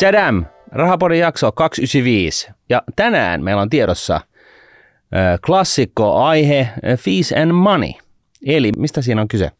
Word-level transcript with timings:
Tadam! 0.00 0.44
Rahapodin 0.72 1.18
jakso 1.18 1.52
295. 1.52 2.50
Ja 2.68 2.82
tänään 2.96 3.44
meillä 3.44 3.62
on 3.62 3.70
tiedossa 3.70 4.14
äh, 4.14 4.22
klassikko 5.46 6.16
aihe 6.22 6.60
äh, 6.60 6.98
Fees 6.98 7.32
and 7.42 7.52
Money. 7.52 7.92
Eli 8.46 8.72
mistä 8.76 9.02
siinä 9.02 9.20
on 9.20 9.28
kyse? 9.28 9.50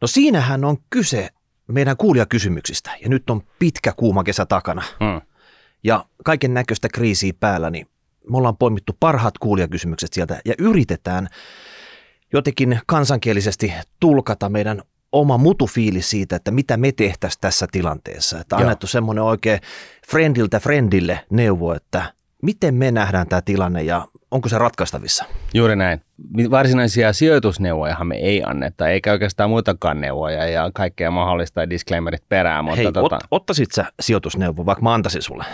No 0.00 0.08
siinähän 0.08 0.64
on 0.64 0.76
kyse 0.90 1.28
meidän 1.66 1.96
kuulijakysymyksistä 1.96 2.90
ja 3.02 3.08
nyt 3.08 3.30
on 3.30 3.42
pitkä 3.58 3.92
kuuma 3.96 4.24
kesä 4.24 4.46
takana 4.46 4.82
Hmm. 5.00 5.20
ja 5.84 6.04
kaiken 6.24 6.54
näköistä 6.54 6.88
kriisiä 6.88 7.32
päällä, 7.40 7.70
niin 7.70 7.86
me 8.30 8.36
ollaan 8.36 8.56
poimittu 8.56 8.96
parhaat 9.00 9.38
kuulijakysymykset 9.38 10.12
sieltä 10.12 10.40
ja 10.44 10.54
yritetään 10.58 11.28
jotenkin 12.32 12.80
kansankielisesti 12.86 13.72
tulkata 14.00 14.48
meidän 14.48 14.82
oma 15.12 15.38
mutufiilis 15.38 16.10
siitä, 16.10 16.36
että 16.36 16.50
mitä 16.50 16.76
me 16.76 16.92
tehtäisiin 16.92 17.40
tässä 17.40 17.66
tilanteessa. 17.72 18.40
Että 18.40 18.56
Joo. 18.56 18.60
annettu 18.62 18.86
semmoinen 18.86 19.24
oikein 19.24 19.60
friendiltä 20.10 20.60
friendille 20.60 21.20
neuvo, 21.30 21.72
että 21.72 22.12
miten 22.42 22.74
me 22.74 22.90
nähdään 22.90 23.28
tämä 23.28 23.42
tilanne 23.42 23.82
ja 23.82 24.08
onko 24.30 24.48
se 24.48 24.58
ratkaistavissa. 24.58 25.24
Juuri 25.54 25.76
näin. 25.76 26.00
Varsinaisia 26.50 27.12
sijoitusneuvojahan 27.12 28.06
me 28.06 28.16
ei 28.16 28.42
anneta, 28.46 28.88
eikä 28.88 29.12
oikeastaan 29.12 29.50
muitakaan 29.50 30.00
neuvoja 30.00 30.46
ja 30.46 30.70
kaikkea 30.74 31.10
mahdollista 31.10 31.70
disclaimerit 31.70 32.22
perään. 32.28 32.64
Mutta 32.64 32.76
Hei, 32.76 32.92
tota, 32.92 33.16
ot, 33.16 33.22
ottaisit 33.30 33.72
sä 33.72 33.84
sijoitusneuvo, 34.00 34.66
vaikka 34.66 34.82
mä 34.82 34.94
antaisin 34.94 35.22
sulle? 35.22 35.44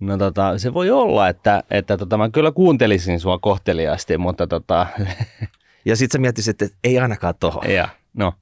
no 0.00 0.18
tota, 0.18 0.58
se 0.58 0.74
voi 0.74 0.90
olla, 0.90 1.28
että, 1.28 1.62
että 1.70 1.96
tota, 1.96 2.18
mä 2.18 2.30
kyllä 2.30 2.52
kuuntelisin 2.52 3.20
sua 3.20 3.38
kohteliaasti, 3.38 4.18
mutta 4.18 4.46
tota, 4.46 4.86
Ja 5.84 5.96
sit 5.96 6.12
sä 6.12 6.18
miettisit, 6.18 6.62
että 6.62 6.76
ei 6.84 6.98
ainakaan 6.98 7.34
toho. 7.40 7.62
ja, 7.62 7.88
no, 8.14 8.32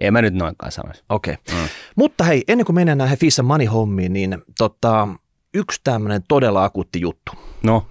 en 0.00 0.12
mä 0.12 0.22
nyt 0.22 0.34
noinkaan 0.34 0.72
sanoisi. 0.72 1.04
Okei. 1.08 1.34
Mm. 1.52 1.68
Mutta 1.96 2.24
hei, 2.24 2.42
ennen 2.48 2.64
kuin 2.64 2.76
mennään 2.76 2.98
näihin 2.98 3.18
Fissa 3.18 3.42
Money-hommiin, 3.42 4.12
niin 4.12 4.38
tota, 4.58 5.08
yksi 5.54 5.80
tämmöinen 5.84 6.22
todella 6.28 6.64
akuutti 6.64 7.00
juttu. 7.00 7.32
No, 7.62 7.86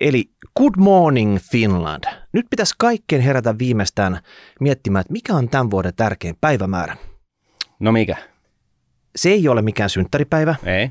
Eli 0.00 0.24
Good 0.56 0.74
Morning 0.76 1.38
Finland. 1.50 2.04
Nyt 2.32 2.46
pitäisi 2.50 2.74
kaikkien 2.78 3.22
herätä 3.22 3.58
viimeistään 3.58 4.18
miettimään, 4.60 5.00
että 5.00 5.12
mikä 5.12 5.34
on 5.34 5.48
tämän 5.48 5.70
vuoden 5.70 5.92
tärkein 5.96 6.36
päivämäärä. 6.40 6.96
no 7.80 7.92
mikä? 7.92 8.16
Se 9.16 9.28
ei 9.30 9.48
ole 9.48 9.62
mikään 9.62 9.90
synttäripäivä, 9.90 10.54
Ei, 10.64 10.90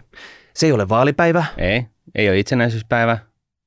se 0.54 0.66
ei 0.66 0.72
ole 0.72 0.90
vaalipäivä. 0.90 1.46
ei, 1.58 1.86
ei 2.16 2.30
ole 2.30 2.40
itsenäisyyspäivä. 2.40 3.18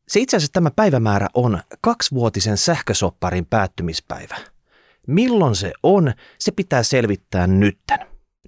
Se 0.09 0.21
itse 0.21 0.37
asiassa 0.37 0.53
tämä 0.53 0.71
päivämäärä 0.77 1.27
on 1.35 1.59
kaksivuotisen 1.81 2.57
sähkösopparin 2.57 3.47
päättymispäivä. 3.47 4.37
Milloin 5.09 5.57
se 5.57 5.73
on, 5.83 6.13
se 6.39 6.53
pitää 6.53 6.83
selvittää 6.83 7.47
nytten. 7.47 7.99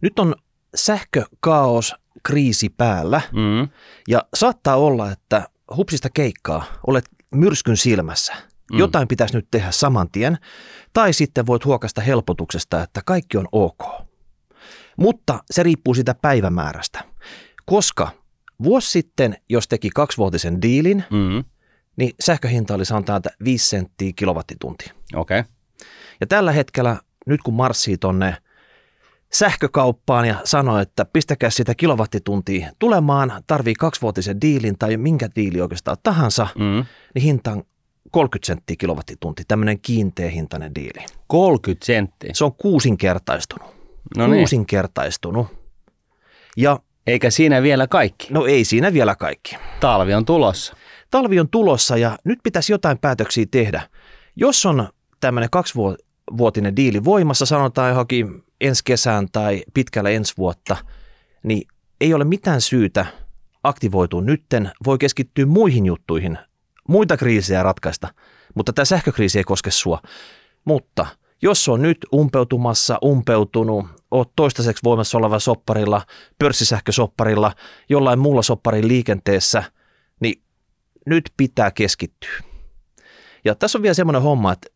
Nyt 0.03 0.19
on 0.19 0.35
sähkökaos 0.75 1.95
kriisi 2.23 2.69
päällä 2.69 3.21
Mm. 3.33 3.69
ja 4.09 4.23
saattaa 4.35 4.77
olla, 4.77 5.11
että 5.11 5.49
hupsista 5.77 6.09
keikkaa 6.15 6.65
olet 6.87 7.05
myrskyn 7.35 7.77
silmässä. 7.77 8.35
Mm. 8.73 8.79
Jotain 8.79 9.09
pitäisi 9.09 9.35
nyt 9.37 9.49
tehdä 9.51 9.71
saman 9.71 10.11
tien, 10.11 10.39
tai 10.93 11.13
sitten 11.13 11.47
voit 11.47 11.65
huokasta 11.65 12.01
helpotuksesta, 12.01 12.83
että 12.83 13.01
kaikki 13.07 13.37
on 13.37 13.49
ok. 13.53 13.85
Mutta 14.97 15.39
se 15.51 15.63
riippuu 15.63 15.95
siitä 15.95 16.15
päivämäärästä, 16.15 17.05
koska 17.67 18.11
vuosi 18.63 18.91
sitten, 18.91 19.37
jos 19.49 19.69
teki 19.69 19.91
kaksivuotisen 19.95 20.63
diilin, 20.63 21.05
Mm. 21.11 21.45
niin 21.97 22.15
sähköhinta 22.21 22.75
oli 22.75 22.85
sanotaan, 22.85 23.17
että 23.17 23.31
5 23.45 23.69
senttiä 23.69 24.13
kilowattitunti. 24.17 24.93
Okei. 25.15 25.41
Okay. 25.41 25.53
Ja 26.21 26.27
tällä 26.27 26.53
hetkellä, 26.53 26.97
nyt 27.27 27.43
kun 27.43 27.55
marssii 27.55 27.99
tonne 27.99 28.37
sähkökauppaan 29.33 30.25
ja 30.29 30.35
sanoo, 30.45 30.79
että 30.79 31.05
pistäkää 31.05 31.51
sitä 31.51 31.75
kilowattituntia 31.75 32.71
tulemaan, 32.79 33.33
tarvii 33.47 33.75
kaksivuotisen 33.75 34.41
diilin 34.41 34.79
tai 34.79 34.97
minkä 34.97 35.29
diili 35.37 35.61
oikeastaan 35.61 35.97
tahansa, 36.03 36.47
Mm. 36.59 36.85
niin 37.15 37.23
hinta 37.23 37.53
on 37.53 37.63
30 38.11 38.47
senttiä 38.47 38.77
kilowattitunti, 38.79 39.43
tämmöinen 39.49 39.81
kiinteä 39.81 40.31
hintainen 40.31 40.75
diili. 40.75 41.07
30 41.27 41.87
senttiä. 41.87 42.31
Se 42.35 42.45
on 42.45 42.53
kuusinkertaistunut. 42.55 43.69
No 44.17 44.27
niin. 44.27 44.39
Kuusinkertaistunut. 44.39 45.47
Ja 46.57 46.79
Eikä 47.07 47.31
siinä 47.31 47.63
vielä 47.63 47.87
kaikki. 47.87 48.27
no 48.31 48.47
ei 48.47 48.65
siinä 48.65 48.93
vielä 48.93 49.17
kaikki. 49.17 49.57
Talvi 49.81 50.15
on 50.15 50.25
tulossa. 50.25 50.77
Talvi 51.11 51.41
on 51.41 51.49
tulossa 51.49 51.97
ja 51.97 52.19
nyt 52.25 52.39
pitäisi 52.43 52.73
jotain 52.73 52.99
päätöksiä 52.99 53.47
tehdä. 53.51 53.83
Jos 54.37 54.67
on 54.67 54.89
tämmöinen 55.21 55.51
kaksivuotinen 55.51 56.10
diili 56.77 57.05
voimassa, 57.05 57.47
sanotaan 57.47 57.89
johonkin 57.89 58.45
ensi 58.61 58.83
kesään 58.85 59.29
tai 59.33 59.63
pitkällä 59.75 60.11
ensi 60.11 60.35
vuotta, 60.39 60.77
niin 61.43 61.69
ei 62.01 62.15
ole 62.15 62.25
mitään 62.25 62.61
syytä 62.61 63.07
aktivoitua 63.63 64.21
nytten, 64.21 64.71
voi 64.87 64.99
keskittyä 64.99 65.47
muihin 65.47 65.87
juttuihin, 65.87 66.39
muita 66.89 67.17
kriisejä 67.17 67.63
ratkaista, 67.63 68.09
mutta 68.55 68.73
tämä 68.73 68.85
sähkökriisi 68.85 69.39
ei 69.39 69.45
koske 69.45 69.71
sua. 69.71 70.03
Mutta 70.65 71.07
jos 71.43 71.69
on 71.69 71.83
nyt 71.83 71.99
umpeutumassa, 72.15 72.99
umpeutunut, 73.05 73.87
oot 74.11 74.33
toistaiseksi 74.37 74.85
voimassa 74.85 75.19
oleva 75.19 75.39
sopparilla, 75.39 76.03
pörssisähkösopparilla, 76.39 77.53
jollain 77.89 78.19
muulla 78.19 78.43
sopparin 78.43 78.89
liikenteessä, 78.89 79.63
niin 80.21 80.43
nyt 81.07 81.31
pitää 81.37 81.71
keskittyä. 81.71 82.39
Ja 83.45 83.55
tässä 83.55 83.79
on 83.79 83.83
vielä 83.83 83.95
semmoinen 83.95 84.23
homma, 84.23 84.53
että 84.53 84.69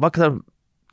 vaikka 0.00 0.20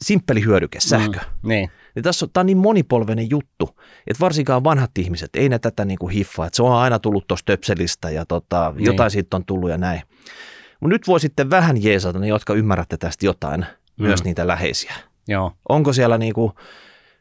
simppeli 0.02 0.46
hyödyke, 0.46 0.80
sähkö, 0.80 1.20
Mm. 1.20 1.50
Niin. 1.50 1.72
niin 1.96 2.04
tässä 2.04 2.26
on, 2.26 2.30
tämä 2.34 2.42
on 2.42 2.46
niin 2.46 2.58
monipolvinen 2.58 3.30
juttu, 3.30 3.80
että 4.08 4.20
varsinkaan 4.20 4.64
vanhat 4.64 4.98
ihmiset 4.98 5.30
ei 5.34 5.50
ne 5.50 5.60
tätä 5.60 5.86
niin 5.86 6.00
kuin 6.00 6.14
hiffaa, 6.14 6.46
että 6.48 6.56
se 6.56 6.64
on 6.64 6.74
aina 6.76 7.00
tullut 7.00 7.28
tuosta 7.28 7.46
töpselistä 7.46 8.10
ja 8.10 8.26
tota, 8.26 8.74
Niin. 8.76 8.86
jotain 8.86 9.12
siitä 9.12 9.38
on 9.38 9.46
tullut 9.46 9.70
ja 9.70 9.78
näin. 9.78 10.02
Mutta 10.80 10.94
nyt 10.94 11.08
voi 11.08 11.20
sitten 11.20 11.50
vähän 11.50 11.84
jeesata 11.84 12.20
ne, 12.20 12.28
jotka 12.28 12.54
ymmärrätte 12.54 12.98
tästä 12.98 13.26
jotain, 13.26 13.60
mm. 13.62 14.06
myös 14.06 14.24
niitä 14.24 14.48
läheisiä. 14.48 14.94
Joo. 15.28 15.52
Onko 15.70 15.94
siellä 15.94 16.18
niin 16.18 16.34
kuin 16.34 16.52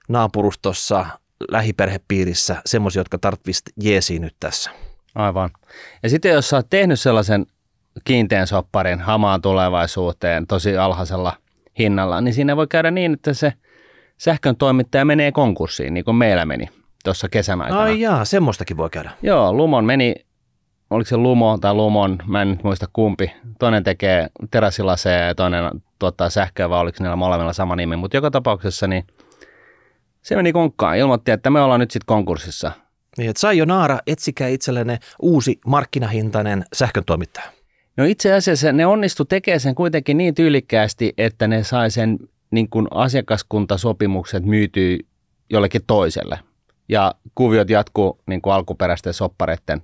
naapurustossa, 0.09 1.07
lähiperhepiirissä 1.51 2.57
semmoisia, 2.67 3.01
jotka 3.01 3.19
tarvitsisivat 3.19 3.73
jeesiä 3.83 4.19
nyt 4.19 4.37
tässä? 4.41 4.71
Aivan. 5.15 5.51
Ja 6.03 6.09
sitten 6.11 6.33
jos 6.33 6.49
sä 6.49 6.57
oot 6.57 6.67
tehnyt 6.71 7.01
sellaisen 7.01 7.47
kiinteän 8.05 8.47
sopparin 8.47 9.01
hamaan 9.01 9.43
tulevaisuuteen 9.43 10.47
tosi 10.47 10.77
alhaisella 10.77 11.37
hinnalla, 11.81 12.21
niin 12.21 12.35
siinä 12.35 12.57
voi 12.57 12.67
käydä 12.67 12.91
niin, 12.91 13.13
että 13.13 13.35
se 13.35 13.53
sähkön 14.19 14.57
toimittaja 14.57 15.05
menee 15.05 15.33
konkurssiin, 15.33 15.95
niin 15.95 16.05
kuin 16.05 16.17
meillä 16.17 16.47
meni 16.47 16.69
tuossa 17.05 17.29
kesän 17.29 17.63
aikana. 17.63 17.81
Ai 17.81 18.01
jaa, 18.01 18.25
semmoistakin 18.25 18.77
voi 18.77 18.91
käydä. 18.91 19.11
Joo, 19.23 19.53
Lumon 19.53 19.85
meni, 19.85 20.15
oliko 20.91 21.09
se 21.09 21.17
Lumo 21.17 21.59
tai 21.61 21.75
Lumon, 21.75 22.19
mä 22.27 22.43
en 22.43 22.51
nyt 22.51 22.65
muista 22.65 22.87
kumpi. 22.93 23.33
Toinen 23.59 23.85
tekee 23.85 24.29
terassilaseja 24.51 25.27
ja 25.27 25.35
toinen 25.35 25.71
tuottaa 25.99 26.31
sähköä, 26.31 26.71
vai 26.71 26.81
oliko 26.81 26.97
niillä 27.01 27.17
molemmilla 27.17 27.53
sama 27.53 27.77
nimi. 27.77 27.97
Mutta 27.97 28.17
joka 28.17 28.31
tapauksessa 28.31 28.87
niin 28.87 29.07
se 30.23 30.37
meni 30.37 30.53
konkkaan. 30.53 30.99
Ilmoitti, 30.99 31.31
että 31.31 31.51
me 31.51 31.61
ollaan 31.61 31.81
nyt 31.81 31.91
sitten 31.91 32.07
konkurssissa. 32.07 32.73
Niin, 33.19 33.31
että 33.31 33.41
Sayonara, 33.41 33.99
etsikää 34.07 34.49
itsellenne 34.49 34.99
uusi 35.23 35.61
markkinahintainen 35.67 36.65
sähköntoimittaja. 36.73 37.51
No 37.97 38.05
itse 38.05 38.33
asiassa 38.33 38.73
ne 38.73 38.87
onnistu 38.87 39.25
tekemään 39.25 39.61
sen 39.61 39.75
kuitenkin 39.75 40.17
niin 40.17 40.35
tyylikkäästi, 40.35 41.13
että 41.19 41.49
ne 41.49 41.65
sai 41.65 41.91
sen 41.91 42.19
niin 42.51 42.71
kuin 42.71 42.89
asiakaskuntasopimukset 42.91 44.45
myytyä 44.45 44.97
jollekin 45.51 45.83
toiselle. 45.87 46.39
Ja 46.89 47.15
kuviot 47.35 47.71
jatkuu 47.71 48.21
niin 48.27 48.43
kuin 48.43 48.55
alkuperäisten 48.55 49.15
soppareiden 49.15 49.83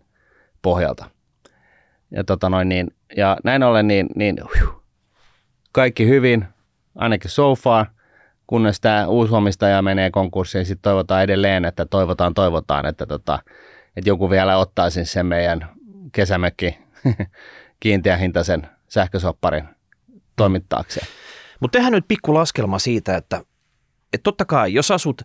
pohjalta. 0.62 1.10
Ja, 2.10 2.24
tota 2.24 2.48
noin, 2.48 2.68
niin, 2.68 2.90
ja 3.16 3.36
näin 3.44 3.62
ollen 3.62 3.88
niin, 3.88 4.06
niin 4.14 4.36
kaikki 5.72 6.08
hyvin, 6.08 6.44
ainakin 6.94 7.30
so 7.30 7.54
far, 7.54 7.86
kunnes 8.46 8.80
tämä 8.80 9.06
uusi 9.06 9.34
omistaja 9.34 9.82
menee 9.82 10.10
konkurssiin, 10.10 10.66
sitten 10.66 10.82
toivotaan 10.82 11.22
edelleen, 11.22 11.64
että 11.64 11.86
toivotaan, 11.86 12.34
toivotaan, 12.34 12.86
että, 12.86 13.06
tota, 13.06 13.38
että 13.96 14.10
joku 14.10 14.30
vielä 14.30 14.58
ottaisi 14.58 15.04
sen 15.04 15.26
meidän 15.26 15.68
kesämökki 16.12 16.78
kiinteähintaisen 17.80 18.68
sähkösopparin 18.88 19.64
toimittaakseen. 20.36 21.06
Mutta 21.60 21.76
tehdään 21.76 21.92
nyt 21.92 22.08
pikku 22.08 22.34
laskelma 22.34 22.78
siitä, 22.78 23.16
että, 23.16 23.36
että 24.12 24.22
totta 24.22 24.44
kai, 24.44 24.74
jos 24.74 24.90
asut 24.90 25.22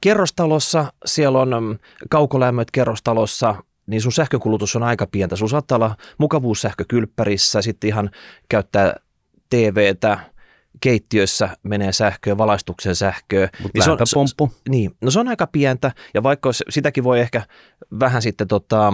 kerrostalossa, 0.00 0.92
siellä 1.06 1.40
on 1.40 1.64
mm, 1.64 1.78
kaukolämmöt 2.10 2.70
kerrostalossa, 2.70 3.54
niin 3.86 4.02
sun 4.02 4.12
sähkönkulutus 4.12 4.76
on 4.76 4.82
aika 4.82 5.06
pientä. 5.06 5.36
Sun 5.36 5.48
saattaa 5.48 5.76
olla 5.76 5.96
mukavuussähkökylppärissä, 6.18 7.62
sitten 7.62 7.88
ihan 7.88 8.10
käyttää 8.48 8.94
TVtä, 9.50 10.18
keittiössä 10.80 11.48
menee 11.62 11.92
sähköä, 11.92 12.38
valaistuksen 12.38 12.96
sähköä. 12.96 13.48
Mutta 13.62 13.82
se 13.82 13.90
on, 13.90 13.98
lämpöpumppu. 13.98 14.52
niin, 14.68 14.90
no 15.00 15.10
se 15.10 15.20
on 15.20 15.28
aika 15.28 15.46
pientä 15.46 15.92
ja 16.14 16.22
vaikka 16.22 16.50
sitäkin 16.68 17.04
voi 17.04 17.20
ehkä 17.20 17.42
vähän 18.00 18.22
sitten 18.22 18.48
tota, 18.48 18.92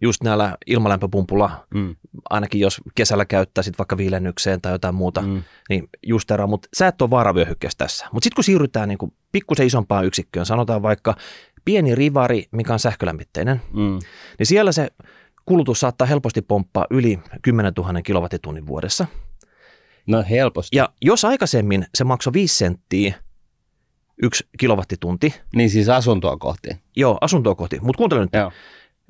just 0.00 0.22
näillä 0.22 0.56
ilmalämpöpumpulla, 0.66 1.66
Mm. 1.74 1.96
ainakin 2.30 2.60
jos 2.60 2.80
kesällä 2.94 3.24
käyttää 3.24 3.62
sit 3.62 3.78
vaikka 3.78 3.96
viilennykseen 3.96 4.60
tai 4.60 4.72
jotain 4.72 4.94
muuta, 4.94 5.22
Mm. 5.22 5.42
niin 5.68 5.88
just 6.06 6.30
erää, 6.30 6.46
mutta 6.46 6.68
sä 6.76 6.86
et 6.86 7.02
ole 7.02 7.10
vaaravyöhykkeessä 7.10 7.78
tässä. 7.78 8.06
Mutta 8.12 8.24
sitten 8.24 8.34
kun 8.36 8.44
siirrytään 8.44 8.88
niin 8.88 8.98
pikkusen 9.32 9.66
isompaan 9.66 10.04
yksikköön, 10.06 10.46
sanotaan 10.46 10.82
vaikka 10.82 11.16
pieni 11.64 11.94
rivari, 11.94 12.44
mikä 12.50 12.72
on 12.72 12.78
sähkölämmitteinen, 12.78 13.62
Mm. 13.72 13.98
niin 14.38 14.46
siellä 14.46 14.72
se 14.72 14.88
kulutus 15.46 15.80
saattaa 15.80 16.06
helposti 16.06 16.42
pomppaa 16.42 16.86
yli 16.90 17.18
10 17.42 17.72
000 17.76 18.02
kilowattitunnin 18.02 18.66
vuodessa. 18.66 19.06
No 20.06 20.24
helposti. 20.30 20.76
Ja 20.76 20.88
jos 21.02 21.24
aikaisemmin 21.24 21.86
se 21.94 22.04
maksoi 22.04 22.32
5 22.32 22.56
senttiä 22.56 23.14
yksi 24.22 24.44
kilowattitunti, 24.58 25.34
Niin 25.56 25.70
siis 25.70 25.88
asuntoa 25.88 26.36
kohti. 26.36 26.68
joo, 26.96 27.18
asuntoa 27.20 27.54
kohti, 27.54 27.78
mutta 27.82 27.96
kuuntele 27.98 28.20
nyt, 28.20 28.30
Joo. 28.32 28.52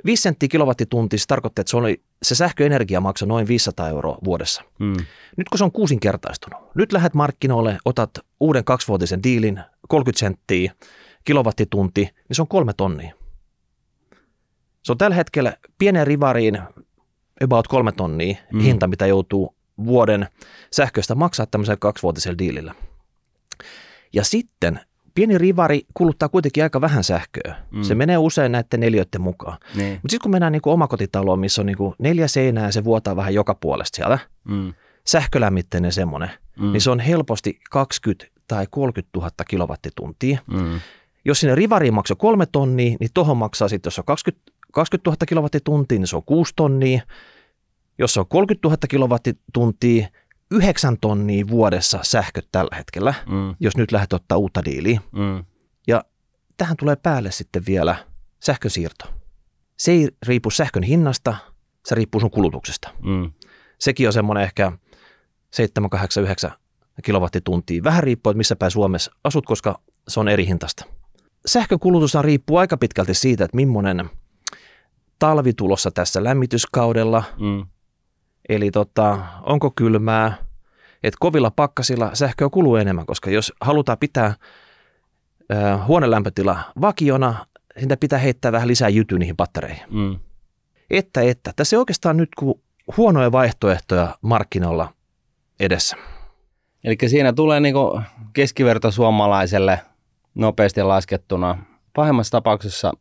5 0.05 0.23
senttiä 0.23 0.49
kilowattitunti, 0.49 1.19
se 1.19 1.27
tarkoittaa, 1.27 1.63
että 1.63 1.71
se, 1.71 1.77
oli, 1.77 2.03
se 2.23 2.35
sähköenergia 2.35 3.01
maksoi 3.01 3.29
noin 3.29 3.49
500 3.49 3.89
euroa 3.89 4.19
vuodessa. 4.25 4.63
Mm. 4.79 4.97
Nyt 5.37 5.49
kun 5.49 5.59
se 5.59 5.65
on 5.65 5.73
kuusinkertaistunut, 5.73 6.61
nyt 6.75 6.93
lähdet 6.93 7.15
markkinoille, 7.15 7.79
otat 7.85 8.11
uuden 8.41 8.65
kaksivuotisen 8.65 9.23
diilin, 9.23 9.61
30 9.89 10.21
senttiä 10.21 10.73
kilowattitunti, 11.25 12.01
niin 12.01 12.37
se 12.37 12.43
on 12.43 12.49
kolme 12.49 12.73
tonnia. 12.73 13.15
Se 14.83 14.93
on 14.93 14.99
tällä 14.99 15.17
hetkellä 15.17 15.57
pienen 15.79 16.07
rivariin 16.07 16.59
about 17.45 17.69
kolme 17.69 17.93
tonnia 17.93 18.37
Mm. 18.53 18.59
mm. 18.59 18.65
hinta, 18.65 18.87
mitä 18.87 19.07
joutuu 19.07 19.55
vuoden 19.85 20.29
sähköstä 20.73 21.15
maksaa 21.15 21.47
tämmöisellä 21.47 21.77
kaksivuotisella 21.77 22.39
diilillä. 22.39 22.75
Ja 24.13 24.25
sitten 24.25 24.81
pieni 25.21 25.39
rivari 25.39 25.83
kuluttaa 25.95 26.29
kuitenkin 26.29 26.63
aika 26.63 26.81
vähän 26.81 27.05
sähköä. 27.05 27.57
Mm. 27.71 27.83
Se 27.83 27.95
menee 27.95 28.19
usein 28.19 28.53
näiden 28.53 28.81
neljöiden 28.81 29.21
mukaan. 29.21 29.59
Niin. 29.75 29.93
Mutta 29.93 30.11
sitten 30.11 30.23
kun 30.23 30.31
mennään 30.31 30.53
niin 30.53 30.63
omakotitaloon, 30.65 31.39
missä 31.39 31.63
on 31.63 31.67
niin 31.67 31.77
neljä 31.99 32.29
seinää 32.29 32.65
ja 32.67 32.73
se 32.73 32.85
vuotaa 32.85 33.17
vähän 33.17 33.35
joka 33.35 33.55
puolesta 33.55 33.97
siellä, 33.97 34.19
Mm. 34.45 34.75
sähkölämmitteinen 35.07 35.93
semmoinen, 35.93 36.31
Mm. 36.61 36.73
niin 36.73 36.81
se 36.81 36.91
on 36.91 37.01
helposti 37.01 37.61
20 37.71 38.27
tai 38.49 38.67
30 38.71 39.19
000 39.19 39.31
kilowattituntia. 39.49 40.39
Mm. 40.47 40.81
Jos 41.25 41.41
sinne 41.41 41.55
rivariin 41.55 41.95
maksoi 41.95 42.17
kolme 42.17 42.47
tonnia, 42.53 42.97
niin 43.01 43.11
tuohon 43.15 43.37
maksaa 43.37 43.69
sitten, 43.69 43.87
jos 43.91 43.99
on 43.99 44.05
20, 44.05 44.53
20 44.73 45.11
000 45.11 45.27
kilowattituntia, 45.27 45.99
niin 45.99 46.07
se 46.07 46.17
on 46.17 46.23
6 46.27 46.53
tonnia. 46.57 47.03
Jos 47.99 48.19
on 48.19 48.27
30 48.29 48.69
000 48.69 48.79
kilowattituntia, 48.89 50.09
9 50.51 50.97
tonnia 51.01 51.49
vuodessa 51.49 51.99
sähköt 52.03 52.49
tällä 52.53 52.77
hetkellä, 52.77 53.15
Mm. 53.27 53.55
jos 53.61 53.77
nyt 53.77 53.93
lähdet 53.93 54.13
ottaa 54.13 54.39
uutta 54.39 54.65
diiliä. 54.65 55.01
Mm. 55.13 55.45
Tähän 56.57 56.77
tulee 56.77 56.97
päälle 56.97 57.31
sitten 57.31 57.63
vielä 57.67 57.97
sähkösiirto. 58.41 59.05
Se 59.79 59.93
ei 59.93 60.09
riipu 60.27 60.51
sähkön 60.51 60.83
hinnasta, 60.83 61.37
se 61.87 61.95
riippuu 61.95 62.21
sun 62.21 62.31
kulutuksesta. 62.31 62.91
Mm. 63.03 63.33
Sekin 63.79 64.07
on 64.07 64.13
semmoinen 64.13 64.45
ehkä 64.45 64.73
7, 65.51 65.91
8, 65.91 66.23
9 66.23 66.51
kilowattituntia. 67.05 67.85
Vähän 67.85 68.03
riippuu, 68.03 68.31
että 68.31 68.37
missä 68.37 68.57
päin 68.57 68.71
Suomessa 68.71 69.13
asut, 69.25 69.47
koska 69.47 69.81
se 70.09 70.21
on 70.21 70.29
eri 70.29 70.47
hintasta. 70.47 70.85
Sähkön 71.47 71.79
kulutus 71.79 72.15
riippuu 72.21 72.57
aika 72.57 72.77
pitkälti 72.77 73.15
siitä, 73.15 73.45
että 73.45 73.57
millainen 73.57 74.11
talvi 75.19 75.53
tulossa 75.53 75.91
tässä 75.91 76.25
lämmityskaudella, 76.25 77.23
Mm. 77.39 77.67
Eli 78.51 78.71
tota, 78.71 79.19
onko 79.43 79.71
kylmää, 79.71 80.37
että 81.03 81.19
kovilla 81.21 81.51
pakkasilla 81.51 82.11
sähköä 82.15 82.49
kuluu 82.49 82.77
enemmän, 82.77 83.07
koska 83.07 83.31
jos 83.31 83.53
halutaan 83.61 83.99
pitää 83.99 84.35
ö, 85.53 85.77
huonelämpötila 85.87 86.59
vakiona, 86.81 87.47
sitä 87.81 87.97
pitää 87.97 88.19
heittää 88.19 88.53
vähän 88.53 88.69
lisää 88.69 88.89
jytyä 88.89 89.19
niihin 89.19 89.37
pattereihin. 89.37 89.83
Mm. 89.91 90.19
Että, 90.91 91.21
että. 91.21 91.53
Tässä 91.57 91.77
ei 91.77 91.79
oikeastaan 91.79 92.17
nyt 92.17 92.29
kuin 92.39 92.55
huonoja 92.97 93.33
vaihtoehtoja 93.33 94.19
markkinoilla 94.23 94.93
edessä. 95.61 95.97
Eli 96.85 96.97
siinä 97.07 97.33
tulee 97.33 97.61
niinku 97.61 98.01
keskiverto 98.33 98.91
suomalaiselle 98.91 99.81
nopeasti 100.35 100.83
laskettuna 100.83 101.59
pahimmassa 101.95 102.31
tapauksessa 102.31 102.93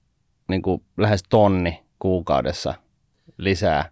niinku 0.50 0.84
lähes 0.98 1.24
tonni 1.30 1.84
kuukaudessa 2.00 2.74
lisää. 3.38 3.92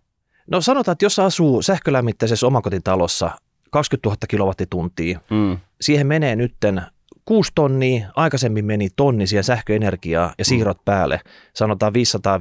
No 0.52 0.62
sanotaan, 0.62 0.94
että 0.94 1.06
jos 1.06 1.20
asuu 1.20 1.62
sähkölämmitteisessä 1.62 2.48
omakotitalossa 2.48 3.32
20 3.72 4.10
000 4.10 4.18
kilowattituntia, 4.28 5.20
Mm. 5.30 5.58
siihen 5.82 6.08
menee 6.08 6.36
nytten 6.36 6.82
6 7.26 7.52
tonnia, 7.56 8.08
aikaisemmin 8.16 8.66
meni 8.66 8.88
tonni 8.96 9.28
siihen 9.28 9.44
sähköenergiaa 9.44 10.34
ja 10.38 10.46
siirrot 10.46 10.86
päälle, 10.86 11.22
sanotaan 11.54 11.94
500 11.94 12.40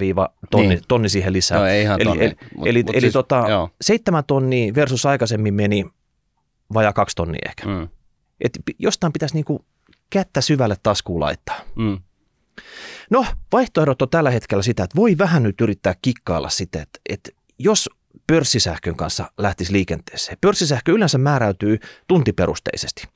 tonni, 0.51 0.69
Niin. 0.69 0.81
tonni 0.89 1.09
siihen 1.09 1.33
lisää. 1.33 1.59
No 1.59 1.67
ei 1.67 1.83
ihan 1.83 2.01
eli 2.01 2.09
tonni. 2.09 2.25
eli, 2.25 2.35
Mut- 2.57 2.67
eli, 2.69 2.83
mut 2.83 2.95
eli 2.95 3.01
siis- 3.01 3.13
tota, 3.13 3.45
joo. 3.49 3.71
7 3.81 4.25
tonnia 4.27 4.75
versus 4.75 5.07
aikaisemmin 5.07 5.55
meni 5.55 5.85
vajaa 6.75 6.93
2 6.93 7.17
tonnia 7.17 7.41
ehkä. 7.49 7.67
Mm. 7.67 7.89
Et 8.41 8.59
jostain 8.79 9.13
pitäisi 9.13 9.35
niinku 9.35 9.65
kättä 10.11 10.41
syvälle 10.41 10.77
taskuun 10.83 11.21
laittaa. 11.21 11.57
Mm. 11.75 11.99
No, 13.11 13.27
vaihtoehdot 13.53 14.03
on 14.03 14.09
tällä 14.11 14.31
hetkellä 14.31 14.63
sitä, 14.63 14.85
että 14.85 14.97
voi 14.97 15.19
vähän 15.19 15.43
nyt 15.43 15.61
yrittää 15.61 15.95
kikkailla 16.03 16.49
sitä, 16.49 16.83
että, 16.83 16.99
että 17.09 17.31
jos 17.59 17.91
pörssisähkön 18.27 18.97
kanssa 18.97 19.31
lähtisi 19.39 19.73
liikenteeseen. 19.73 20.39
Pörssisähkö 20.41 20.93
yleensä 20.93 21.19
määräytyy 21.19 21.79
tuntiperusteisesti. 22.09 23.09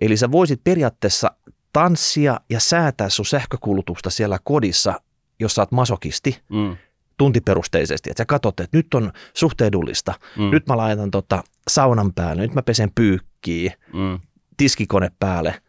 Eli 0.00 0.16
sä 0.16 0.32
voisit 0.32 0.60
periaatteessa 0.64 1.30
tanssia 1.72 2.40
ja 2.50 2.60
säätää 2.60 3.08
sun 3.08 3.26
sähkökulutusta 3.26 4.10
siellä 4.10 4.38
kodissa, 4.44 5.00
jos 5.40 5.54
sä 5.54 5.62
oot 5.62 5.72
masokisti, 5.72 6.38
Mm. 6.48 6.76
tuntiperusteisesti. 7.18 8.10
Että 8.10 8.20
sä 8.20 8.24
katsot, 8.26 8.60
että 8.60 8.76
nyt 8.76 8.94
on 8.94 9.12
suhteedullista. 9.34 10.14
Mm. 10.36 10.50
Nyt 10.50 10.66
mä 10.66 10.76
laitan 10.76 11.10
tota 11.10 11.44
saunan 11.70 12.12
päälle, 12.12 12.42
nyt 12.42 12.54
mä 12.54 12.62
pesen 12.62 12.90
pyykkiä, 12.94 13.74
Mm. 13.92 14.20
tiskikone 14.56 15.10
päälle, 15.20 15.62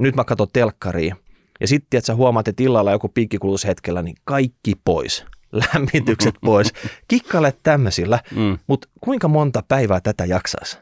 nyt 0.00 0.16
mä 0.16 0.24
katson 0.24 0.48
telkkaria. 0.52 1.16
Ja 1.60 1.68
sitten, 1.68 1.98
että 1.98 2.06
sä 2.06 2.14
huomaat, 2.14 2.48
että 2.48 2.62
illalla 2.62 2.92
joku 2.92 3.08
piikkikulutushetkellä, 3.08 4.02
niin 4.02 4.16
kaikki 4.24 4.72
pois. 4.84 5.24
Lämmitykset 5.56 6.34
pois. 6.44 6.72
Kikkaile 7.08 7.54
tämmöisillä, 7.62 8.18
Mm. 8.36 8.58
mutta 8.66 8.88
kuinka 9.00 9.28
monta 9.28 9.62
päivää 9.68 10.00
tätä 10.00 10.24
jaksaisi? 10.24 10.78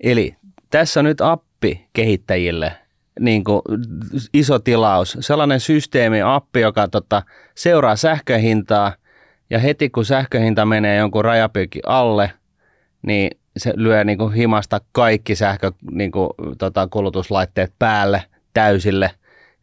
Eli 0.00 0.36
tässä 0.70 1.00
on 1.00 1.04
nyt 1.04 1.20
appi 1.20 1.88
kehittäjille, 1.92 2.72
niin 3.20 3.44
kuin 3.44 3.62
iso 4.34 4.58
tilaus, 4.58 5.16
sellainen 5.20 5.60
systeemi, 5.60 6.22
appi, 6.22 6.60
joka 6.60 6.88
tota, 6.88 7.22
seuraa 7.54 7.96
sähköhintaa 7.96 8.92
ja 9.50 9.58
heti 9.58 9.90
kun 9.90 10.04
sähköhinta 10.04 10.66
menee 10.66 10.96
jonkun 10.96 11.24
rajapyykin 11.24 11.82
alle, 11.86 12.32
niin 13.06 13.30
se 13.56 13.72
lyö 13.76 14.04
niin 14.04 14.18
kuin 14.18 14.32
himasta 14.32 14.80
kaikki 14.92 15.34
sähkö, 15.34 15.72
niin 15.90 16.12
kuin, 16.12 16.30
tota, 16.58 16.88
kulutuslaitteet 16.90 17.72
päälle 17.78 18.22
täysille. 18.54 19.10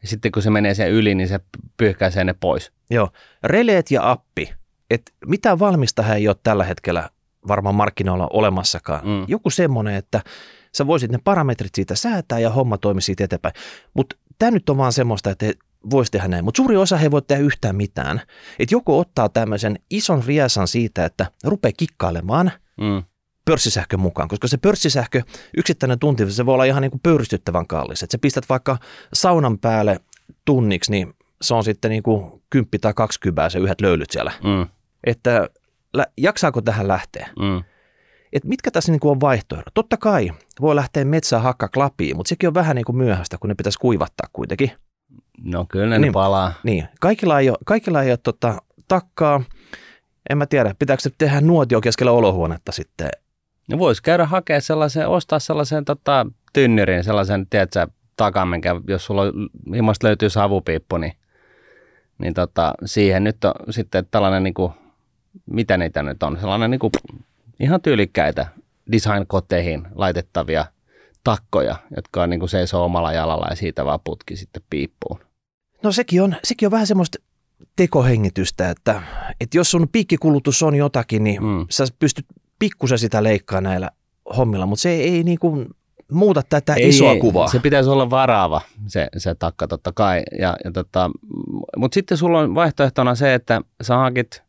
Ja 0.02 0.08
sitten 0.08 0.32
kun 0.32 0.44
se 0.44 0.50
menee 0.50 0.74
sen 0.74 0.92
yli, 0.92 1.16
niin 1.16 1.28
se 1.28 1.40
pyyhkäisee 1.78 2.24
ne 2.24 2.36
pois. 2.40 2.72
Joo, 2.90 3.10
releet 3.44 3.92
ja 3.92 4.12
appi. 4.12 4.54
Et 4.90 5.02
mitään 5.26 5.60
valmista 5.60 6.16
ei 6.16 6.28
ole 6.28 6.36
tällä 6.44 6.64
hetkellä 6.64 7.10
varmaan 7.48 7.76
markkinoilla 7.76 8.28
olemassakaan. 8.34 9.08
Mm. 9.08 9.26
Joku 9.28 9.50
semmoinen, 9.50 9.96
että 9.96 10.22
sä 10.78 10.88
voisit 10.88 11.12
ne 11.12 11.20
parametrit 11.24 11.76
siitä 11.76 11.96
säätää 11.96 12.40
ja 12.40 12.50
homma 12.50 12.78
toimi 12.78 13.02
siitä 13.02 13.24
eteenpäin. 13.24 13.54
Mutta 13.94 14.16
tämä 14.40 14.52
nyt 14.52 14.70
on 14.70 14.78
vaan 14.78 14.94
semmoista, 14.94 15.30
että 15.30 15.46
voisi 15.90 16.12
tehdä 16.12 16.28
näin. 16.28 16.46
Mutta 16.46 16.58
suuri 16.58 16.78
osa 16.78 17.00
ei 17.00 17.12
voi 17.12 17.22
tehdä 17.22 17.44
yhtään 17.44 17.76
mitään. 17.76 18.22
Että 18.60 18.76
joku 18.76 19.00
ottaa 19.00 19.30
tämmöisen 19.30 19.80
ison 19.90 20.24
riesan 20.24 20.68
siitä, 20.68 21.06
että 21.06 21.32
rupeaa 21.44 21.72
kikkailemaan 21.78 22.52
Mm. 22.82 23.04
Pörssisähkön 23.48 24.00
mukaan, 24.00 24.28
koska 24.28 24.48
se 24.48 24.58
pörssisähkö, 24.58 25.22
yksittäinen 25.58 26.00
tunti, 26.00 26.32
se 26.32 26.46
voi 26.46 26.54
olla 26.54 26.64
ihan 26.64 26.82
niin 26.82 26.92
kuin 26.92 27.02
pöyristyttävän 27.04 27.68
kallis. 27.68 28.04
Että 28.04 28.12
sä 28.12 28.18
pistät 28.22 28.50
vaikka 28.50 28.78
saunan 29.14 29.60
päälle 29.60 30.00
tunniksi, 30.46 30.92
niin 30.92 31.14
se 31.42 31.54
on 31.54 31.64
sitten 31.64 31.92
niin 31.92 32.04
kuin 32.04 32.42
10 32.50 32.70
tai 32.82 32.94
20 32.94 33.50
se 33.50 33.60
yhdet 33.60 33.82
löylyt 33.82 34.12
siellä. 34.12 34.32
Mm. 34.44 34.68
Että 35.04 35.50
jaksaako 36.18 36.62
tähän 36.62 36.88
lähteä? 36.88 37.30
Mm. 37.40 37.64
Et 38.34 38.44
mitkä 38.44 38.72
tässä 38.72 38.92
niin 38.92 39.00
kuin 39.00 39.12
on 39.12 39.22
vaihtoehdot? 39.22 39.74
Totta 39.74 39.98
kai 39.98 40.30
voi 40.62 40.76
lähteä 40.76 41.06
metsään 41.06 41.44
hakka 41.44 41.68
klapiin, 41.68 42.18
mutta 42.18 42.30
sekin 42.30 42.48
on 42.48 42.54
vähän 42.54 42.76
niin 42.76 42.86
kuin 42.86 42.96
myöhäistä, 42.96 43.38
kun 43.38 43.48
ne 43.48 43.56
pitäisi 43.56 43.80
kuivattaa 43.80 44.30
kuitenkin. 44.34 44.72
No 45.44 45.66
kyllä 45.70 45.88
ne 45.88 46.00
Niin. 46.00 46.14
palaa. 46.14 46.54
Niin, 46.64 46.88
kaikilla 47.00 47.40
ei 47.40 47.50
ole, 47.50 47.58
kaikilla 47.66 48.04
ei 48.04 48.12
ole 48.12 48.18
tota, 48.18 48.62
takkaa. 48.88 49.42
En 50.30 50.38
mä 50.38 50.46
tiedä, 50.46 50.76
pitääkö 50.80 51.02
se 51.02 51.10
tehdä 51.18 51.42
nuotio 51.42 51.82
keskellä 51.82 52.12
olohuonetta 52.12 52.72
sitten? 52.72 53.10
No 53.68 53.80
voisi 53.80 54.04
käydä 54.04 54.26
hakea 54.26 54.62
sellaisen, 54.62 55.08
ostaa 55.08 55.40
sellaisen 55.40 55.86
tota, 55.86 56.26
tynnyrin, 56.54 57.04
sellaisen, 57.04 57.48
tiedätkö, 57.50 57.88
takan, 58.18 58.48
minkä, 58.48 58.76
jos 58.88 59.06
sulla 59.06 59.22
on, 59.22 59.50
himasta 59.76 60.08
löytyy 60.08 60.30
savupiippu, 60.30 60.98
niin, 60.98 61.14
niin 62.18 62.34
tota, 62.34 62.74
siihen 62.86 63.24
nyt 63.24 63.46
on 63.46 63.54
sitten 63.70 64.08
tällainen, 64.12 64.44
niin 64.44 64.54
kuin, 64.54 64.74
mitä 65.46 65.78
niitä 65.78 66.04
nyt 66.04 66.24
on, 66.24 66.38
sellainen 66.40 66.72
niin 66.72 66.80
kuin, 66.80 66.92
ihan 67.60 67.82
tyylikkäitä 67.82 68.48
design-koteihin 68.92 69.88
laitettavia 69.96 70.66
takkoja, 71.24 71.76
jotka 71.96 72.24
on 72.24 72.30
niin 72.30 72.40
kuin 72.40 72.50
seisoo 72.50 72.86
omalla 72.86 73.14
jalalla 73.14 73.48
ja 73.50 73.56
siitä 73.56 73.86
vaan 73.86 74.00
putki 74.04 74.36
sitten 74.36 74.64
piippuun. 74.70 75.20
No 75.84 75.92
sekin 75.92 76.24
on, 76.24 76.36
sekin 76.44 76.68
on 76.68 76.72
vähän 76.72 76.88
semmoista 76.88 77.18
tekohengitystä, 77.76 78.70
että, 78.70 79.02
että 79.42 79.58
jos 79.58 79.72
sun 79.72 79.88
piikkikulutus 79.92 80.64
on 80.64 80.76
jotakin, 80.76 81.24
niin 81.24 81.44
mm. 81.44 81.66
sä 81.70 81.86
pystyt 82.00 82.26
pikkusen 82.60 83.00
sitä 83.00 83.24
leikkaa 83.24 83.62
näillä 83.62 83.90
hommilla, 84.38 84.66
mutta 84.66 84.82
se 84.82 84.90
ei 84.90 85.24
niin 85.24 85.40
kuin, 85.40 85.68
muuta 86.12 86.42
tätä 86.50 86.74
ei, 86.74 86.90
isoa 86.90 87.16
kuvaa. 87.16 87.48
Se 87.48 87.60
pitäisi 87.60 87.90
olla 87.90 88.10
varaava 88.10 88.62
se, 88.88 89.08
se 89.18 89.36
takka 89.36 89.68
totta 89.68 89.92
kai. 89.92 90.24
Ja, 90.40 90.56
ja 90.66 90.72
tota, 90.72 91.12
Mutta 91.78 91.96
sitten 91.96 92.18
sulla 92.18 92.40
on 92.40 92.56
vaihtoehtona 92.56 93.16
se, 93.16 93.34
että 93.34 93.62
sä 93.82 93.98
hankit, 93.98 94.44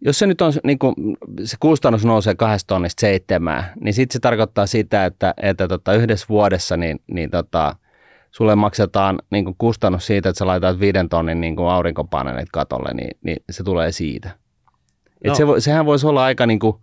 jos 0.00 0.18
se 0.18 0.26
nyt 0.26 0.40
on 0.40 0.52
niin 0.64 0.78
kuin, 0.78 0.94
se 1.44 1.56
kustannus 1.60 2.04
nousee 2.04 2.34
kahdesta 2.34 2.74
tonnista 2.74 3.00
seitsemään, 3.00 3.72
niin 3.80 3.94
sitten 3.94 4.12
se 4.12 4.20
tarkoittaa 4.20 4.66
sitä, 4.66 5.04
että, 5.04 5.34
että 5.42 5.68
tota, 5.68 5.94
yhdessä 5.94 6.26
vuodessa 6.28 6.76
niin, 6.76 7.00
niin 7.06 7.30
tota, 7.30 7.76
sulle 8.30 8.54
maksetaan 8.54 9.18
niin 9.30 9.44
kuin 9.44 9.54
kustannus 9.58 10.06
siitä, 10.06 10.28
että 10.28 10.38
sä 10.38 10.46
laitat 10.46 10.80
viiden 10.80 11.08
tonnin 11.08 11.40
niin 11.40 11.56
kuin 11.56 11.68
aurinkopaneelit 11.68 12.48
katolle, 12.52 12.94
niin, 12.94 13.18
niin 13.22 13.36
se 13.50 13.64
tulee 13.64 13.92
siitä. 13.92 14.30
Et 15.22 15.28
no. 15.28 15.34
se, 15.34 15.44
sehän 15.58 15.86
voisi 15.86 16.06
olla 16.06 16.24
aika 16.24 16.46
niin 16.46 16.58
kuin, 16.58 16.76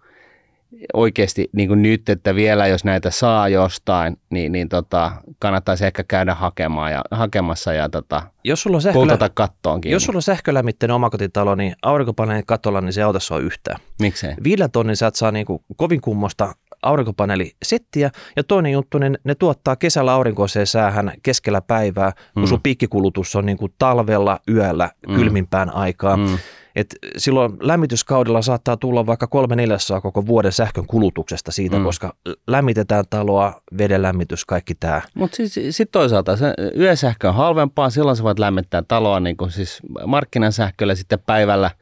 oikeasti 0.94 1.50
niin 1.52 1.68
kuin 1.68 1.82
nyt, 1.82 2.10
että 2.10 2.36
vielä 2.36 2.68
jos 2.68 2.84
näitä 2.84 3.12
saa 3.12 3.50
jostain, 3.50 4.18
niin, 4.30 4.52
niin 4.52 4.70
tota, 4.70 5.12
kannattaisi 5.40 5.86
ehkä 5.86 6.04
käydä 6.04 6.36
hakemaan 6.36 6.92
ja, 6.92 7.02
hakemassa 7.12 7.74
ja 7.74 7.90
tota, 7.90 8.24
jos 8.44 8.62
sulla 8.62 8.78
on 8.78 8.82
sähkölä... 8.82 9.30
kattoon 9.34 9.82
Jos 9.86 10.04
sulla 10.04 10.18
on 10.18 10.22
sähkölämmitteinen 10.22 10.96
omakotitalo, 10.96 11.56
niin 11.56 11.76
aurinkopaneelin 11.82 12.46
katolla, 12.46 12.82
niin 12.82 12.94
se 12.94 13.04
auta 13.04 13.20
sua 13.20 13.40
yhtään. 13.40 13.80
Miksei? 14.02 14.34
Viidellä 14.44 14.68
tonnin 14.68 14.96
sä 14.96 15.08
et 15.08 15.16
saa 15.16 15.32
niin 15.32 15.46
kuin 15.46 15.60
kovin 15.76 16.02
kummosta 16.02 16.56
aurinkopaneelisettiä 16.82 18.12
ja 18.36 18.44
toinen 18.44 18.72
juttu, 18.72 18.98
niin 18.98 19.18
ne 19.24 19.36
tuottaa 19.36 19.76
kesällä 19.76 20.14
aurinkoiseen 20.14 20.68
säähän 20.68 21.14
keskellä 21.24 21.62
päivää, 21.62 22.12
kun 22.34 22.44
mm. 22.44 22.48
sun 22.48 22.62
piikkikulutus 22.62 23.36
on 23.36 23.46
niin 23.46 23.58
kuin 23.58 23.74
talvella, 23.78 24.40
yöllä, 24.50 24.90
mm. 25.08 25.16
kylmimpään 25.16 25.76
aikaa. 25.76 26.18
Mm. 26.18 26.38
Et 26.76 26.96
silloin 27.18 27.58
lämmityskaudella 27.60 28.42
saattaa 28.42 28.78
tulla 28.78 29.06
vaikka 29.06 29.28
kolme 29.28 29.56
neljäsosaa 29.56 30.02
koko 30.02 30.26
vuoden 30.26 30.52
sähkön 30.52 30.88
kulutuksesta 30.88 31.52
siitä, 31.52 31.78
mm. 31.78 31.84
koska 31.84 32.16
lämmitetään 32.48 33.06
taloa, 33.10 33.62
veden 33.78 34.02
lämmitys, 34.02 34.46
kaikki 34.46 34.76
tämä. 34.76 35.02
Mutta 35.14 35.36
sitten 35.36 35.74
sit 35.74 35.92
toisaalta 35.92 36.38
se 36.38 36.54
yösähkö 36.80 37.28
on 37.30 37.36
halvempaa, 37.36 37.90
silloin 37.90 38.18
sä 38.18 38.24
voit 38.24 38.40
lämmittää 38.40 38.84
taloa 38.88 39.20
niin 39.20 39.38
kuin 39.38 39.52
siis 39.52 39.80
markkinasähköllä 40.06 40.96
sitten 40.96 41.20
päivällä– 41.26 41.72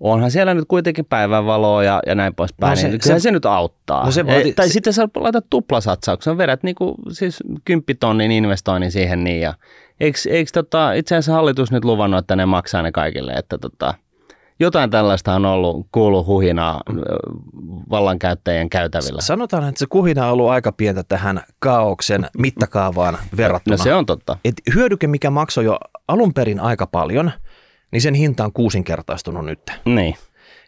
onhan 0.00 0.30
siellä 0.30 0.54
nyt 0.54 0.64
kuitenkin 0.68 1.04
päivänvaloa 1.04 1.84
ja, 1.84 2.02
ja 2.06 2.14
näin 2.14 2.34
poispäin. 2.34 2.70
No 2.70 2.76
se, 2.76 2.88
niin 2.88 3.00
se, 3.02 3.20
se, 3.20 3.30
nyt 3.30 3.46
auttaa. 3.46 4.04
No 4.04 4.10
se 4.10 4.26
vaati, 4.26 4.52
tai 4.52 4.68
se, 4.68 4.72
sitten 4.72 4.92
sä 4.92 5.08
laitat 5.16 5.46
tuplasatsauksen, 5.50 6.38
vedät 6.38 6.62
niinku, 6.62 6.94
siis 7.12 7.38
kymppitonnin 7.64 8.32
investoinnin 8.32 8.92
siihen 8.92 9.24
niin. 9.24 9.40
Ja, 9.40 9.54
eikö, 10.00 10.18
eikö 10.30 10.50
tota, 10.54 10.92
itse 10.92 11.14
asiassa 11.14 11.32
hallitus 11.32 11.72
nyt 11.72 11.84
luvannut, 11.84 12.18
että 12.18 12.36
ne 12.36 12.46
maksaa 12.46 12.82
ne 12.82 12.92
kaikille, 12.92 13.32
että 13.32 13.58
tota, 13.58 13.94
jotain 14.60 14.90
tällaista 14.90 15.34
on 15.34 15.44
ollut, 15.44 15.86
kuulu 15.92 16.26
huhinaa 16.26 16.80
vallankäyttäjien 17.90 18.70
käytävillä. 18.70 19.20
Sanotaan, 19.20 19.68
että 19.68 19.78
se 19.78 19.86
kuhina 19.88 20.26
on 20.26 20.32
ollut 20.32 20.48
aika 20.48 20.72
pientä 20.72 21.02
tähän 21.02 21.42
kaauksen 21.58 22.26
mittakaavaan 22.38 23.18
verrattuna. 23.36 23.76
No 23.76 23.84
se 23.84 23.94
on 23.94 24.06
totta. 24.06 24.36
Et 24.44 24.54
hyödyke, 24.74 25.06
mikä 25.06 25.30
maksoi 25.30 25.64
jo 25.64 25.78
alun 26.08 26.34
perin 26.34 26.60
aika 26.60 26.86
paljon, 26.86 27.30
niin 27.90 28.02
sen 28.02 28.14
hinta 28.14 28.44
on 28.44 28.52
kuusinkertaistunut 28.52 29.44
nyt. 29.44 29.60
Niin. 29.84 30.14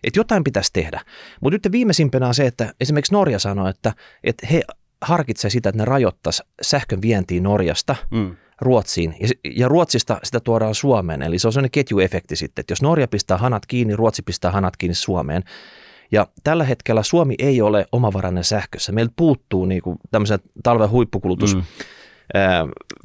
Et 0.04 0.16
jotain 0.16 0.44
pitäisi 0.44 0.72
tehdä. 0.72 1.00
Mutta 1.40 1.54
nyt 1.54 1.72
viimeisimpänä 1.72 2.26
on 2.26 2.34
se, 2.34 2.46
että 2.46 2.74
esimerkiksi 2.80 3.12
Norja 3.12 3.38
sanoi, 3.38 3.70
että, 3.70 3.92
että 4.24 4.46
he 4.52 4.62
harkitsevat 5.02 5.52
sitä, 5.52 5.68
että 5.68 5.78
ne 5.78 5.84
rajoittaisi 5.84 6.42
sähkön 6.62 7.02
vientiin 7.02 7.42
Norjasta 7.42 7.96
mm. 8.10 8.36
Ruotsiin. 8.60 9.16
Ja, 9.20 9.28
ja 9.56 9.68
Ruotsista 9.68 10.18
sitä 10.24 10.40
tuodaan 10.40 10.74
Suomeen. 10.74 11.22
Eli 11.22 11.38
se 11.38 11.48
on 11.48 11.52
sellainen 11.52 11.70
ketjuefekti 11.70 12.36
sitten, 12.36 12.62
että 12.62 12.72
jos 12.72 12.82
Norja 12.82 13.08
pistää 13.08 13.38
hanat 13.38 13.66
kiinni, 13.66 13.96
Ruotsi 13.96 14.22
pistää 14.22 14.50
hanat 14.50 14.76
kiinni 14.76 14.94
Suomeen. 14.94 15.42
Ja 16.12 16.26
tällä 16.44 16.64
hetkellä 16.64 17.02
Suomi 17.02 17.34
ei 17.38 17.62
ole 17.62 17.86
omavarainen 17.92 18.44
sähkössä. 18.44 18.92
Meiltä 18.92 19.12
puuttuu 19.16 19.64
niin 19.66 19.82
kuin 19.82 19.98
tämmöisen 20.10 20.38
talven 20.62 20.90
huippukulutus. 20.90 21.54
Mm 21.54 21.62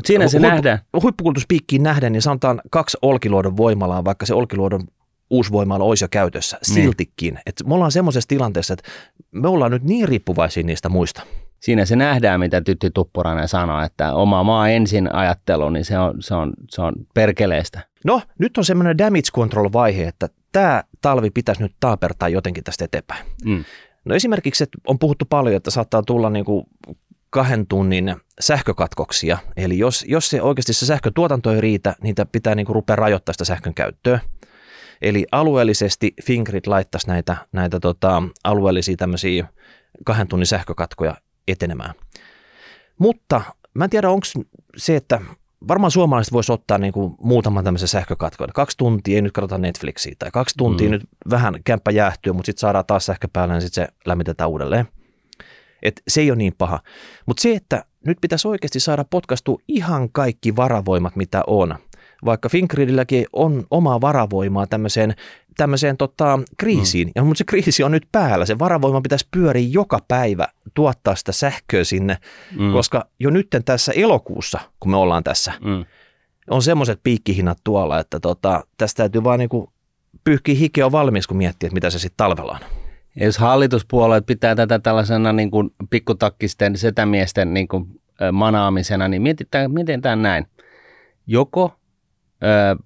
Siinä 0.06 0.28
se 0.28 0.38
huippu, 0.38 0.52
nähdään. 0.52 0.80
Huippukulutuspiikkiin 1.02 1.84
nähden, 1.84 2.12
niin 2.12 2.22
sanotaan 2.22 2.62
kaksi 2.70 2.98
Olkiluodon 3.02 3.58
voimalaa, 3.58 4.06
vaikka 4.06 4.26
se 4.26 4.34
Olkiluodon 4.34 4.84
uusi 5.30 5.52
voimala 5.52 5.84
olisi 5.84 6.04
jo 6.04 6.08
käytössä, 6.12 6.58
niin. 6.68 6.74
siltikin. 6.74 7.40
Että 7.46 7.64
me 7.64 7.74
ollaan 7.74 7.92
semmoisessa 7.92 8.28
tilanteessa, 8.28 8.74
että 8.74 8.90
me 9.32 9.48
ollaan 9.48 9.72
nyt 9.72 9.84
niin 9.84 10.08
riippuvaisia 10.08 10.64
niistä 10.64 10.90
muista. 10.90 11.22
Siinä 11.62 11.86
se 11.86 11.96
nähdään, 11.96 12.40
mitä 12.40 12.62
Tytti 12.62 12.90
Tuppurainen 12.94 13.48
sanoi, 13.48 13.86
että 13.86 14.14
oma 14.14 14.44
maa 14.44 14.70
ensin 14.70 15.16
ajattelu, 15.16 15.70
niin 15.70 15.86
se 15.86 16.00
on, 16.00 16.14
se 16.20 16.36
on, 16.36 16.54
se 16.70 16.82
on 16.82 16.94
perkeleestä. 17.14 17.80
No, 18.06 18.22
nyt 18.40 18.58
on 18.58 18.66
semmoinen 18.66 18.98
damage 18.98 19.32
control-vaihe, 19.36 20.08
että 20.08 20.30
tämä 20.52 20.84
talvi 21.02 21.30
pitäisi 21.30 21.62
nyt 21.62 21.76
taapertaa 21.80 22.30
jotenkin 22.30 22.64
tästä 22.64 22.86
eteenpäin. 22.86 23.26
Mm. 23.46 23.64
No 24.06 24.16
esimerkiksi 24.16 24.64
että 24.64 24.78
on 24.88 25.00
puhuttu 25.00 25.26
paljon, 25.26 25.56
että 25.56 25.72
saattaa 25.72 26.04
tulla 26.04 26.30
niin 26.30 26.46
kuin 26.46 26.66
kahden 27.30 27.68
tunnin 27.68 28.16
sähkökatkoksia. 28.40 29.38
Eli 29.58 29.78
jos, 29.78 30.06
jos 30.08 30.30
se 30.30 30.42
oikeasti 30.42 30.74
se 30.74 30.86
sähkötuotanto 30.86 31.54
ei 31.54 31.62
riitä, 31.62 31.96
niitä 32.04 32.26
pitää 32.26 32.56
niin 32.56 32.66
kuin 32.66 32.76
rupea 32.76 32.96
rajoittaa 32.96 33.34
sitä 33.34 33.46
sähkön 33.46 33.74
käyttöä. 33.74 34.20
Eli 35.02 35.26
alueellisesti 35.32 36.14
Fingrid 36.24 36.64
laittaisi 36.68 37.08
näitä, 37.08 37.38
näitä 37.52 37.80
tota, 37.80 38.24
alueellisia 38.44 38.96
tämmöisiä 38.98 39.48
kahden 40.06 40.28
tunnin 40.28 40.48
sähkökatkoja 40.48 41.16
etenemään. 41.48 41.94
Mutta 42.98 43.42
mä 43.74 43.84
en 43.84 43.90
tiedä, 43.90 44.10
onko 44.10 44.28
se, 44.78 44.96
että 44.96 45.22
varmaan 45.68 45.92
suomalaiset 45.92 46.34
voisi 46.34 46.52
ottaa 46.52 46.78
niin 46.78 46.94
kuin 46.94 47.16
muutaman 47.20 47.64
tämmöisen 47.64 47.88
sähkökatkon. 47.88 48.50
Kaksi 48.54 48.78
tuntia 48.78 49.16
ei 49.16 49.22
nyt 49.22 49.32
katsota 49.32 49.58
Netflixiä 49.58 50.16
tai 50.20 50.32
kaksi 50.32 50.56
tuntia 50.58 50.88
mm. 50.88 50.92
nyt 50.92 51.04
vähän 51.30 51.56
kämppä 51.64 51.92
jäähtyy, 51.92 52.34
mutta 52.34 52.46
sitten 52.46 52.62
saadaan 52.62 52.86
taas 52.86 53.06
sähkö 53.06 53.28
päälle 53.34 53.54
ja 53.54 53.60
niin 53.60 53.62
sitten 53.62 53.86
se 53.86 53.94
lämmitetään 54.06 54.50
uudelleen. 54.50 54.88
Et 55.84 56.02
se 56.08 56.22
ei 56.22 56.32
ole 56.32 56.38
niin 56.38 56.54
paha. 56.58 56.80
Mutta 57.26 57.42
se, 57.42 57.56
että 57.56 57.86
nyt 58.06 58.18
pitäisi 58.22 58.48
oikeasti 58.48 58.80
saada 58.80 59.04
potkastua 59.04 59.60
ihan 59.68 60.10
kaikki 60.12 60.56
varavoimat, 60.56 61.16
mitä 61.16 61.44
on. 61.48 61.76
Vaikka 62.26 62.50
Finkridilläkin 62.50 63.26
on 63.34 63.64
omaa 63.72 64.02
varavoimaa 64.02 64.68
tämmöiseen, 64.68 65.16
tämmöiseen 65.58 65.98
tota, 65.98 66.40
kriisiin, 66.58 67.08
mm. 67.08 67.12
ja, 67.16 67.24
mutta 67.24 67.38
se 67.38 67.44
kriisi 67.44 67.84
on 67.84 67.92
nyt 67.92 68.08
päällä. 68.12 68.46
Se 68.46 68.60
varavoima 68.60 69.02
pitäisi 69.02 69.28
pyöriä 69.32 69.68
joka 69.72 70.00
päivä, 70.08 70.48
tuottaa 70.74 71.16
sitä 71.16 71.32
sähköä 71.32 71.84
sinne, 71.84 72.18
mm. 72.60 72.72
koska 72.72 73.06
jo 73.20 73.30
nyt 73.30 73.48
tässä 73.66 73.92
elokuussa, 73.96 74.60
kun 74.80 74.92
me 74.92 74.98
ollaan 74.98 75.24
tässä, 75.24 75.54
mm. 75.66 75.86
on 76.50 76.62
semmoiset 76.62 77.00
piikkihinnat 77.04 77.58
tuolla, 77.64 78.00
että 78.00 78.20
tota, 78.20 78.64
tästä 78.78 78.98
täytyy 78.98 79.24
vaan 79.24 79.40
niinku 79.40 79.74
pyyhkiä 80.24 80.56
hikeä 80.56 80.92
valmis, 80.92 81.28
kun 81.28 81.38
miettii, 81.38 81.68
että 81.68 81.74
mitä 81.74 81.90
se 81.90 82.00
sitten 82.00 82.18
talvella 82.18 82.52
on. 82.52 82.82
Ja 83.16 83.26
jos 83.26 83.38
hallituspuolueet 83.38 84.26
pitää 84.26 84.56
tätä 84.56 84.80
tällaisena 84.80 85.34
niin 85.34 85.52
kuin 85.52 85.70
pikkutakkisten 85.90 86.78
setämiesten 86.78 87.54
niin 87.54 87.68
kuin, 87.68 88.02
manaamisena, 88.32 89.08
niin 89.08 89.22
mietitään, 89.22 89.72
miten 89.72 90.02
tämä 90.02 90.16
näin. 90.16 90.48
Joko 91.28 91.76
ö, 92.44 92.84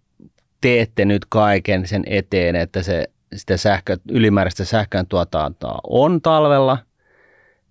teette 0.61 1.05
nyt 1.05 1.25
kaiken 1.29 1.87
sen 1.87 2.03
eteen, 2.05 2.55
että 2.55 2.83
se 2.83 3.05
sitä 3.35 3.57
sähkö, 3.57 3.97
ylimääräistä 4.11 4.65
sähkön 4.65 5.07
tuotantoa 5.07 5.79
on 5.89 6.21
talvella, 6.21 6.77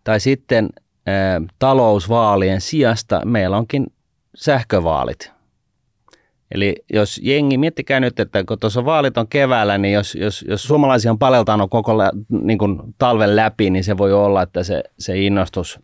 tai 0.05 0.21
sitten 0.21 0.69
ö, 0.75 1.11
talousvaalien 1.59 2.61
sijasta 2.61 3.21
meillä 3.25 3.57
onkin 3.57 3.87
sähkövaalit. 4.35 5.35
Eli 6.55 6.75
jos 6.93 7.21
jengi, 7.23 7.59
miettikää 7.59 8.01
nyt, 8.01 8.21
että 8.21 8.45
kun 8.45 8.59
tuossa 8.59 8.85
vaalit 8.85 9.19
on 9.19 9.29
keväällä, 9.29 9.79
niin 9.79 9.95
jos, 9.95 10.15
jos, 10.15 10.45
jos 10.49 10.63
suomalaisia 10.63 11.11
on 11.11 11.19
paleltanut 11.19 11.71
koko 11.71 11.93
niin 12.29 12.59
kuin 12.59 12.81
talven 12.99 13.37
läpi, 13.37 13.71
niin 13.71 13.85
se 13.85 13.99
voi 13.99 14.13
olla, 14.13 14.43
että 14.43 14.63
se, 14.63 14.83
se 14.99 15.19
innostus 15.19 15.81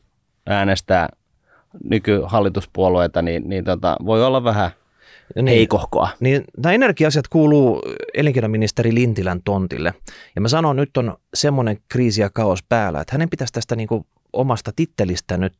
äänestää 0.47 1.09
nykyhallituspuolueita, 1.85 3.23
niin, 3.23 3.49
niin 3.49 3.65
tota, 3.65 3.97
voi 4.07 4.25
olla 4.25 4.45
vähän 4.45 4.71
niin, 5.37 5.47
heikohkoa. 5.47 6.09
Niin, 6.21 6.45
nämä 6.57 6.73
energia-asiat 6.73 7.29
kuuluu 7.29 7.83
elinkeinoministeri 8.15 8.95
Lintilän 8.95 9.43
tontille. 9.45 9.95
Ja 10.35 10.41
mä 10.41 10.49
sanon, 10.49 10.77
nyt 10.77 10.97
on 10.97 11.17
semmoinen 11.35 11.79
kriisi 11.89 12.21
ja 12.21 12.31
kaos 12.31 12.63
päällä, 12.69 13.01
että 13.01 13.15
hänen 13.15 13.31
pitäisi 13.31 13.53
tästä 13.53 13.77
niin 13.77 13.89
kuin 13.89 14.07
omasta 14.33 14.73
tittelistä 14.77 15.37
nyt 15.37 15.55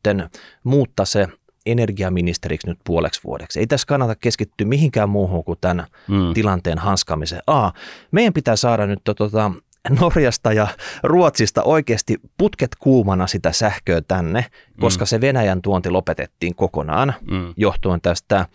muuttaa 0.63 1.05
se 1.05 1.27
energiaministeriksi 1.65 2.67
nyt 2.67 2.79
puoleksi 2.83 3.21
vuodeksi. 3.23 3.59
Ei 3.59 3.67
tässä 3.67 3.87
kannata 3.87 4.15
keskittyä 4.15 4.67
mihinkään 4.67 5.09
muuhun 5.09 5.43
kuin 5.43 5.57
tämän 5.61 5.85
mm. 6.07 6.33
tilanteen 6.33 6.77
hanskamiseen. 6.77 7.41
A, 7.47 7.71
meidän 8.11 8.33
pitää 8.33 8.55
saada 8.55 8.87
nyt 8.87 8.99
tota, 9.03 9.51
Norjasta 9.89 10.53
ja 10.53 10.67
Ruotsista 11.03 11.63
oikeasti 11.63 12.17
putket 12.37 12.75
kuumana 12.75 13.27
sitä 13.27 13.51
sähköä 13.51 14.01
tänne, 14.01 14.45
koska 14.79 15.03
mm. 15.03 15.07
se 15.07 15.21
Venäjän 15.21 15.61
tuonti 15.61 15.89
lopetettiin 15.89 16.55
kokonaan 16.55 17.13
mm. 17.31 17.53
johtuen 17.57 18.01
tästä 18.01 18.45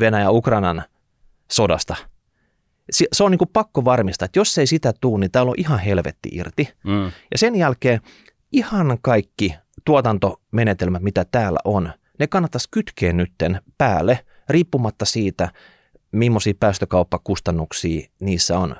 Venäjä-Ukrainan 0.00 0.82
sodasta. 1.50 1.96
Se 3.12 3.24
on 3.24 3.30
niin 3.30 3.38
kuin 3.38 3.50
pakko 3.52 3.84
varmistaa, 3.84 4.26
että 4.26 4.38
jos 4.38 4.58
ei 4.58 4.66
sitä 4.66 4.92
tuu, 5.00 5.16
niin 5.16 5.30
täällä 5.30 5.50
on 5.50 5.54
ihan 5.58 5.78
helvetti 5.78 6.28
irti. 6.32 6.68
Mm. 6.84 7.04
Ja 7.04 7.38
sen 7.38 7.56
jälkeen 7.56 8.00
ihan 8.52 8.98
kaikki 9.02 9.54
tuotantomenetelmät, 9.84 11.02
mitä 11.02 11.24
täällä 11.24 11.58
on, 11.64 11.92
ne 12.18 12.26
kannattaisi 12.26 12.68
kytkeä 12.70 13.12
nytten 13.12 13.60
päälle, 13.78 14.18
riippumatta 14.48 15.04
siitä, 15.04 15.48
millaisia 16.12 16.54
päästökauppakustannuksia 16.60 18.08
niissä 18.20 18.58
on. 18.58 18.76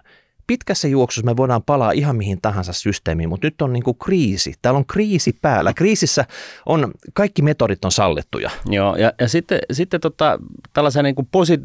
Pitkässä 0.51 0.89
juoksussa 0.89 1.27
me 1.27 1.37
voidaan 1.37 1.63
palaa 1.63 1.91
ihan 1.93 2.17
mihin 2.17 2.41
tahansa 2.41 2.73
systeemiin, 2.73 3.29
mutta 3.29 3.47
nyt 3.47 3.63
on 3.63 3.73
niin 3.73 3.83
kuin 3.83 3.99
kriisi. 3.99 4.55
Täällä 4.63 4.79
on 4.79 4.87
kriisi 4.87 5.39
päällä. 5.43 5.73
Kriisissä 5.73 6.25
on, 6.67 6.91
kaikki 7.15 7.43
metodit 7.43 7.85
on 7.85 7.93
sallittuja. 7.93 8.51
Joo, 8.67 8.97
ja, 8.97 9.13
ja 9.21 9.29
sitten, 9.29 9.59
sitten 9.73 10.01
tota, 10.01 10.39
tällaisen 10.73 11.05
niin 11.05 11.15
kuin 11.15 11.29
posi, 11.33 11.61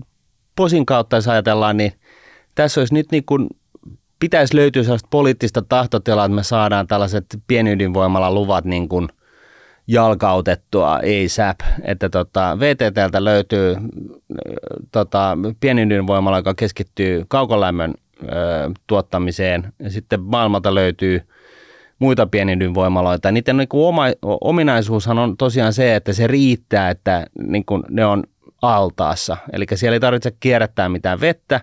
posin 0.56 0.86
kautta, 0.86 1.16
jos 1.16 1.28
ajatellaan, 1.28 1.78
niin 1.78 1.92
tässä 2.56 2.82
olisi 2.82 2.94
nyt 2.94 3.12
niin 3.12 3.26
kuin, 3.26 3.48
pitäisi 4.20 4.56
löytyä 4.56 4.84
sellaista 4.84 5.08
poliittista 5.12 5.62
tahtotilaa, 5.62 6.26
että 6.26 6.36
me 6.36 6.44
saadaan 6.44 6.88
tällaiset 6.88 7.26
pienydinvoimalla 7.48 8.32
luvat 8.34 8.66
niin 8.66 8.90
kuin– 8.90 9.08
jalkautettua 9.88 10.96
ASAP, 10.96 11.60
että 11.84 12.10
tota, 12.10 12.58
VTTltä 12.60 13.24
löytyy 13.24 13.76
tota, 14.92 15.38
pienydinvoimala, 15.60 16.38
joka 16.38 16.54
keskittyy 16.54 17.26
kaukolämmön 17.28 17.94
tuottamiseen 18.88 19.74
ja 19.80 19.90
sitten 19.90 20.22
maailmalta 20.22 20.76
löytyy 20.76 21.22
muita 22.00 22.28
pienydinvoimaloita. 22.28 23.32
Niiden 23.32 23.58
niin 23.58 23.68
kuin 23.68 23.88
oma, 23.88 24.04
ominaisuushan 24.42 25.20
on 25.20 25.38
tosiaan 25.38 25.74
se, 25.74 25.96
että 25.96 26.14
se 26.14 26.28
riittää, 26.28 26.90
että 26.90 27.26
niin 27.48 27.66
kuin 27.66 27.84
ne 27.90 28.06
on 28.06 28.24
altaassa. 28.62 29.38
Eli 29.54 29.66
siellä 29.76 29.94
ei 29.94 30.00
tarvitse 30.00 30.32
kierrättää 30.40 30.90
mitään 30.90 31.22
vettä. 31.22 31.62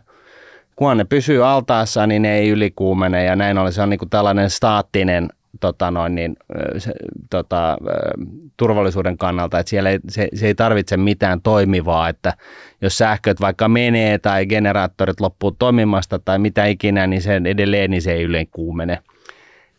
Kun 0.77 0.97
ne 0.97 1.05
pysyy 1.05 1.47
altaassa, 1.47 2.07
niin 2.07 2.23
ne 2.23 2.39
ei 2.39 2.49
ylikuumene 2.49 3.25
ja 3.25 3.37
näin 3.37 3.59
ollen 3.59 3.73
se 3.73 3.83
on 3.83 3.91
niin 3.91 3.99
kuin 3.99 4.11
tällainen 4.11 4.51
staattinen 4.51 5.29
tota 5.61 5.91
noin, 5.91 6.15
niin, 6.15 6.37
se, 6.79 6.93
tota, 7.31 7.79
turvallisuuden 8.57 9.19
kannalta, 9.19 9.59
että 9.59 9.71
siellä 9.71 9.91
ei, 9.91 9.99
se, 10.09 10.29
se 10.35 10.47
ei 10.47 10.55
tarvitse 10.55 10.97
mitään 10.97 11.41
toimivaa, 11.43 12.09
että 12.09 12.33
jos 12.81 12.99
sähköt 12.99 13.41
vaikka 13.41 13.69
menee 13.69 14.19
tai 14.19 14.47
generaattorit 14.47 15.21
loppuu 15.21 15.51
toimimasta 15.51 16.19
tai 16.19 16.39
mitä 16.39 16.67
ikinä, 16.67 17.07
niin 17.07 17.23
sen 17.23 17.47
edelleen 17.47 17.91
niin 17.91 18.03
se 18.03 18.13
ei 18.13 18.23
yleen 18.23 18.47
kuumene. 18.47 18.99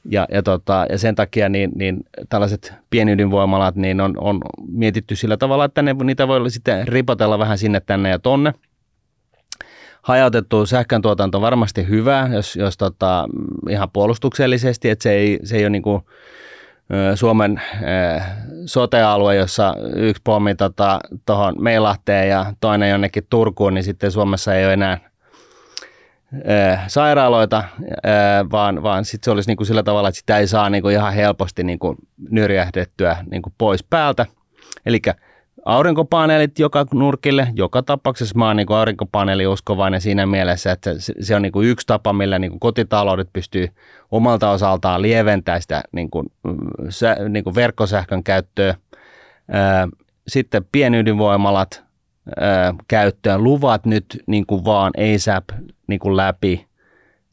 Ja, 0.09 0.27
ja, 0.31 0.43
tota, 0.43 0.85
ja 0.89 0.97
sen 0.97 1.15
takia 1.15 1.49
niin, 1.49 1.71
niin 1.75 1.99
tällaiset 2.29 2.73
pienydinvoimalat 2.89 3.75
niin 3.75 4.01
on, 4.01 4.13
on 4.17 4.41
mietitty 4.67 5.15
sillä 5.15 5.37
tavalla, 5.37 5.65
että 5.65 5.81
ne, 5.81 5.95
niitä 6.03 6.27
voi 6.27 6.51
sitten 6.51 6.87
ripotella 6.87 7.39
vähän 7.39 7.57
sinne 7.57 7.79
tänne 7.79 8.09
ja 8.09 8.19
tonne– 8.19 8.53
hajautettu 10.03 10.65
sähköntuotanto 10.65 11.37
on 11.37 11.41
varmasti 11.41 11.87
hyvä, 11.87 12.29
jos, 12.33 12.55
jos 12.55 12.77
tota, 12.77 13.27
ihan 13.69 13.89
puolustuksellisesti, 13.93 14.89
että 14.89 15.03
se 15.03 15.11
ei, 15.11 15.39
se 15.43 15.57
ei 15.57 15.63
ole 15.63 15.69
niin 15.69 15.83
kuin, 15.83 16.01
Suomen 17.15 17.61
sote-alue, 18.65 19.35
jossa 19.35 19.75
yksi 19.95 20.21
pommi 20.23 20.55
tuohon 20.55 20.73
tota, 21.25 21.53
Meilahteen 21.59 22.29
ja 22.29 22.53
toinen 22.59 22.89
jonnekin 22.89 23.23
Turkuun, 23.29 23.73
niin 23.73 23.83
sitten 23.83 24.11
Suomessa 24.11 24.55
ei 24.55 24.65
ole 24.65 24.73
enää 24.73 24.99
sairaaloita, 26.87 27.63
vaan, 28.51 28.83
vaan 28.83 29.05
sitten 29.05 29.25
se 29.25 29.31
olisi 29.31 29.49
niin 29.49 29.57
kuin 29.57 29.67
sillä 29.67 29.83
tavalla, 29.83 30.09
että 30.09 30.19
sitä 30.19 30.37
ei 30.37 30.47
saa 30.47 30.69
niin 30.69 30.81
kuin 30.81 30.93
ihan 30.93 31.13
helposti 31.13 31.63
niin 31.63 31.79
kuin 31.79 31.97
nyrjähdettyä 32.29 33.17
niin 33.31 33.41
kuin 33.41 33.53
pois 33.57 33.83
päältä. 33.83 34.25
Eli 34.85 35.01
aurinkopaneelit 35.65 36.59
joka 36.59 36.85
nurkille. 36.93 37.47
Joka 37.55 37.83
tapauksessa 37.83 38.37
mä 38.37 38.47
oon 38.47 38.55
niin 38.55 38.71
aurinkopaneeli 38.71 39.47
uskovainen 39.47 40.01
siinä 40.01 40.25
mielessä, 40.25 40.71
että 40.71 40.99
se, 40.99 41.13
se 41.19 41.35
on 41.35 41.41
niin 41.41 41.51
kuin 41.51 41.67
yksi 41.67 41.87
tapa, 41.87 42.13
millä 42.13 42.39
niin 42.39 42.51
kuin 42.51 42.59
kotitaloudet 42.59 43.29
pystyy 43.33 43.67
omalta 44.11 44.51
osaltaan 44.51 45.01
lieventämään 45.01 45.61
sitä 45.61 45.83
niin 45.91 46.09
kuin, 46.09 46.27
sä, 46.89 47.17
niin 47.29 47.43
kuin 47.43 47.55
verkkosähkön 47.55 48.23
käyttöä. 48.23 48.75
Sitten 50.27 50.65
pienydinvoimalat 50.71 51.83
käyttöön. 52.87 53.43
Luvat 53.43 53.85
nyt 53.85 54.05
niin 54.27 54.45
kuin 54.45 54.65
vaan 54.65 54.91
ASAP 55.15 55.43
niin 55.87 55.99
kuin 55.99 56.17
läpi 56.17 56.67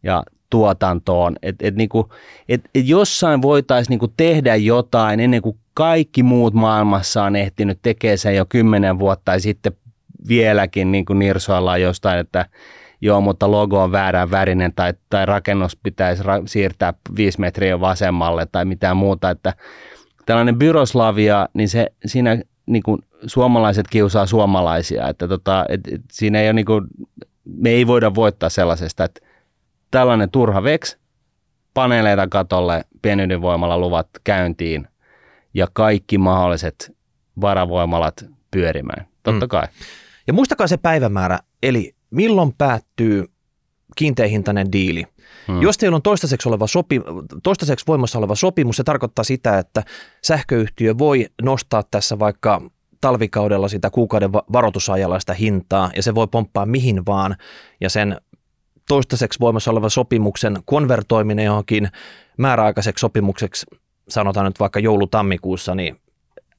ja 0.03 0.23
tuotantoon. 0.51 1.37
Et, 1.43 1.57
et, 1.63 1.75
niin 1.75 1.89
kuin, 1.89 2.07
et, 2.49 2.61
et 2.75 2.87
jossain 2.87 3.43
voitaisiin 3.43 3.93
niin 3.93 3.99
kuin 3.99 4.13
tehdä 4.17 4.57
jotain 4.57 5.21
ennen 5.21 5.43
kuin 5.43 5.59
kaikki 5.75 6.23
muut 6.23 6.55
maailmassa 6.55 7.25
on 7.25 7.37
ehtinyt 7.37 7.79
tekemään 7.83 8.19
sen 8.19 8.37
jo 8.37 8.47
kymmenen 8.49 8.99
vuotta 8.99 9.25
tai 9.25 9.41
sitten 9.41 9.73
vieläkin 10.29 10.93
niin 10.93 11.05
kuin 11.05 11.19
nirsoillaan 11.19 11.83
jostain, 11.83 12.19
että 12.19 12.47
joo, 13.01 13.21
mutta 13.21 13.51
logo 13.51 13.83
on 13.83 13.93
väärän 13.93 14.31
värinen 14.31 14.73
tai, 14.77 14.95
tai 15.11 15.27
rakennus 15.27 15.77
pitäisi 15.77 16.23
ra- 16.23 16.43
siirtää 16.47 16.95
viisi 17.17 17.41
metriä 17.41 17.81
vasemmalle 17.81 18.47
tai 18.53 18.65
mitään 18.65 18.97
muuta, 18.97 19.31
että 19.31 19.55
tällainen 20.27 20.59
byroslavia, 20.59 21.49
niin 21.55 21.69
se, 21.69 21.87
siinä 22.07 22.39
niin 22.67 22.83
kuin 22.83 23.03
suomalaiset 23.27 23.89
kiusaa 23.91 24.27
suomalaisia, 24.27 25.09
että 25.09 25.29
tota, 25.29 25.65
et, 25.69 25.81
et 25.93 26.01
siinä 26.13 26.41
ei 26.41 26.47
ole 26.47 26.53
niin 26.53 26.67
kuin, 26.67 26.85
me 27.45 27.71
ei 27.71 27.87
voida 27.87 28.15
voittaa 28.15 28.49
sellaisesta, 28.49 29.05
että 29.05 29.21
tällainen 29.91 30.31
turha 30.31 30.63
veks, 30.63 30.99
paneeleita 31.75 32.29
katolle, 32.29 32.85
pienydinvoimalla 33.03 33.79
luvat 33.79 34.09
käyntiin, 34.25 34.89
ja 35.55 35.67
kaikki 35.73 36.19
mahdolliset 36.19 36.97
varavoimalat 37.41 38.25
pyörimään. 38.51 39.07
Totta 39.23 39.47
mm. 39.47 39.49
kai. 39.49 39.69
Ja 40.27 40.33
muistakaa 40.33 40.67
se 40.67 40.77
päivämäärä, 40.77 41.39
eli 41.63 41.95
milloin 42.11 42.55
päättyy 42.59 43.25
kiinteähintainen 43.97 44.73
diili. 44.73 45.05
Hmm. 45.49 45.63
Jos 45.63 45.79
teillä 45.79 45.97
on 45.97 46.03
toistaiseksi, 46.03 46.49
oleva 46.49 46.67
sopi, 46.67 47.01
toistaiseksi 47.43 47.87
voimassa 47.87 48.19
oleva 48.19 48.35
sopimus, 48.35 48.77
se 48.77 48.85
tarkoittaa 48.85 49.25
sitä, 49.25 49.59
että 49.59 49.83
sähköyhtiö 50.25 50.99
voi 50.99 51.27
nostaa 51.43 51.83
tässä 51.91 52.19
vaikka 52.19 52.63
talvikaudella 53.01 53.69
sitä 53.69 53.91
kuukauden 53.91 54.33
varoitusajalla 54.33 55.21
sitä 55.21 55.35
hintaa, 55.35 55.91
ja 55.97 56.03
se 56.03 56.15
voi 56.15 56.27
pomppaa 56.27 56.67
mihin 56.67 57.07
vaan, 57.07 57.37
ja 57.81 57.91
sen 57.91 58.17
toistaiseksi 58.91 59.41
voimassa 59.41 59.71
oleva 59.71 59.89
sopimuksen 59.89 60.59
konvertoiminen 60.65 61.45
johonkin 61.45 61.89
määräaikaiseksi 62.37 63.01
sopimukseksi 63.01 63.67
sanotaan 64.09 64.47
nyt 64.47 64.61
vaikka 64.61 64.81
joulu-tammikuussa, 64.81 65.75
niin 65.75 66.01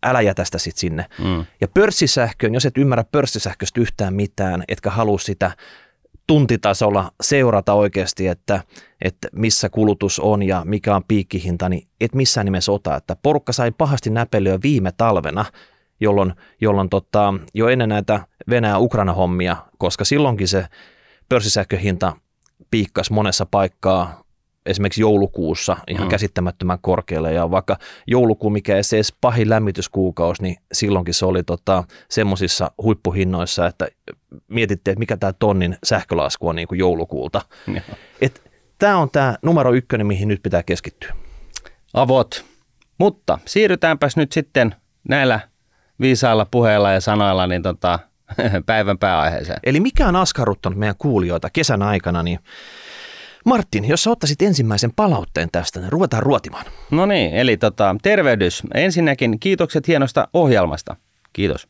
älä 0.04 0.22
jätä 0.22 0.46
sitä 0.46 0.58
sitten 0.58 0.80
sinne. 0.80 1.06
Mm. 1.20 1.46
Ja 1.62 1.68
pörssisähköön, 1.68 2.54
jos 2.54 2.66
et 2.66 2.78
ymmärrä 2.78 3.04
pörssisähköstä 3.12 3.82
yhtään 3.82 4.14
mitään, 4.14 4.64
etkä 4.68 4.90
halua 4.90 5.20
sitä 5.20 5.52
tuntitasolla 6.28 7.12
seurata 7.22 7.74
oikeasti, 7.74 8.28
että, 8.28 8.62
että 9.02 9.28
missä 9.36 9.70
kulutus 9.70 10.20
on 10.20 10.44
ja 10.44 10.62
mikä 10.66 10.96
on 10.96 11.04
piikkihinta, 11.08 11.70
niin 11.70 11.88
et 12.02 12.16
missään 12.16 12.46
nimessä 12.46 12.72
ota. 12.72 12.96
Että 12.96 13.16
porukka 13.24 13.54
sai 13.54 13.72
pahasti 13.72 14.10
näpelyä 14.10 14.60
viime 14.64 14.92
talvena, 14.98 15.46
jolloin, 16.00 16.34
jolloin 16.62 16.90
tota, 16.90 17.34
jo 17.54 17.70
ennen 17.70 17.90
näitä 17.90 18.20
Venäjä-Ukraina-hommia, 18.50 19.58
koska 19.78 20.06
silloinkin 20.06 20.48
se 20.48 20.66
pörssisähköhinta 21.32 22.14
piikkas 22.72 23.12
monessa 23.12 23.46
paikkaa 23.46 24.24
esimerkiksi 24.66 25.02
joulukuussa 25.02 25.78
ihan 25.88 26.08
mm. 26.08 26.10
käsittämättömän 26.10 26.80
korkealle 26.82 27.34
ja 27.34 27.52
vaikka 27.52 27.78
joulukuu, 28.08 28.50
mikä 28.50 28.76
ei 28.76 28.84
se 28.84 28.98
edes 28.98 29.14
pahin 29.22 29.50
lämmityskuukausi, 29.50 30.44
niin 30.44 30.56
silloinkin 30.72 31.14
se 31.14 31.26
oli 31.26 31.44
tota, 31.44 31.84
semmoisissa 32.10 32.72
huippuhinnoissa, 32.84 33.68
että 33.68 33.88
mietittiin, 34.48 34.92
että 34.92 35.00
mikä 35.00 35.18
tämä 35.18 35.34
tonnin 35.34 35.78
sähkölasku 35.84 36.48
on 36.48 36.56
niin 36.56 36.68
kuin 36.68 36.80
joulukuulta. 36.80 37.42
Tämä 38.78 38.98
on 38.98 39.10
tämä 39.10 39.38
numero 39.42 39.74
ykkönen, 39.74 40.08
mihin 40.08 40.28
nyt 40.28 40.44
pitää 40.44 40.64
keskittyä. 40.64 41.16
Avot. 41.94 42.46
Mutta 42.98 43.40
siirrytäänpäs 43.46 44.18
nyt 44.18 44.32
sitten 44.32 44.76
näillä 45.10 45.40
viisailla 46.00 46.46
puheilla 46.46 46.92
ja 46.92 47.02
sanoilla 47.02 47.48
niin 47.48 47.62
tota, 47.62 48.00
päivän 48.66 48.98
pääaiheeseen. 48.98 49.60
Eli 49.64 49.80
mikä 49.80 50.08
on 50.08 50.16
askarruttanut 50.16 50.80
meidän 50.80 50.96
kuulijoita 50.98 51.50
kesän 51.50 51.82
aikana, 51.82 52.24
niin 52.24 52.40
Martin, 53.46 53.86
jos 53.86 54.04
sä 54.04 54.12
ottaisit 54.12 54.42
ensimmäisen 54.42 54.92
palautteen 54.96 55.50
tästä, 55.52 55.80
niin 55.80 55.92
ruvetaan 55.92 56.24
ruotimaan. 56.24 56.66
No 56.92 57.06
niin, 57.06 57.34
eli 57.34 57.58
tota, 57.58 57.96
tervehdys. 58.02 58.64
Ensinnäkin 58.74 59.40
kiitokset 59.40 59.88
hienosta 59.88 60.28
ohjelmasta. 60.34 60.96
Kiitos. 61.34 61.68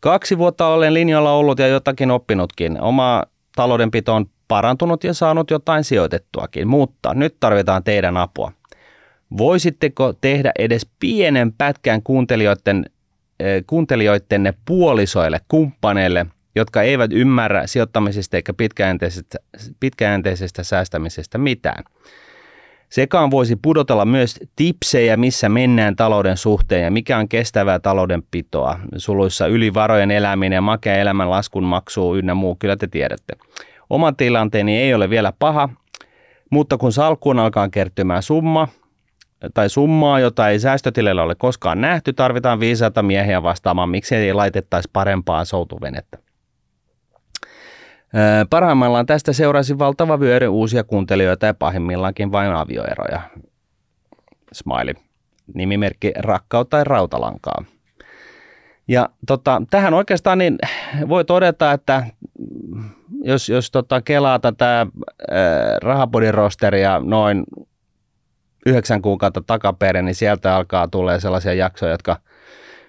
Kaksi 0.00 0.38
vuotta 0.38 0.66
olen 0.66 0.94
linjalla 0.94 1.32
ollut 1.32 1.58
ja 1.58 1.66
jotakin 1.66 2.10
oppinutkin. 2.10 2.80
Oma 2.80 3.22
taloudenpito 3.56 4.14
on 4.14 4.26
parantunut 4.48 5.04
ja 5.04 5.14
saanut 5.14 5.50
jotain 5.50 5.84
sijoitettuakin, 5.84 6.68
mutta 6.68 7.14
nyt 7.14 7.36
tarvitaan 7.40 7.84
teidän 7.84 8.16
apua. 8.16 8.52
Voisitteko 9.38 10.12
tehdä 10.12 10.52
edes 10.58 10.86
pienen 11.00 11.52
pätkän 11.52 12.02
kuuntelijoiden, 12.02 12.86
kuuntelijoittenne 13.66 14.54
puolisoille, 14.64 15.40
kumppaneille– 15.48 16.26
jotka 16.54 16.82
eivät 16.82 17.12
ymmärrä 17.12 17.66
sijoittamisesta 17.66 18.36
eikä 18.36 18.52
pitkäjänteisestä, 18.52 19.38
pitkäjänteisestä 19.80 20.62
säästämisestä 20.62 21.38
mitään. 21.38 21.84
Sekaan 22.88 23.30
voisi 23.30 23.56
pudotella 23.56 24.04
myös 24.04 24.40
tipsejä, 24.56 25.16
missä 25.16 25.48
mennään 25.48 25.96
talouden 25.96 26.36
suhteen 26.36 26.84
ja 26.84 26.90
mikä 26.90 27.18
on 27.18 27.28
kestävää 27.28 27.78
taloudenpitoa. 27.78 28.78
Suluissa 28.96 29.46
ylivarojen 29.46 30.10
eläminen 30.10 30.62
makea 30.62 30.94
elämän 30.94 31.30
laskun 31.30 31.64
maksu 31.64 32.16
ynnä 32.16 32.34
muu, 32.34 32.56
kyllä 32.58 32.76
te 32.76 32.86
tiedätte. 32.86 33.36
Oma 33.90 34.12
tilanteeni 34.12 34.78
ei 34.78 34.94
ole 34.94 35.10
vielä 35.10 35.32
paha, 35.38 35.68
mutta 36.50 36.78
kun 36.78 36.92
salkkuun 36.92 37.38
alkaa 37.38 37.68
kertymään 37.68 38.22
summa, 38.22 38.68
tai 39.54 39.68
summaa, 39.70 40.20
jota 40.20 40.48
ei 40.48 40.58
säästötilillä 40.58 41.22
ole 41.22 41.34
koskaan 41.34 41.80
nähty, 41.80 42.12
tarvitaan 42.12 42.60
viisaita 42.60 43.02
miehiä 43.02 43.42
vastaamaan, 43.42 43.88
miksi 43.88 44.14
ei 44.14 44.32
laitettaisi 44.32 44.90
parempaa 44.92 45.44
soutuvenettä. 45.44 46.18
Parhaimmillaan 48.50 49.06
tästä 49.06 49.32
seurasi 49.32 49.78
valtava 49.78 50.20
vyöry 50.20 50.46
uusia 50.46 50.84
kuuntelijoita 50.84 51.46
ja 51.46 51.54
pahimmillaankin 51.54 52.32
vain 52.32 52.52
avioeroja. 52.52 53.20
Smiley. 54.52 54.94
Nimimerkki 55.54 56.12
rakkautta 56.16 56.76
tai 56.76 56.84
rautalankaa. 56.84 57.64
Ja 58.88 59.08
tota, 59.26 59.62
tähän 59.70 59.94
oikeastaan 59.94 60.38
niin 60.38 60.58
voi 61.08 61.24
todeta, 61.24 61.72
että 61.72 62.06
jos, 63.22 63.48
jos 63.48 63.70
tota 63.70 64.02
kelaa 64.02 64.38
tätä 64.38 64.80
äh, 64.80 64.86
rahapodin 65.82 66.34
rosteria 66.34 67.00
noin 67.04 67.44
yhdeksän 68.66 69.02
kuukautta 69.02 69.42
takaperin, 69.46 70.04
niin 70.04 70.14
sieltä 70.14 70.56
alkaa 70.56 70.88
tulee 70.88 71.20
sellaisia 71.20 71.54
jaksoja, 71.54 71.92
jotka 71.92 72.16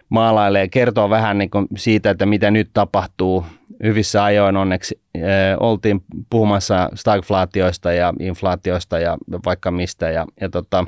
maalailee, 0.09 0.67
kertoo 0.67 1.09
vähän 1.09 1.37
niin 1.37 1.49
kuin 1.49 1.67
siitä, 1.77 2.09
että 2.09 2.25
mitä 2.25 2.51
nyt 2.51 2.69
tapahtuu. 2.73 3.45
Hyvissä 3.83 4.23
ajoin 4.23 4.57
onneksi 4.57 5.01
äh, 5.17 5.23
oltiin 5.59 6.03
puhumassa 6.29 6.89
stagflaatioista 6.95 7.93
ja 7.93 8.13
inflaatioista 8.19 8.99
ja 8.99 9.17
vaikka 9.45 9.71
mistä. 9.71 10.09
Ja, 10.09 10.25
ja 10.41 10.49
tota, 10.49 10.85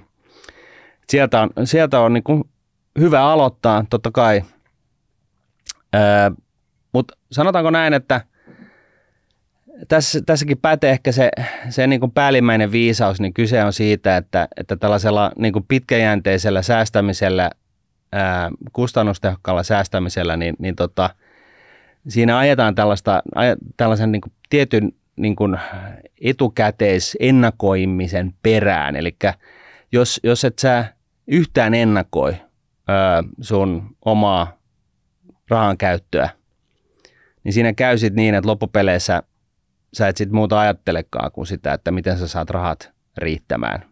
sieltä 1.10 1.42
on, 1.42 1.50
sieltä 1.64 2.00
on 2.00 2.14
niin 2.14 2.24
kuin 2.24 2.44
hyvä 3.00 3.22
aloittaa, 3.22 3.86
totta 3.90 4.12
kai. 4.12 4.44
Äh, 5.96 6.34
Mutta 6.94 7.18
sanotaanko 7.32 7.70
näin, 7.70 7.94
että– 7.94 8.22
tässä, 9.88 10.22
tässäkin 10.26 10.58
pätee 10.58 10.92
ehkä 10.92 11.12
se, 11.12 11.32
se 11.70 11.88
niin 11.88 12.00
kuin 12.00 12.12
päällimmäinen 12.12 12.72
viisaus, 12.72 13.22
niin 13.22 13.34
kyse 13.34 13.64
on 13.64 13.74
siitä, 13.74 14.18
että, 14.18 14.48
että 14.58 14.76
tällaisella 14.76 15.32
niin 15.38 15.54
kuin 15.54 15.66
pitkäjänteisellä 15.68 16.62
säästämisellä, 16.62 17.52
ää, 18.12 18.52
kustannustehokkaalla 18.74 19.64
säästämisellä, 19.64 20.38
niin, 20.38 20.56
niin 20.60 20.76
tota, 20.76 21.10
siinä 22.08 22.38
ajetaan 22.38 22.76
tällaista, 22.76 23.24
tällaisen 23.78 24.12
niin 24.12 24.22
kuin 24.22 24.34
tietyn 24.50 24.92
niin 25.16 25.36
kuin 25.36 25.60
etukäteisennakoimisen 26.22 28.34
perään. 28.44 28.96
Eli 28.96 29.16
jos, 29.92 30.20
jos 30.24 30.46
et 30.46 30.60
sä 30.60 30.86
yhtään 31.28 31.74
ennakoi 31.74 32.36
ää, 32.88 33.24
sun 33.42 33.96
omaa 34.06 34.58
rahan 35.50 35.78
käyttöä, 35.78 36.30
niin 37.44 37.54
siinä 37.54 37.74
käy 37.74 37.98
sitten 37.98 38.16
niin, 38.16 38.36
että 38.36 38.50
loppupeleissä 38.50 39.24
sä 39.94 40.08
et 40.08 40.18
sitten 40.18 40.36
muuta 40.36 40.60
ajattelekaan 40.60 41.32
kuin 41.32 41.48
sitä, 41.48 41.74
että 41.74 41.92
miten 41.92 42.18
sä 42.18 42.28
saat 42.28 42.50
rahat 42.50 42.92
riittämään. 43.18 43.86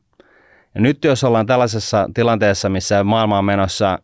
Ja 0.76 0.82
nyt 0.82 1.04
jos 1.04 1.24
ollaan 1.24 1.46
tällaisessa 1.46 2.10
tilanteessa, 2.14 2.70
missä 2.70 3.04
maailma 3.04 3.38
on 3.38 3.46
menossa 3.46 4.00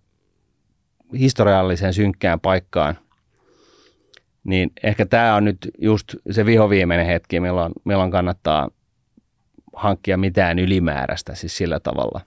historiallisen 1.20 1.94
synkkään 1.94 2.40
paikkaan, 2.40 2.98
niin 4.44 4.72
ehkä 4.84 5.06
tämä 5.06 5.36
on 5.36 5.46
nyt 5.46 5.58
just 5.78 6.16
se 6.32 6.46
vihoviimeinen 6.46 7.06
hetki, 7.06 7.40
milloin, 7.40 7.74
milloin 7.86 8.12
kannattaa 8.12 8.70
hankkia 9.76 10.18
mitään 10.18 10.60
ylimääräistä 10.60 11.36
siis 11.36 11.58
sillä 11.58 11.80
tavalla. 11.80 12.22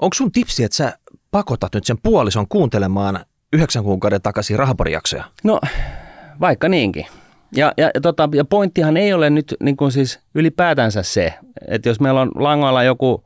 Onko 0.00 0.14
sun 0.14 0.32
tipsi, 0.32 0.64
että 0.64 0.76
sä 0.76 0.98
pakotat 1.30 1.74
nyt 1.74 1.84
sen 1.84 1.98
puolison 2.02 2.48
kuuntelemaan 2.48 3.24
yhdeksän 3.52 3.82
kuukauden 3.84 4.22
takaisin 4.22 4.58
rahaporijaksoja? 4.58 5.24
No, 5.44 5.60
vaikka 6.40 6.68
niinkin. 6.68 7.06
Ja, 7.56 7.72
ja, 7.76 7.90
tota, 8.02 8.28
ja 8.34 8.44
pointtihan 8.44 8.96
ei 8.96 9.12
ole 9.12 9.30
nyt 9.30 9.54
niin 9.60 9.76
kuin 9.76 9.92
siis 9.92 10.20
ylipäätänsä 10.34 11.02
se, 11.02 11.34
että 11.68 11.88
jos 11.88 12.00
meillä 12.00 12.20
on 12.20 12.30
langoilla 12.34 12.82
joku 12.82 13.24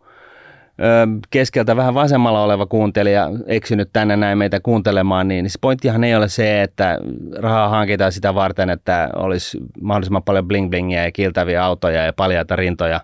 ö, 0.81 0.85
keskeltä 1.31 1.77
vähän 1.77 1.95
vasemmalla 1.95 2.43
oleva 2.43 2.67
kuuntelija 2.67 3.31
eksynyt 3.47 3.91
tänne 3.93 4.17
näin 4.17 4.39
meitä 4.39 4.61
kuuntelemaan, 4.61 5.29
niin, 5.29 5.51
se 5.51 5.59
pointtihan 5.61 6.05
ei 6.05 6.15
ole 6.15 6.29
se, 6.29 6.63
että 6.63 6.99
rahaa 7.37 7.69
hankitaan 7.69 8.13
sitä 8.13 8.35
varten, 8.35 8.71
että 8.71 9.11
olisi 9.17 9.59
mahdollisimman 9.81 10.23
paljon 10.23 10.49
bling 10.49 10.71
blingiä 10.71 11.05
ja 11.05 11.13
kiltäviä 11.13 11.65
autoja 11.65 12.05
ja 12.05 12.13
paljaita 12.13 12.57
rintoja 12.57 13.01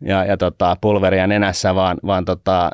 ja, 0.00 0.24
ja 0.24 0.36
tota, 0.36 0.76
pulveria 0.80 1.26
nenässä, 1.26 1.74
vaan, 1.74 1.96
vaan 2.06 2.24
tota, 2.24 2.70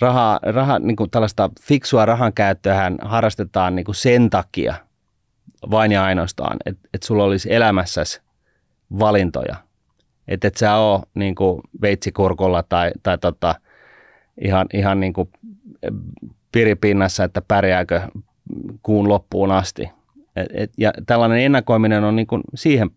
rahaa, 0.00 0.40
raha, 0.42 0.78
niin 0.78 0.96
kuin 0.96 1.10
tällaista 1.10 1.50
fiksua 1.62 2.06
rahan 2.06 2.32
käyttöä 2.32 2.92
harrastetaan 3.02 3.76
niin 3.76 3.84
kuin 3.84 3.94
sen 3.94 4.30
takia– 4.30 4.74
vain 5.70 5.92
ja 5.92 6.04
ainoastaan, 6.04 6.56
että 6.66 6.88
et 6.94 7.02
sulla 7.02 7.24
olisi 7.24 7.54
elämässäsi 7.54 8.20
valintoja. 8.98 9.56
Että 10.28 10.48
et 10.48 10.56
sä 10.56 10.76
oo 10.76 11.02
niin 11.14 11.34
kuin 11.34 11.60
veitsikurkulla 11.82 12.62
tai, 12.62 12.90
tai 13.02 13.18
tota, 13.18 13.54
ihan, 14.40 14.66
ihan 14.74 15.00
niin 15.00 15.12
kuin 15.12 15.28
piripinnassa, 16.52 17.24
että 17.24 17.42
pärjääkö 17.48 18.00
kuun 18.82 19.08
loppuun 19.08 19.50
asti. 19.50 19.90
Et, 20.36 20.46
et, 20.52 20.72
ja 20.78 20.92
tällainen 21.06 21.38
ennakoiminen 21.38 22.04
on 22.04 22.16
niin 22.16 22.26
kuin 22.26 22.42
siihen, 22.54 22.90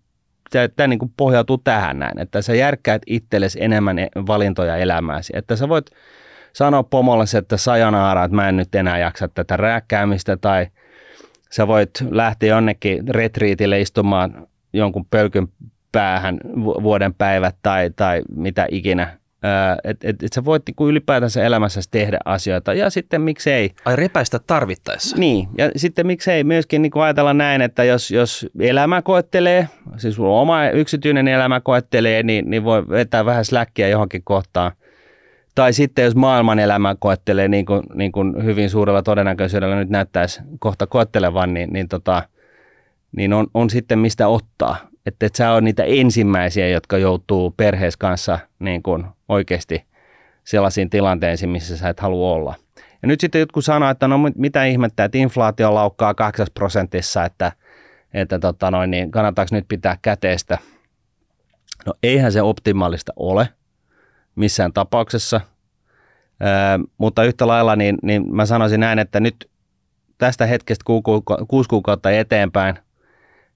tämä 0.76 0.88
niin 0.88 1.00
kuin 1.00 1.14
pohjautuu 1.18 1.58
tähän 1.58 2.00
näin, 2.00 2.20
että 2.20 2.42
sä 2.42 2.56
järkkäät 2.56 3.02
itsellesi 3.08 3.64
enemmän 3.64 4.00
e-, 4.00 4.10
valintoja 4.28 4.78
elämääsi. 4.78 5.34
Että 5.36 5.56
sä 5.56 5.70
voit 5.70 5.86
sanoa 6.54 6.84
pomolle, 6.84 7.24
että 7.38 7.58
sajanaara, 7.58 8.24
että 8.24 8.36
mä 8.36 8.50
en 8.50 8.58
nyt 8.58 8.76
enää 8.76 8.98
jaksa 8.98 9.28
tätä 9.28 9.58
rääkkäämistä 9.58 10.38
tai– 10.38 10.68
sä 11.52 11.68
voit 11.68 11.90
lähteä 12.10 12.50
jonnekin 12.50 13.08
retriitille 13.08 13.82
istumaan 13.82 14.48
jonkun 14.74 15.06
pölkyn 15.06 15.48
päähän 15.92 16.40
vuoden 16.56 17.14
päivät 17.14 17.56
tai, 17.62 17.92
tai 17.96 18.22
mitä 18.36 18.68
ikinä. 18.72 19.20
Että 19.84 20.08
et, 20.10 20.24
et 20.24 20.34
sä 20.34 20.46
voit 20.46 20.64
niinku 20.68 20.88
ylipäätänsä 20.88 21.44
elämässä 21.44 21.82
tehdä 21.92 22.18
asioita 22.26 22.74
ja 22.74 22.90
sitten 22.90 23.22
miksei. 23.22 23.72
Ai 23.86 23.96
repäistä 23.96 24.40
tarvittaessa. 24.48 25.18
Niin 25.18 25.48
ja 25.58 25.72
sitten 25.76 26.08
miksei 26.08 26.44
myöskin 26.44 26.82
niinku 26.82 27.00
ajatella 27.00 27.34
näin, 27.34 27.62
että 27.62 27.84
jos, 27.84 28.12
jos 28.12 28.48
elämä 28.60 29.02
koettelee, 29.02 29.68
siis 29.98 30.16
sulla 30.16 30.42
oma 30.42 30.70
yksityinen 30.70 31.28
elämä 31.28 31.60
koettelee, 31.60 32.24
niin, 32.24 32.50
niin 32.50 32.64
voi 32.64 32.88
vetää 32.90 33.26
vähän 33.26 33.46
släkkiä 33.46 33.88
johonkin 33.88 34.24
kohtaan– 34.24 34.72
tai 35.60 35.74
sitten 35.74 36.06
jos 36.06 36.16
maailman 36.16 36.60
elämä 36.60 36.96
koettelee 37.00 37.48
niin 37.48 37.66
kuin, 37.66 37.84
niin 37.94 38.12
kuin 38.12 38.44
hyvin 38.44 38.70
suurella 38.70 39.02
todennäköisyydellä 39.02 39.76
nyt 39.76 39.90
näyttäisi 39.90 40.42
kohta 40.60 40.88
koettelevan, 40.88 41.54
niin, 41.54 41.74
niin, 41.74 41.88
tota, 41.88 42.24
niin 43.16 43.34
on, 43.34 43.48
on 43.54 43.70
sitten 43.70 44.00
mistä 44.00 44.28
ottaa. 44.28 44.78
Että 45.06 45.26
et 45.26 45.36
sä 45.36 45.52
on 45.52 45.64
niitä 45.64 45.84
ensimmäisiä, 45.84 46.68
jotka 46.68 46.98
joutuu 46.98 47.52
perheessä 47.58 47.98
kanssa 47.98 48.40
niin 48.60 48.84
kuin 48.84 49.06
oikeasti 49.30 49.86
sellaisiin 50.44 50.90
tilanteisiin, 50.90 51.50
missä 51.50 51.78
sä 51.78 51.90
et 51.90 52.00
halua 52.00 52.32
olla. 52.32 52.56
Ja 53.02 53.08
nyt 53.08 53.20
sitten 53.20 53.40
jotkut 53.40 53.66
sanoo, 53.66 53.90
että 53.90 54.08
no 54.08 54.18
mitä 54.36 54.66
ihmettä, 54.66 55.04
että 55.04 55.18
inflaatio 55.18 55.74
laukkaa 55.74 56.14
8 56.14 56.48
prosentissa, 56.54 57.26
että, 57.26 57.52
että 58.14 58.40
tota 58.40 58.72
noin, 58.72 58.92
niin 58.92 59.12
kannattaako 59.12 59.56
nyt 59.56 59.66
pitää 59.68 59.98
käteistä. 60.02 60.58
No 61.86 61.94
eihän 62.04 62.32
se 62.32 62.42
optimaalista 62.42 63.14
ole– 63.16 63.50
missään 64.40 64.74
tapauksessa. 64.74 65.42
Ää, 66.40 66.80
mutta 66.98 67.24
yhtä 67.24 67.48
lailla 67.48 67.76
niin, 67.76 67.98
niin 68.04 68.36
mä 68.36 68.46
sanoisin 68.46 68.80
näin, 68.80 69.00
että 69.00 69.20
nyt 69.20 69.50
tästä 70.18 70.46
hetkestä 70.46 70.84
kuusi 71.48 71.70
kuukautta 71.70 72.12
eteenpäin, 72.12 72.80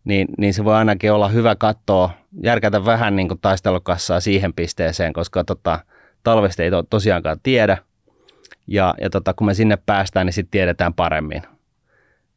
niin, 0.03 0.27
niin 0.37 0.53
se 0.53 0.63
voi 0.63 0.75
ainakin 0.75 1.11
olla 1.11 1.27
hyvä 1.27 1.55
katsoa, 1.55 2.09
järkätä 2.43 2.85
vähän 2.85 3.15
niin 3.15 3.27
kuin 3.27 3.39
taistelukassaa 3.41 4.19
siihen 4.19 4.53
pisteeseen, 4.53 5.13
koska 5.13 5.43
tota, 5.43 5.79
talvesta 6.23 6.63
ei 6.63 6.71
to, 6.71 6.83
tosiaankaan 6.83 7.37
tiedä. 7.43 7.77
Ja, 8.67 8.95
ja 9.01 9.09
tota, 9.09 9.33
kun 9.33 9.47
me 9.47 9.53
sinne 9.53 9.77
päästään, 9.85 10.25
niin 10.25 10.33
sitten 10.33 10.51
tiedetään 10.51 10.93
paremmin. 10.93 11.41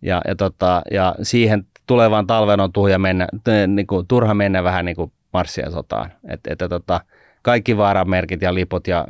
Ja, 0.02 0.22
ja, 0.28 0.36
tota, 0.36 0.82
ja 0.90 1.14
siihen 1.22 1.66
tulevaan 1.86 2.26
talven 2.26 2.60
on 2.60 2.72
tuhja 2.72 2.98
mennä, 2.98 3.26
niin 3.66 3.86
kuin, 3.86 4.06
turha 4.06 4.34
mennä 4.34 4.64
vähän 4.64 4.84
niin 4.84 4.96
kuin 4.96 5.12
marssien 5.32 5.72
sotaan. 5.72 6.12
Et, 6.28 6.40
et, 6.46 6.58
tota, 6.68 7.00
kaikki 7.46 7.76
vaaramerkit 7.76 8.42
ja 8.42 8.54
liput 8.54 8.88
ja 8.88 9.06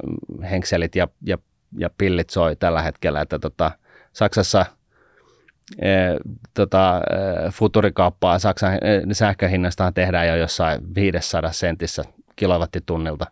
henkselit 0.51 0.96
ja, 0.96 1.09
ja, 1.27 1.38
ja 1.79 1.90
pillit 1.99 2.31
soi 2.31 2.57
tällä 2.57 2.83
hetkellä, 2.83 3.20
että 3.20 3.38
tota, 3.38 3.70
Saksassa 4.12 4.66
e, 5.79 5.88
tota, 6.55 7.01
e, 7.46 7.51
futurikauppaa 7.51 8.38
Saksan 8.38 8.75
e, 8.75 8.79
sähköhinnastahan 9.12 9.94
tehdään 9.94 10.29
jo 10.29 10.37
jossain 10.37 10.94
500 10.94 11.53
sentissä 11.53 12.05
kilowattitunnilta. 12.37 13.27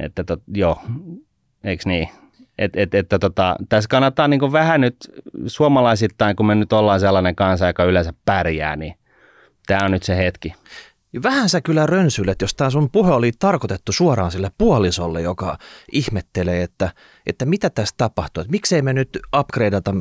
Että 0.00 0.24
tot, 0.24 0.42
joo, 0.54 0.82
eikö 1.64 1.82
niin? 1.86 2.08
Et, 2.58 2.76
et, 2.76 2.94
että 2.94 3.18
tota, 3.18 3.56
tässä 3.68 3.88
kannattaa 3.88 4.28
niin 4.28 4.52
vähän 4.52 4.80
nyt 4.80 4.96
suomalaisittain, 5.46 6.36
kun 6.36 6.46
me 6.46 6.54
nyt 6.54 6.72
ollaan 6.72 7.00
sellainen 7.00 7.36
kansa, 7.36 7.66
joka 7.66 7.84
yleensä 7.84 8.12
pärjää, 8.24 8.76
niin 8.76 8.94
tämä 9.66 9.84
on 9.84 9.90
nyt 9.90 10.02
se 10.02 10.16
hetki. 10.16 10.54
Vähän 11.22 11.48
sä 11.48 11.60
kyllä 11.60 11.86
rönsylet, 11.86 12.42
jos 12.42 12.54
tämä 12.54 12.70
sun 12.70 12.90
puhe 12.90 13.12
oli 13.12 13.32
tarkoitettu 13.38 13.92
suoraan 13.92 14.30
sille 14.30 14.50
puolisolle, 14.58 15.22
joka 15.22 15.58
ihmettelee, 15.92 16.62
että, 16.62 16.92
että 17.26 17.44
mitä 17.44 17.70
tässä 17.70 17.94
tapahtuu. 17.98 18.40
Että 18.40 18.50
miksei 18.50 18.82
me 18.82 18.92
nyt 18.92 19.18
upgradeata 19.38 19.94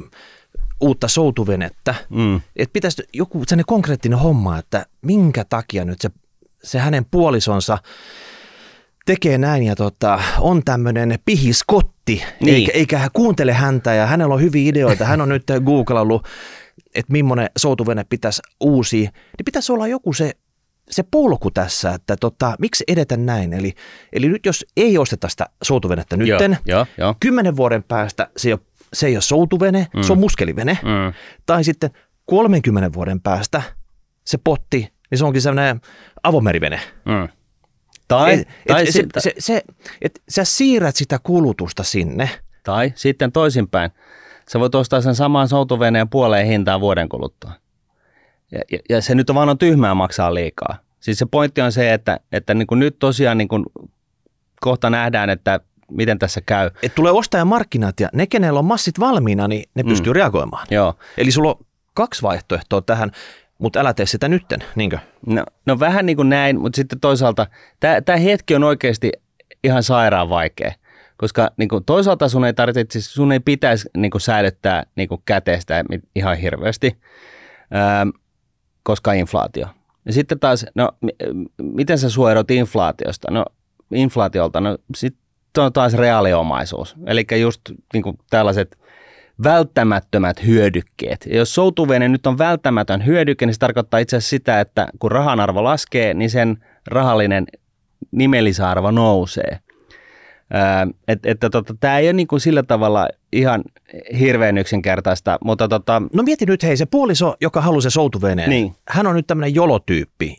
uutta 0.82 1.08
soutuvenettä. 1.08 1.96
Mm. 2.10 2.42
Että 2.56 2.74
pitäisi 2.74 3.04
joku 3.14 3.44
sellainen 3.48 3.66
konkreettinen 3.66 4.20
homma, 4.20 4.58
että 4.58 4.86
minkä 5.02 5.46
takia 5.50 5.86
nyt 5.86 6.02
se, 6.02 6.10
se 6.64 6.80
hänen 6.80 7.06
puolisonsa 7.06 7.78
tekee 9.06 9.38
näin 9.38 9.64
ja 9.64 9.76
tota, 9.76 10.20
on 10.40 10.62
tämmöinen 10.66 11.20
pihiskotti, 11.26 12.24
niin. 12.42 12.56
eikä, 12.56 12.72
eikä 12.72 12.98
hän 12.98 13.10
kuuntele 13.14 13.54
häntä 13.54 13.94
ja 13.94 14.06
hänellä 14.06 14.34
on 14.36 14.42
hyviä 14.42 14.70
ideoita. 14.70 15.06
Hän 15.06 15.22
on 15.22 15.30
nyt 15.30 15.44
googlannut 15.66 16.28
että 16.96 17.12
millainen 17.12 17.50
soutuvene 17.58 18.04
pitäisi 18.10 18.42
uusi, 18.60 18.98
niin 18.98 19.46
pitäisi 19.46 19.72
olla 19.72 19.88
joku 19.88 20.14
se, 20.14 20.32
se 20.90 21.04
polku 21.04 21.52
tässä, 21.52 21.94
että 21.94 22.16
tota, 22.18 22.56
miksi 22.60 22.84
edetä 22.88 23.18
näin. 23.18 23.54
Eli, 23.54 23.74
eli 24.14 24.30
nyt 24.30 24.46
jos 24.46 24.66
ei 24.78 24.98
osteta 24.98 25.30
sitä 25.30 25.46
soutuvenettä 25.64 26.18
nytten, 26.18 26.58
Joo, 26.98 27.16
kymmenen 27.20 27.56
vuoden 27.56 27.84
päästä 27.84 28.30
se 28.38 28.50
ei 28.50 28.54
ole, 28.54 28.60
se 28.94 29.08
ei 29.08 29.16
ole 29.16 29.22
soutuvene, 29.22 29.88
mm. 29.96 30.02
se 30.02 30.12
on 30.12 30.20
muskelivene. 30.20 30.80
Mm. 30.84 31.14
Tai 31.46 31.64
sitten 31.64 31.90
30 32.26 32.94
vuoden 32.94 33.22
päästä 33.22 33.62
se 34.26 34.38
potti, 34.44 34.94
niin 35.12 35.18
se 35.18 35.26
onkin 35.26 35.42
sellainen 35.42 35.82
avomerivene. 36.24 36.80
Mm. 37.06 37.28
Tai, 38.08 38.34
Et, 38.34 38.48
tai, 38.68 38.84
et, 38.84 38.90
sit, 38.90 39.06
se, 39.18 39.22
se, 39.22 39.34
se, 39.40 39.64
et 40.02 40.22
sä 40.30 40.44
siirrät 40.44 40.96
sitä 40.96 41.20
kulutusta 41.24 41.84
sinne. 41.84 42.30
tai 42.64 42.94
sitten 42.96 43.32
toisinpäin. 43.32 43.92
Sä 44.50 44.60
voit 44.60 44.76
ostaa 44.76 45.02
sen 45.02 45.16
saman 45.16 45.48
soutuveneen 45.48 46.10
puoleen 46.10 46.48
hintaan 46.48 46.82
vuoden 46.82 47.10
kuluttua. 47.10 47.52
Ja, 48.52 48.60
ja, 48.72 48.80
ja 48.90 49.02
se 49.02 49.16
nyt 49.16 49.30
on 49.30 49.36
vaan 49.36 49.50
on 49.50 49.58
tyhmää 49.58 49.96
maksaa 49.96 50.34
liikaa. 50.34 50.78
Siis 51.00 51.20
se 51.20 51.26
pointti 51.26 51.62
on 51.62 51.72
se, 51.72 51.94
että, 51.94 52.20
että 52.32 52.54
niin 52.54 52.68
kuin 52.68 52.80
nyt 52.80 53.00
tosiaan 53.00 53.38
niin 53.38 53.48
kuin 53.48 53.66
kohta 54.62 54.90
nähdään, 54.90 55.30
että 55.30 55.60
miten 55.92 56.20
tässä 56.20 56.42
käy. 56.46 56.70
Et 56.84 56.96
tulee 56.96 57.12
ostajamarkkinat 57.12 58.00
ja 58.00 58.10
ne, 58.14 58.28
kenellä 58.28 58.60
on 58.60 58.66
massit 58.66 59.00
valmiina, 59.00 59.48
niin 59.48 59.70
ne 59.76 59.84
pystyy 59.84 60.14
reagoimaan. 60.14 60.68
Joo. 60.72 60.94
Eli 61.18 61.32
sulla 61.32 61.50
on 61.50 61.66
kaksi 61.94 62.22
vaihtoehtoa 62.22 62.82
tähän, 62.82 63.12
mutta 63.58 63.80
älä 63.80 63.94
tee 63.94 64.06
sitä 64.06 64.28
nytten, 64.28 64.60
niinkö? 64.76 65.00
No, 65.26 65.46
no 65.66 65.80
vähän 65.80 66.06
niin 66.06 66.16
kuin 66.16 66.30
näin, 66.30 66.60
mutta 66.60 66.76
sitten 66.76 67.00
toisaalta 67.00 67.48
tämä 68.06 68.18
hetki 68.18 68.56
on 68.56 68.64
oikeasti 68.64 69.12
ihan 69.64 69.84
sairaan 69.84 70.30
vaikea. 70.30 70.72
Koska 71.18 71.52
niin 71.58 71.70
kuin 71.70 71.84
toisaalta 71.86 72.30
sun 72.30 72.46
ei 72.46 72.54
tarvitse, 72.54 72.86
siis 72.90 73.14
sun 73.14 73.32
ei 73.32 73.40
pitäisi 73.40 73.90
niin 73.98 74.12
kuin 74.12 74.22
säilyttää 74.22 74.84
niin 74.96 75.10
kuin 75.10 75.22
käteistä 75.26 75.84
ihan 76.16 76.38
hirveästi, 76.38 76.98
ähm, 77.76 78.10
koska 78.88 79.14
inflaatio. 79.14 79.68
Ja 80.06 80.14
sitten 80.14 80.40
taas, 80.40 80.66
no 80.76 80.92
m- 81.02 81.46
miten 81.62 81.98
sä 81.98 82.10
suojerot 82.10 82.52
inflaatiosta? 82.52 83.32
No 83.32 83.46
inflaatiolta, 83.92 84.62
no 84.62 84.78
sitten 84.96 85.64
on 85.64 85.74
taas 85.74 85.94
reaaliomaisuus. 85.94 86.96
Eli 87.06 87.26
just 87.42 87.62
niin 87.94 88.04
kuin 88.04 88.18
tällaiset 88.30 88.78
välttämättömät 89.44 90.46
hyödykkeet. 90.46 91.26
Ja 91.30 91.38
jos 91.38 91.56
soutuvene 91.56 92.08
nyt 92.08 92.28
on 92.28 92.38
välttämätön 92.38 93.06
hyödyke, 93.06 93.46
niin 93.46 93.54
se 93.54 93.60
tarkoittaa 93.60 94.00
itse 94.00 94.18
asiassa 94.18 94.30
sitä, 94.30 94.60
että 94.60 94.88
kun 95.00 95.12
rahan 95.12 95.40
arvo 95.40 95.64
laskee, 95.64 96.14
niin 96.14 96.30
sen 96.30 96.58
rahallinen 96.88 97.46
nimellisarvo 98.12 98.92
nousee. 98.92 99.60
Ää, 100.54 100.88
et, 101.08 101.26
että 101.26 101.50
tota, 101.50 101.76
tämä 101.80 102.00
ei 102.00 102.08
ole 102.08 102.14
niin 102.14 102.28
kuin 102.28 102.40
sillä 102.40 102.64
tavalla 102.64 103.08
ihan 103.32 103.64
hirveän 104.20 104.58
yksinkertaista, 104.58 105.38
mutta 105.44 105.68
tota, 105.68 106.02
No 106.14 106.24
mieti 106.24 106.46
nyt, 106.46 106.64
hei, 106.64 106.78
se 106.78 106.86
puoliso, 106.86 107.36
joka 107.42 107.62
haluaa 107.62 107.82
se 107.82 107.90
soutuveneen, 107.90 108.50
Niin. 108.50 108.76
hän 108.90 109.08
on 109.08 109.16
nyt 109.16 109.28
tämmöinen 109.28 109.56
jolotyyppi. 109.56 110.36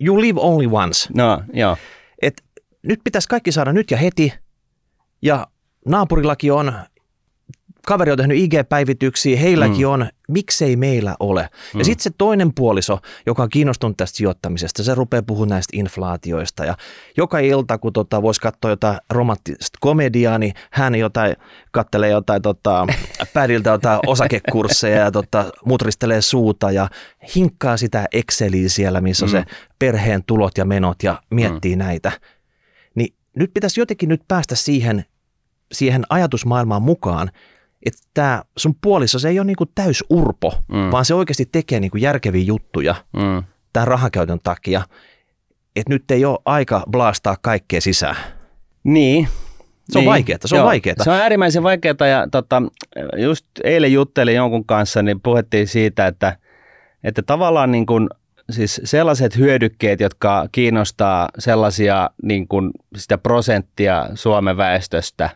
You 0.00 0.20
live 0.20 0.40
only 0.40 0.68
once. 0.72 1.08
no 1.14 1.42
joo, 1.52 1.76
Et 2.22 2.42
nyt 2.82 3.00
pitäisi 3.04 3.28
kaikki 3.28 3.52
saada 3.52 3.72
nyt 3.72 3.90
ja 3.90 3.96
heti. 3.96 4.32
Ja 5.22 5.46
naapurillakin 5.86 6.52
on, 6.52 6.72
kaveri 7.88 8.10
on 8.10 8.18
tehnyt 8.18 8.38
IG-päivityksiä, 8.38 9.38
heilläkin 9.38 9.86
mm. 9.86 9.92
on, 9.92 10.08
miksei 10.28 10.76
meillä 10.76 11.16
ole. 11.20 11.48
Mm. 11.74 11.78
Ja 11.78 11.84
sitten 11.84 12.02
se 12.02 12.10
toinen 12.18 12.54
puoliso, 12.54 12.98
joka 13.26 13.42
on 13.42 13.48
kiinnostunut 13.48 13.96
tästä 13.96 14.16
sijoittamisesta, 14.16 14.82
se 14.82 14.94
rupeaa 14.94 15.22
puhumaan 15.22 15.48
näistä 15.48 15.76
inflaatioista. 15.76 16.64
Ja 16.64 16.76
joka 17.16 17.38
ilta, 17.38 17.78
kun 17.78 17.92
tota, 17.92 18.22
voisi 18.22 18.40
katsoa 18.40 18.70
jotain 18.70 18.98
romanttista 19.10 19.78
komediaa, 19.80 20.38
niin 20.38 20.54
hän 20.70 20.94
jotain, 20.94 21.36
kattelee 21.70 22.10
jotain 22.10 22.42
tota, 22.42 22.86
pädiltä 23.34 23.70
jotain 23.70 24.00
osakekursseja 24.06 24.98
ja 24.98 25.10
tota, 25.10 25.44
mutristelee 25.64 26.22
suuta 26.22 26.70
ja 26.70 26.88
hinkkaa 27.34 27.76
sitä 27.76 28.06
Exceliä 28.12 28.68
siellä, 28.68 29.00
missä 29.00 29.24
on 29.24 29.30
se 29.30 29.44
perheen 29.78 30.24
tulot 30.24 30.58
ja 30.58 30.64
menot 30.64 31.02
ja 31.02 31.22
miettii 31.30 31.76
mm. 31.76 31.78
näitä 31.78 32.12
niin 32.94 33.14
nyt 33.36 33.54
pitäisi 33.54 33.80
jotenkin 33.80 34.08
nyt 34.08 34.22
päästä 34.28 34.56
siihen, 34.56 35.04
siihen 35.72 36.02
ajatusmaailmaan 36.08 36.82
mukaan, 36.82 37.30
että 37.86 38.00
tämä 38.14 38.42
sun 38.56 38.74
puoliso, 38.80 39.18
se 39.18 39.28
ei 39.28 39.38
ole 39.38 39.46
niinku 39.46 39.66
täys 39.66 40.04
urpo, 40.10 40.54
Mm. 40.68 40.90
vaan 40.90 41.04
se 41.04 41.14
oikeasti 41.14 41.48
tekee 41.52 41.80
niinku 41.80 41.96
järkeviä 41.96 42.42
juttuja 42.42 42.94
mm, 43.12 43.42
tämän 43.72 43.88
rahankäytön 43.88 44.40
takia, 44.42 44.82
että 45.76 45.92
nyt 45.94 46.10
ei 46.10 46.24
ole 46.24 46.38
aika 46.44 46.82
blastaa 46.90 47.36
kaikkea 47.42 47.80
sisään. 47.80 48.16
niin. 48.84 49.28
Se 49.90 49.98
on 49.98 50.04
vaikeeta, 50.04 50.48
se 50.48 50.60
on 50.60 50.66
vaikeeta. 50.66 51.04
Se 51.04 51.10
on 51.10 51.16
äärimmäisen 51.16 51.62
vaikeaa 51.62 52.06
ja 52.10 52.28
tota, 52.30 52.62
just 53.16 53.46
eilen 53.64 53.92
juttelin 53.92 54.34
jonkun 54.34 54.64
kanssa, 54.64 55.02
niin 55.02 55.20
puhuttiin 55.20 55.66
siitä, 55.68 56.06
että, 56.06 56.36
että 57.04 57.22
tavallaan 57.22 57.70
niin 57.70 57.86
kuin, 57.86 58.08
siis 58.50 58.80
sellaiset 58.84 59.36
hyödykkeet, 59.36 60.00
jotka 60.00 60.48
kiinnostaa 60.52 61.28
sellaisia 61.38 62.10
niin 62.22 62.48
kuin 62.48 62.70
sitä 62.96 63.18
prosenttia 63.18 64.06
Suomen 64.14 64.56
väestöstä, 64.56 65.30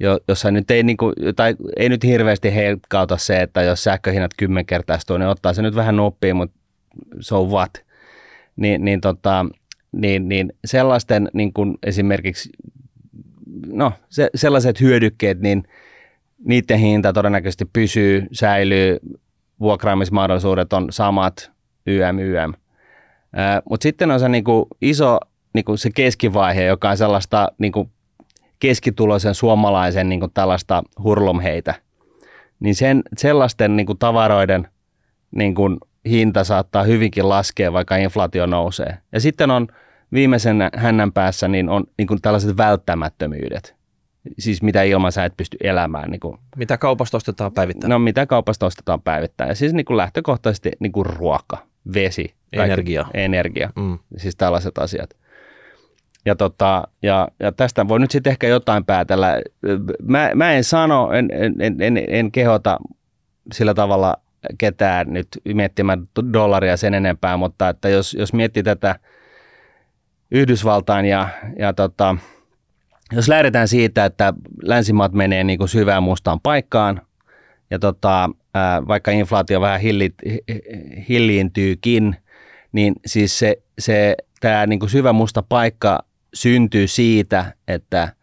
jo, 0.00 0.20
jossa 0.28 0.50
nyt 0.50 0.70
ei, 0.70 0.82
niin 0.82 0.96
kuin, 0.96 1.14
tai 1.36 1.56
ei 1.76 1.88
nyt 1.88 2.04
hirveästi 2.04 2.54
heikkauta 2.54 3.16
se, 3.16 3.40
että 3.40 3.62
jos 3.62 3.84
sähköhinnat 3.84 4.30
kymmenkertaistuu, 4.36 5.18
niin 5.18 5.28
ottaa 5.28 5.52
se 5.52 5.62
nyt 5.62 5.74
vähän 5.74 5.96
nuppia, 5.96 6.34
mutta 6.34 6.58
so 7.20 7.44
what. 7.44 7.70
Niin, 8.56 8.84
niin, 8.84 9.00
tota, 9.00 9.46
niin, 9.92 10.28
niin 10.28 10.52
sellaisten 10.64 11.28
niin 11.32 11.52
kuin 11.52 11.78
esimerkiksi 11.82 12.50
no, 13.66 13.92
se, 14.08 14.30
sellaiset 14.34 14.80
hyödykkeet, 14.80 15.40
niin 15.40 15.64
niiden 16.44 16.78
hinta 16.78 17.12
todennäköisesti 17.12 17.64
pysyy, 17.72 18.26
säilyy, 18.32 18.98
vuokraamismahdollisuudet 19.60 20.72
on 20.72 20.86
samat, 20.90 21.52
YM, 21.86 22.18
YM. 22.18 22.52
Mutta 23.70 23.82
sitten 23.82 24.10
on 24.10 24.20
se 24.20 24.28
niinku 24.28 24.68
iso 24.80 25.18
niinku 25.54 25.76
se 25.76 25.90
keskivaihe, 25.90 26.64
joka 26.64 26.90
on 26.90 26.96
sellaista 26.96 27.52
niinku 27.58 27.90
keskituloisen 28.62 29.34
suomalaisen 29.34 30.08
niinku 30.08 30.28
tällaista 30.28 30.82
hurlumheitä. 31.02 31.74
Niin 32.60 32.74
sen, 32.74 33.02
sellaisten 33.16 33.76
niinku 33.76 33.94
tavaroiden 33.94 34.68
niinku 35.30 35.78
hinta 36.06 36.44
saattaa 36.44 36.82
hyvinkin 36.82 37.28
laskea, 37.28 37.72
vaikka 37.72 37.96
inflaatio 37.96 38.46
nousee. 38.46 38.98
Ja 39.12 39.20
sitten 39.20 39.50
on 39.50 39.66
viimeisen 40.12 40.56
hännän 40.76 41.12
päässä 41.12 41.48
niin 41.48 41.68
on 41.68 41.84
niinku 41.98 42.16
tällaiset 42.22 42.56
välttämättömyydet. 42.56 43.74
Siis 44.38 44.62
mitä 44.62 44.82
ilman 44.82 45.12
sä 45.12 45.24
et 45.24 45.36
pysty 45.36 45.56
elämään. 45.62 46.10
Niinku, 46.10 46.38
Mitä 46.56 46.78
kaupasta 46.78 47.16
ostetaan 47.16 47.52
päivittäin? 47.52 47.88
no 47.88 47.98
mitä 47.98 48.26
kaupasta 48.26 48.66
ostetaan 48.66 49.00
päivittäin. 49.02 49.48
Ja 49.48 49.54
siis 49.54 49.72
niinku 49.72 49.96
lähtökohtaisesti 49.96 50.70
niinku 50.80 51.04
ruoka, 51.04 51.58
vesi. 51.94 52.34
Energia. 52.52 53.06
Energia 53.14 53.70
Mm. 53.76 53.98
siis 54.16 54.36
tällaiset 54.36 54.78
asiat. 54.78 55.10
Ja, 56.24 56.36
tota, 56.36 56.82
ja, 57.02 57.28
ja 57.40 57.52
tästä 57.52 57.88
voi 57.88 58.00
nyt 58.00 58.10
sitten 58.10 58.30
ehkä 58.30 58.46
jotain 58.46 58.84
päätellä. 58.84 59.42
Mä, 60.02 60.30
mä 60.34 60.52
en 60.52 60.64
sano, 60.64 61.12
en, 61.12 61.28
en, 61.60 61.80
en, 61.80 62.04
en, 62.08 62.32
kehota 62.32 62.78
sillä 63.52 63.74
tavalla 63.74 64.16
ketään 64.58 65.06
nyt 65.12 65.28
miettimään 65.54 66.08
dollaria 66.32 66.76
sen 66.76 66.94
enempää, 66.94 67.36
mutta 67.36 67.68
että 67.68 67.88
jos, 67.88 68.14
jos 68.14 68.32
miettii 68.32 68.62
tätä 68.62 68.96
Yhdysvaltain 70.30 71.06
ja, 71.06 71.28
ja 71.58 71.72
tota, 71.72 72.16
jos 73.12 73.28
lähdetään 73.28 73.68
siitä, 73.68 74.04
että 74.04 74.34
länsimaat 74.62 75.12
menee 75.12 75.44
niin 75.44 75.58
kuin 75.58 75.68
syvään 75.68 76.02
mustaan 76.02 76.40
paikkaan 76.40 77.00
ja 77.70 77.78
tota, 77.78 78.30
vaikka 78.88 79.10
inflaatio 79.10 79.60
vähän 79.60 79.80
hilli, 79.80 80.14
hi- 80.26 80.42
hilliintyykin, 81.08 82.16
niin 82.72 82.94
siis 83.06 83.38
se, 83.38 83.56
se 83.78 84.16
tämä 84.40 84.66
niin 84.66 84.78
kuin 84.78 84.90
syvä 84.90 85.12
musta 85.12 85.42
paikka 85.42 86.04
syntyy 86.34 86.86
siitä, 86.86 87.54
että 87.68 88.14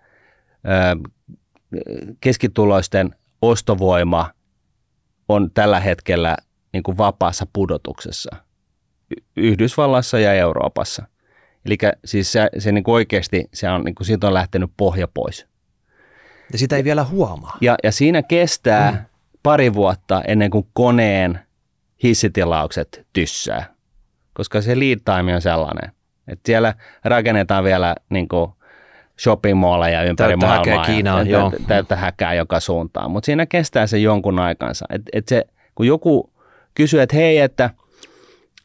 keskituloisten 2.21 3.15
ostovoima 3.41 4.29
on 5.27 5.51
tällä 5.53 5.79
hetkellä 5.79 6.37
niin 6.73 6.83
kuin 6.83 6.97
vapaassa 6.97 7.47
pudotuksessa 7.53 8.35
Yhdysvallassa 9.35 10.19
ja 10.19 10.33
Euroopassa. 10.33 11.07
Eli 11.65 11.77
siis 12.05 12.31
se, 12.31 12.49
se 12.57 12.71
niin 12.71 12.83
kuin 12.83 12.95
oikeasti 12.95 13.49
se 13.53 13.69
on, 13.69 13.83
niin 13.83 13.95
kuin 13.95 14.07
siitä 14.07 14.27
on 14.27 14.33
lähtenyt 14.33 14.71
pohja 14.77 15.07
pois. 15.13 15.47
Ja 16.51 16.57
sitä 16.57 16.75
ei 16.75 16.83
vielä 16.83 17.03
huomaa. 17.03 17.57
Ja, 17.61 17.75
ja 17.83 17.91
siinä 17.91 18.23
kestää 18.23 18.91
mm. 18.91 18.97
pari 19.43 19.73
vuotta 19.73 20.21
ennen 20.27 20.49
kuin 20.49 20.67
koneen 20.73 21.39
hissitilaukset 22.03 23.07
tyssää, 23.13 23.73
koska 24.33 24.61
se 24.61 24.79
lead 24.79 24.99
time 24.99 25.35
on 25.35 25.41
sellainen, 25.41 25.91
että 26.29 26.41
siellä 26.45 26.73
rakennetaan 27.03 27.63
vielä 27.63 27.95
niin 28.09 28.27
kuin 28.27 28.51
shopping 29.19 29.59
malleja 29.59 30.03
ympäri 30.03 30.29
Täyttä 30.29 30.45
maailmaa. 30.45 30.77
häkää 30.77 30.93
Kiinaan, 30.93 31.27
ja, 31.27 31.39
joo. 31.39 31.51
täyttä 31.67 31.95
häkää 31.95 32.33
joka 32.33 32.59
suuntaan, 32.59 33.11
mutta 33.11 33.25
siinä 33.25 33.45
kestää 33.45 33.87
se 33.87 33.97
jonkun 33.97 34.39
aikansa. 34.39 34.85
Et, 34.89 35.01
et 35.13 35.27
se, 35.27 35.45
kun 35.75 35.87
joku 35.87 36.33
kysyy, 36.75 37.01
että 37.01 37.15
hei, 37.15 37.39
että 37.39 37.69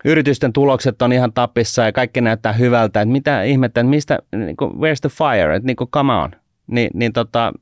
yritysten 0.04 0.52
tulokset 0.52 1.02
on 1.02 1.12
ihan 1.12 1.32
tapissa 1.32 1.82
ja 1.82 1.92
kaikki 1.92 2.20
näyttää 2.20 2.52
hyvältä, 2.52 3.00
että 3.00 3.12
mitä 3.12 3.42
ihmettä, 3.42 3.80
että 3.80 3.90
mistä, 3.90 4.18
niin 4.36 4.56
kuin, 4.56 4.70
where's 4.70 5.00
the 5.00 5.08
fire, 5.08 5.56
että 5.56 5.66
niin 5.66 5.76
kuin, 5.76 5.90
come 5.90 6.12
on. 6.12 6.30
Ni, 6.66 6.88
niin 6.94 7.12
tota, 7.12 7.52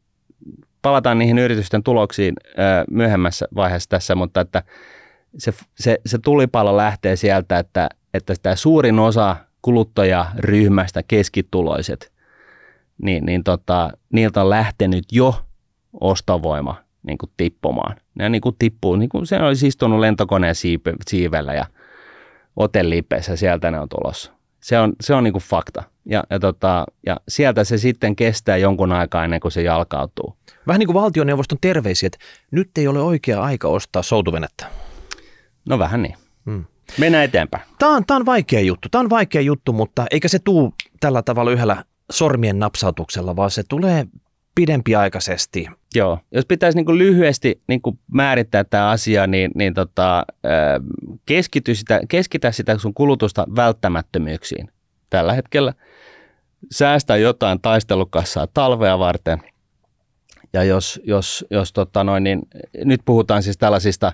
palataan 0.83 1.19
niihin 1.19 1.39
yritysten 1.39 1.83
tuloksiin 1.83 2.35
ö, 2.49 2.85
myöhemmässä 2.91 3.47
vaiheessa 3.55 3.89
tässä, 3.89 4.15
mutta 4.15 4.41
että 4.41 4.63
se, 5.39 5.53
se, 5.75 5.99
se 6.07 6.19
tulipalo 6.19 6.77
lähtee 6.77 7.17
sieltä, 7.17 7.59
että, 7.59 7.89
että 8.15 8.35
tämä 8.43 8.57
suurin 8.57 8.99
osa 8.99 9.37
kuluttajaryhmästä, 9.63 11.03
keskituloiset, 11.03 12.13
niin, 13.03 13.27
niin 13.27 13.45
tota, 13.45 13.91
niiltä 14.13 14.41
on 14.41 14.51
lähtenyt 14.51 15.05
jo 15.13 15.35
ostovoima 16.01 16.77
niin 17.03 17.19
kuin 17.19 17.31
tippumaan. 17.37 17.97
Ne 18.15 18.29
niin 18.29 18.41
kuin 18.41 18.57
tippuu, 18.59 18.97
niin 18.97 19.09
kuin 19.09 19.27
se 19.27 19.37
olisi 19.37 19.67
istunut 19.67 20.01
lentokoneen 20.01 20.55
siipe, 20.55 20.93
siivellä 21.09 21.55
ja 21.55 21.67
otellipeessä, 22.57 23.37
sieltä 23.37 23.71
ne 23.71 23.81
on 23.81 23.89
tulossa. 23.89 24.33
Se 24.61 24.79
on, 24.79 24.93
se 25.01 25.15
on 25.15 25.25
niin 25.25 25.33
kuin 25.33 25.43
fakta. 25.43 25.83
Ja, 26.07 26.25
ja, 26.31 26.39
tota, 26.39 26.87
ja 27.07 27.17
sieltä 27.29 27.65
se 27.65 27.79
sitten 27.79 28.17
kestää 28.17 28.57
jonkun 28.57 28.93
aikaa 28.93 29.25
ennen 29.25 29.41
kuin 29.41 29.53
se 29.53 29.63
jalkautuu. 29.63 30.37
Vähän 30.67 30.79
niin 30.79 30.87
kuin 30.87 31.03
valtioneuvoston 31.03 31.59
terveisiä, 31.61 32.07
että 32.07 32.19
nyt 32.51 32.71
ei 32.79 32.89
ole 32.89 33.01
oikea 33.01 33.43
aika 33.43 33.69
ostaa 33.69 34.03
soutuvenettä. 34.03 34.67
No 35.69 35.79
vähän 35.79 36.03
niin. 36.03 36.15
Hmm. 36.47 36.65
Mennään 36.99 37.25
eteenpäin. 37.25 37.63
Tämä 37.79 37.97
on, 37.97 38.07
tämä 38.07 38.17
on 38.17 38.27
vaikea 38.27 38.61
juttu. 38.61 38.89
Tämä 38.89 39.01
on 39.01 39.11
vaikea 39.11 39.41
juttu, 39.41 39.73
mutta 39.73 40.07
eikä 40.11 40.29
se 40.29 40.39
tuu 40.39 40.75
tällä 41.01 41.23
tavalla 41.23 41.51
yhdellä 41.51 41.85
sormien 42.13 42.59
napsautuksella, 42.59 43.37
vaan 43.37 43.51
se 43.51 43.63
tulee 43.69 44.07
pidempiaikaisesti. 44.55 45.67
Joo, 45.95 46.19
jos 46.33 46.47
pitäisi 46.47 46.79
niin 46.79 46.99
lyhyesti 46.99 47.61
niin 47.69 47.81
määrittää 48.13 48.65
tämä 48.65 48.91
asia, 48.91 49.27
niin, 49.27 49.51
niin 49.55 49.75
tota, 49.75 50.27
keskity 51.27 51.75
sitä, 51.75 52.01
keskitä 52.09 52.53
sitä 52.53 52.79
sun 52.79 52.95
kulutusta 52.95 53.47
välttämättömyyksiin 53.57 54.71
tällä 55.11 55.33
hetkellä. 55.33 55.75
Säästä 56.71 57.17
jotain 57.17 57.61
taistelukassaa 57.61 58.47
talvea 58.47 58.99
varten. 58.99 59.39
Ja 60.53 60.65
jos, 60.65 61.01
jos, 61.05 61.45
jos 61.51 61.73
tota 61.73 62.05
noin, 62.05 62.25
niin 62.25 62.43
nyt 62.85 63.01
puhutaan 63.05 63.43
siis 63.43 63.59
tällaisista 63.59 64.13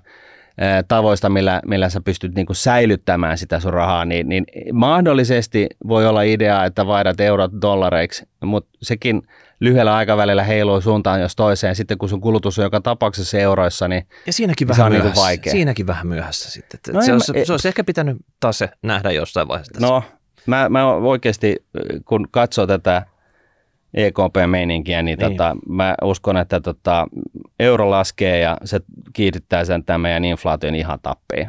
tavoista, 0.88 1.28
millä, 1.28 1.60
millä 1.66 1.88
sä 1.88 2.00
pystyt 2.00 2.34
niin 2.34 2.46
kuin 2.46 2.56
säilyttämään 2.56 3.38
sitä 3.38 3.60
sun 3.60 3.72
rahaa, 3.72 4.04
niin, 4.04 4.28
niin 4.28 4.46
mahdollisesti 4.72 5.66
voi 5.88 6.06
olla 6.06 6.22
idea, 6.22 6.64
että 6.64 6.86
vaihdat 6.86 7.20
eurot 7.20 7.52
dollareiksi, 7.62 8.28
mutta 8.44 8.78
sekin 8.82 9.22
lyhyellä 9.60 9.96
aikavälillä 9.96 10.42
heiluu 10.42 10.80
suuntaan 10.80 11.20
jos 11.20 11.36
toiseen. 11.36 11.76
Sitten 11.76 11.98
kun 11.98 12.08
sun 12.08 12.20
kulutus 12.20 12.58
on 12.58 12.62
joka 12.62 12.80
tapauksessa 12.80 13.38
euroissa, 13.38 13.88
niin 13.88 14.06
ja 14.26 14.32
siinäkin 14.32 14.68
vähän 14.68 14.76
se 14.76 14.84
on 14.84 14.92
niin 14.92 15.02
myöhässä. 15.02 15.20
Niin 15.20 15.26
vaikea. 15.26 15.52
Siinäkin 15.52 15.86
vähän 15.86 16.06
myöhässä 16.06 16.50
sitten. 16.50 16.80
No 16.92 17.02
se, 17.02 17.12
olisi, 17.12 17.32
se 17.44 17.52
olisi 17.52 17.68
ehkä 17.68 17.84
pitänyt 17.84 18.16
taas 18.40 18.58
se 18.58 18.68
nähdä 18.82 19.10
jossain 19.10 19.48
vaiheessa. 19.48 19.86
No, 19.86 20.02
mä, 20.46 20.68
mä 20.68 20.92
oikeasti, 20.94 21.56
kun 22.04 22.28
katsoo 22.30 22.66
tätä 22.66 23.06
EKP-meininkiä, 23.94 25.02
niin, 25.02 25.18
niin. 25.18 25.30
Tota, 25.30 25.56
mä 25.68 25.94
uskon, 26.02 26.36
että 26.36 26.60
tota, 26.60 27.06
euro 27.60 27.90
laskee 27.90 28.40
ja 28.40 28.56
se 28.64 28.80
kiihdyttää 29.12 29.64
sen 29.64 29.84
tämän 29.84 30.00
meidän 30.00 30.24
inflaation 30.24 30.74
ihan 30.74 30.98
tappiin, 31.02 31.48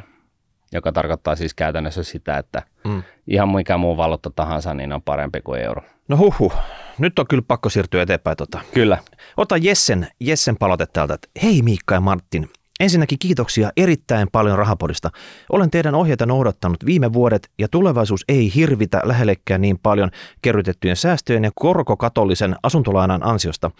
joka 0.71 0.91
tarkoittaa 0.91 1.35
siis 1.35 1.53
käytännössä 1.53 2.03
sitä, 2.03 2.37
että 2.37 2.63
mm. 2.87 3.03
ihan 3.27 3.49
mikä 3.49 3.77
muu 3.77 3.97
valuutta 3.97 4.31
tahansa, 4.35 4.73
niin 4.73 4.93
on 4.93 5.01
parempi 5.01 5.41
kuin 5.41 5.61
euro. 5.61 5.81
No 6.07 6.17
huhu, 6.17 6.53
nyt 6.97 7.19
on 7.19 7.27
kyllä 7.27 7.43
pakko 7.47 7.69
siirtyä 7.69 8.01
eteenpäin. 8.01 8.37
Tota. 8.37 8.59
Kyllä. 8.73 8.97
Ota 9.37 9.57
Jessen, 9.57 10.07
Jessen 10.19 10.57
palaute 10.57 10.85
täältä, 10.85 11.13
että 11.13 11.27
hei 11.43 11.61
Miikka 11.61 11.95
ja 11.95 12.01
Martin, 12.01 12.49
Ensinnäkin 12.79 13.19
kiitoksia 13.19 13.71
erittäin 13.77 14.27
paljon 14.31 14.57
Rahapodista. 14.57 15.09
Olen 15.51 15.69
teidän 15.69 15.95
ohjeita 15.95 16.25
noudattanut 16.25 16.85
viime 16.85 17.13
vuodet 17.13 17.51
ja 17.57 17.67
tulevaisuus 17.67 18.25
ei 18.27 18.55
hirvitä 18.55 19.01
lähellekään 19.03 19.61
niin 19.61 19.79
paljon 19.79 20.11
kerrytettyjen 20.41 20.95
säästöjen 20.95 21.43
ja 21.43 21.51
korkokatollisen 21.55 22.55
asuntolainan 22.63 23.25
ansiosta. 23.25 23.71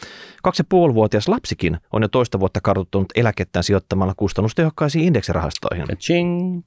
Kaksi 0.44 0.64
ja 0.64 0.94
vuotias 0.94 1.28
lapsikin 1.28 1.78
on 1.94 2.02
jo 2.02 2.08
toista 2.08 2.40
vuotta 2.40 2.62
kartuttanut 2.62 3.08
eläkettään 3.16 3.64
sijoittamalla 3.64 4.14
kustannustehokkaisiin 4.18 5.06
indeksirahastoihin. 5.06 5.86
Ching. 5.98 6.62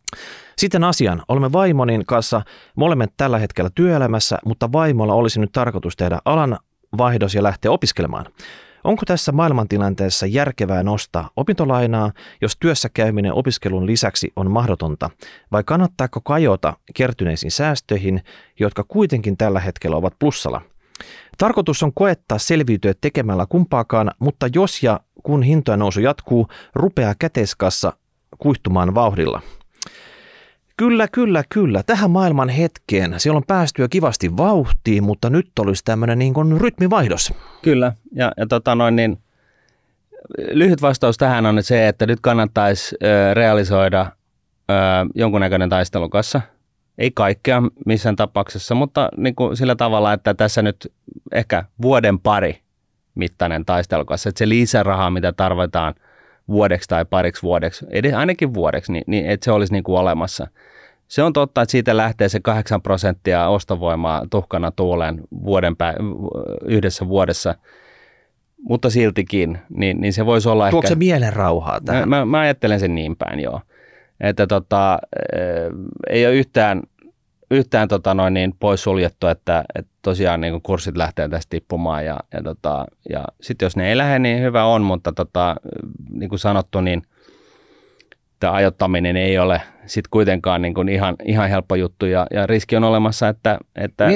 Sitten 0.59 0.85
asian. 0.85 1.23
Olemme 1.29 1.53
vaimonin 1.53 2.07
kanssa 2.07 2.42
molemmat 2.77 3.11
tällä 3.16 3.38
hetkellä 3.38 3.71
työelämässä, 3.75 4.38
mutta 4.45 4.73
vaimolla 4.73 5.14
olisi 5.14 5.40
nyt 5.40 5.53
tarkoitus 5.53 5.97
tehdä 5.97 6.18
alan 6.25 6.59
vaihdos 6.99 7.35
ja 7.35 7.42
lähteä 7.42 7.71
opiskelemaan. 7.71 8.27
Onko 8.85 9.03
tässä 9.07 9.33
maailmantilanteessa 9.33 10.27
järkevää 10.27 10.83
nostaa 10.83 11.31
opintolainaa, 11.37 12.12
jos 12.40 12.57
työssä 12.61 12.88
käyminen 12.88 13.33
opiskelun 13.33 13.87
lisäksi 13.87 14.33
on 14.37 14.51
mahdotonta, 14.51 15.11
vai 15.53 15.64
kannattaako 15.64 16.21
kajota 16.21 16.77
kertyneisiin 16.95 17.51
säästöihin, 17.51 18.23
jotka 18.61 18.85
kuitenkin 18.88 19.37
tällä 19.37 19.61
hetkellä 19.61 19.97
ovat 19.97 20.14
plussalla? 20.18 20.61
Tarkoitus 21.38 21.83
on 21.83 21.92
koettaa 21.95 22.38
selviytyä 22.38 22.95
tekemällä 23.01 23.47
kumpaakaan, 23.49 24.11
mutta 24.18 24.47
jos 24.55 24.83
ja 24.83 25.01
kun 25.23 25.42
hintojen 25.42 25.79
nousu 25.79 26.01
jatkuu, 26.01 26.49
rupeaa 26.75 27.14
käteiskassa 27.18 27.92
kuihtumaan 28.38 28.95
vauhdilla. 28.95 29.42
Kyllä, 30.76 31.08
kyllä, 31.08 31.44
kyllä. 31.48 31.82
Tähän 31.82 32.11
maailman 32.11 32.48
hetkeen. 32.48 33.14
Siellä 33.16 33.37
on 33.37 33.44
päästy 33.46 33.82
jo 33.82 33.88
kivasti 33.88 34.37
vauhtiin, 34.37 35.04
mutta 35.04 35.30
nyt 35.30 35.50
olisi 35.58 35.85
tämmöinen 35.85 36.18
niin 36.18 36.35
kuin 36.35 36.61
rytmivaihdos. 36.61 37.32
Kyllä, 37.62 37.92
ja, 38.12 38.32
ja 38.37 38.46
tota 38.46 38.74
noin, 38.74 38.96
niin, 38.96 39.18
lyhyt 40.50 40.82
vastaus 40.82 41.16
tähän 41.16 41.46
on 41.46 41.62
se, 41.62 41.88
että 41.88 42.06
nyt 42.06 42.20
kannattaisi 42.20 42.96
ö, 43.02 43.35
realisoida 43.35 44.06
ö, 44.70 44.74
jonkunnäköinen 45.14 45.68
taistelukassa. 45.68 46.40
Ei 46.98 47.11
kaikkea 47.11 47.62
missään 47.87 48.16
tapauksessa, 48.16 48.74
mutta 48.74 49.08
niin 49.16 49.35
kuin 49.35 49.56
sillä 49.56 49.76
tavalla, 49.76 50.12
että 50.12 50.35
tässä 50.35 50.62
nyt 50.62 50.92
ehkä 51.32 51.64
vuoden 51.82 52.18
pari 52.18 52.61
mittainen 53.14 53.64
taistelukassa, 53.64 54.28
että 54.28 54.38
se 54.38 54.48
lisäraha, 54.48 55.11
mitä 55.11 55.32
tarvitaan– 55.32 55.94
vuodeksi 56.52 56.88
tai 56.88 57.04
pariksi 57.04 57.42
vuodeksi, 57.42 57.86
edes 57.90 58.14
ainakin 58.14 58.54
vuodeksi, 58.54 58.92
niin, 58.92 59.04
niin 59.06 59.26
että 59.26 59.44
se 59.44 59.52
olisi 59.52 59.72
niin 59.72 59.84
kuin 59.84 59.98
olemassa. 59.98 60.48
Se 61.08 61.22
on 61.22 61.32
totta, 61.32 61.62
että 61.62 61.70
siitä 61.70 61.96
lähtee 61.96 62.28
se 62.28 62.40
8 62.40 62.82
prosenttia 62.82 63.48
ostovoimaa 63.48 64.26
tuhkana 64.30 64.70
tuulen 64.70 65.20
vuoden 65.44 65.72
pä- 65.72 65.96
yhdessä 66.64 67.08
vuodessa, 67.08 67.54
mutta 68.62 68.90
siltikin, 68.90 69.58
niin, 69.76 70.00
niin 70.00 70.12
se 70.12 70.26
voisi 70.26 70.48
olla 70.48 70.70
Tuokse 70.70 70.92
ehkä... 70.92 70.98
mielen 70.98 71.32
rauhaa 71.32 71.80
tähän? 71.80 72.08
Mä, 72.08 72.16
mä, 72.16 72.24
mä 72.24 72.40
ajattelen 72.40 72.80
sen 72.80 72.94
niin 72.94 73.16
päin, 73.16 73.40
joo. 73.40 73.60
Että 74.20 74.46
tota, 74.46 74.98
ei 76.10 76.26
ole 76.26 76.34
yhtään 76.34 76.82
yhtään 77.52 77.88
tota 77.88 78.14
noin 78.14 78.34
niin 78.34 78.54
pois 78.60 78.82
suljettu, 78.82 79.26
että, 79.26 79.64
että 79.74 79.92
tosiaan 80.02 80.40
niin 80.40 80.62
kurssit 80.62 80.96
lähtee 80.96 81.28
tästä 81.28 81.50
tippumaan 81.50 82.06
ja, 82.06 82.20
ja, 82.32 82.42
tota, 82.42 82.84
ja 83.10 83.24
sitten 83.40 83.66
jos 83.66 83.76
ne 83.76 83.88
ei 83.88 83.96
lähde, 83.96 84.18
niin 84.18 84.42
hyvä 84.42 84.64
on, 84.64 84.82
mutta 84.82 85.12
tota, 85.12 85.56
niin 86.10 86.28
kuin 86.28 86.38
sanottu, 86.38 86.80
niin 86.80 87.02
tämä 88.40 88.52
ajottaminen 88.52 89.16
ei 89.16 89.38
ole 89.38 89.62
sitten 89.86 90.10
kuitenkaan 90.10 90.62
niin 90.62 90.74
kuin 90.74 90.88
ihan, 90.88 91.16
ihan 91.24 91.48
helppo 91.48 91.74
juttu 91.74 92.06
ja, 92.06 92.26
ja 92.30 92.46
riski 92.46 92.76
on 92.76 92.84
olemassa, 92.84 93.28
että, 93.28 93.58
että 93.76 94.06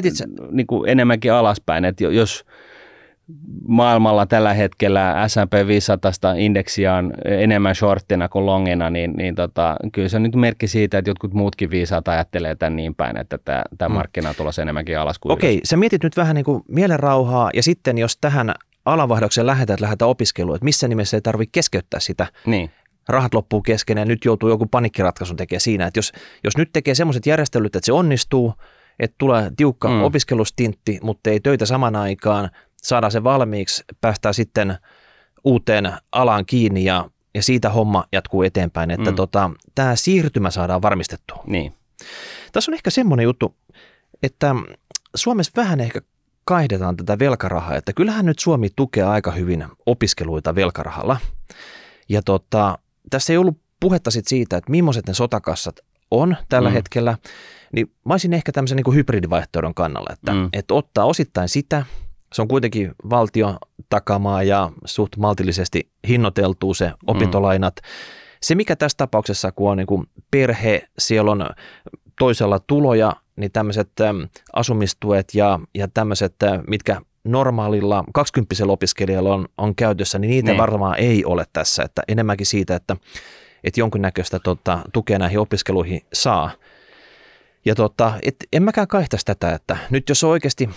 niin 0.51 0.67
kuin 0.67 0.89
enemmänkin 0.89 1.33
alaspäin, 1.33 1.85
että 1.85 2.05
jos 2.05 2.45
maailmalla 3.69 4.27
tällä 4.27 4.55
hetkellä 4.55 5.29
S&P 5.29 5.67
500 5.67 6.13
indeksiä 6.37 6.95
on 6.95 7.13
enemmän 7.25 7.75
shorttina 7.75 8.29
kuin 8.29 8.47
longina, 8.47 8.91
niin, 8.91 9.13
niin 9.13 9.35
tota, 9.35 9.77
kyllä 9.93 10.09
se 10.09 10.17
on 10.17 10.23
nyt 10.23 10.35
merkki 10.35 10.69
siitä, 10.69 10.99
että 10.99 11.11
jotkut 11.11 11.35
muutkin 11.35 11.71
viisaat 11.71 12.09
ajattelee 12.09 12.55
tämän 12.55 12.77
niin 12.77 12.95
päin, 12.95 13.17
että 13.17 13.39
tämä, 13.45 13.63
tämä 13.79 13.89
mm. 13.89 13.95
markkina 13.95 14.29
on 14.29 14.35
tulossa 14.35 14.63
enemmänkin 14.63 14.99
alas 14.99 15.19
kuin 15.19 15.33
Okei, 15.33 15.61
sä 15.65 15.77
mietit 15.77 16.03
nyt 16.03 16.17
vähän 16.17 16.35
niin 16.35 16.45
kuin 16.45 16.63
mielenrauhaa 16.69 17.51
ja 17.55 17.63
sitten 17.63 17.99
jos 17.99 18.17
tähän 18.17 18.55
alanvaihdokseen 18.85 19.47
lähdetään, 19.47 19.75
että 19.75 19.85
lähdetään 19.85 20.09
opiskeluun, 20.09 20.57
että 20.57 20.65
missä 20.65 20.89
nimessä 20.89 21.17
ei 21.17 21.21
tarvitse 21.21 21.53
keskeyttää 21.53 22.01
sitä. 22.01 22.27
Niin 22.47 22.71
rahat 23.09 23.35
loppuu 23.35 23.63
kesken 23.63 23.99
ja 23.99 24.05
nyt 24.05 24.25
joutuu 24.25 24.49
joku 24.49 24.67
panikkiratkaisun 24.67 25.37
tekemään 25.37 25.61
siinä, 25.61 25.87
että 25.87 25.99
jos, 25.99 26.13
jos 26.45 26.57
nyt 26.57 26.71
tekee 26.73 26.95
semmoiset 26.95 27.27
järjestelyt, 27.27 27.77
että 27.77 27.87
se 27.87 27.93
onnistuu, 27.93 28.55
että 28.99 29.15
tulee 29.19 29.51
tiukka 29.57 29.89
mm. 29.89 30.03
opiskelustintti, 30.03 30.99
mutta 31.03 31.31
ei 31.31 31.41
töitä 31.41 31.67
saman 31.67 31.97
aikaan, 31.97 32.51
saadaan 32.89 33.13
se 33.13 33.25
valmiiksi, 33.25 33.85
päästään 34.01 34.35
sitten 34.35 34.79
uuteen 35.45 35.93
alaan 36.13 36.47
kiinni 36.47 36.85
ja, 36.85 37.11
ja 37.35 37.43
siitä 37.43 37.71
homma 37.71 38.05
jatkuu 38.13 38.43
eteenpäin, 38.43 38.91
että 38.91 39.11
mm. 39.11 39.17
tota, 39.17 39.51
tämä 39.75 39.97
siirtymä 39.97 40.51
saadaan 40.51 40.83
varmistettua. 40.83 41.45
Niin. 41.47 41.75
Tässä 42.53 42.71
on 42.71 42.75
ehkä 42.75 42.91
semmoinen 42.91 43.25
juttu, 43.25 43.57
että 44.23 44.55
Suomessa 45.15 45.53
vähän 45.57 45.81
ehkä 45.81 46.01
kaihdetaan 46.45 46.97
tätä 46.97 47.19
velkarahaa, 47.19 47.77
että 47.77 47.93
kyllähän 47.93 48.27
nyt 48.27 48.39
Suomi 48.39 48.69
tukee 48.77 49.03
aika 49.03 49.31
hyvin 49.31 49.65
opiskeluita 49.87 50.55
velkarahalla. 50.55 51.17
Ja 52.09 52.23
tota, 52.23 52.79
tässä 53.11 53.33
ei 53.33 53.37
ollut 53.37 53.61
puhetta 53.81 54.11
sit 54.11 54.27
siitä, 54.27 54.57
että 54.57 54.71
millaiset 54.71 55.07
ne 55.07 55.15
sotakassat 55.15 55.81
on 56.11 56.37
tällä 56.49 56.69
mm. 56.69 56.73
hetkellä, 56.73 57.19
niin 57.73 57.93
mä 58.05 58.15
olisin 58.15 58.33
ehkä 58.33 58.53
tämmöisen 58.53 58.77
niin 58.77 58.95
hybridivaihtoehdon 58.95 59.75
kannalla, 59.75 60.13
että, 60.13 60.33
mm. 60.33 60.49
että 60.53 60.75
ottaa 60.75 61.05
osittain 61.05 61.49
sitä, 61.49 61.85
se 62.37 62.43
on 62.43 62.49
kuitenkin 62.49 62.93
valtion 63.11 63.57
takamaa 63.89 64.43
ja 64.43 64.73
suht 64.85 65.17
maltillisesti 65.17 65.91
hinnoiteltuu 66.09 66.75
se 66.75 66.93
opintolainat. 67.07 67.75
Mm. 67.77 67.89
Se 68.43 68.55
mikä 68.55 68.77
tässä 68.77 68.97
tapauksessa, 68.97 69.53
kun 69.53 69.71
on 69.71 69.77
niin 69.77 69.87
kuin 69.87 70.07
perhe, 70.31 70.89
siellä 70.99 71.31
on 71.31 71.51
toisella 72.19 72.59
tuloja, 72.59 73.13
niin 73.37 73.53
tämmöiset 73.53 73.91
asumistuet 74.53 75.35
ja, 75.35 75.61
ja 75.75 75.89
tämmöiset, 75.89 76.35
mitkä 76.69 77.01
normaalilla 77.25 78.05
20 78.15 78.55
opiskelijalla 78.67 79.35
on, 79.35 79.49
on 79.59 79.75
käytössä, 79.75 80.19
niin 80.19 80.31
niitä 80.31 80.51
niin. 80.51 80.59
varmaan 80.59 80.99
ei 80.99 81.25
ole 81.25 81.45
tässä. 81.53 81.83
Että 81.83 82.03
enemmänkin 82.09 82.47
siitä, 82.47 82.77
että, 82.77 82.97
että 83.65 83.81
jonkinnäköistä 83.81 84.39
tota, 84.39 84.79
tukea 84.93 85.19
näihin 85.19 85.39
opiskeluihin 85.39 86.01
saa. 86.13 86.51
Ja 87.65 87.75
tota, 87.75 88.13
et 88.23 88.37
en 88.53 88.63
mäkään 88.63 88.89
kaihtaisi 88.89 89.27
tätä, 89.27 89.53
että 89.53 89.77
nyt 89.91 90.09
jos 90.09 90.25
oikeasti 90.25 90.69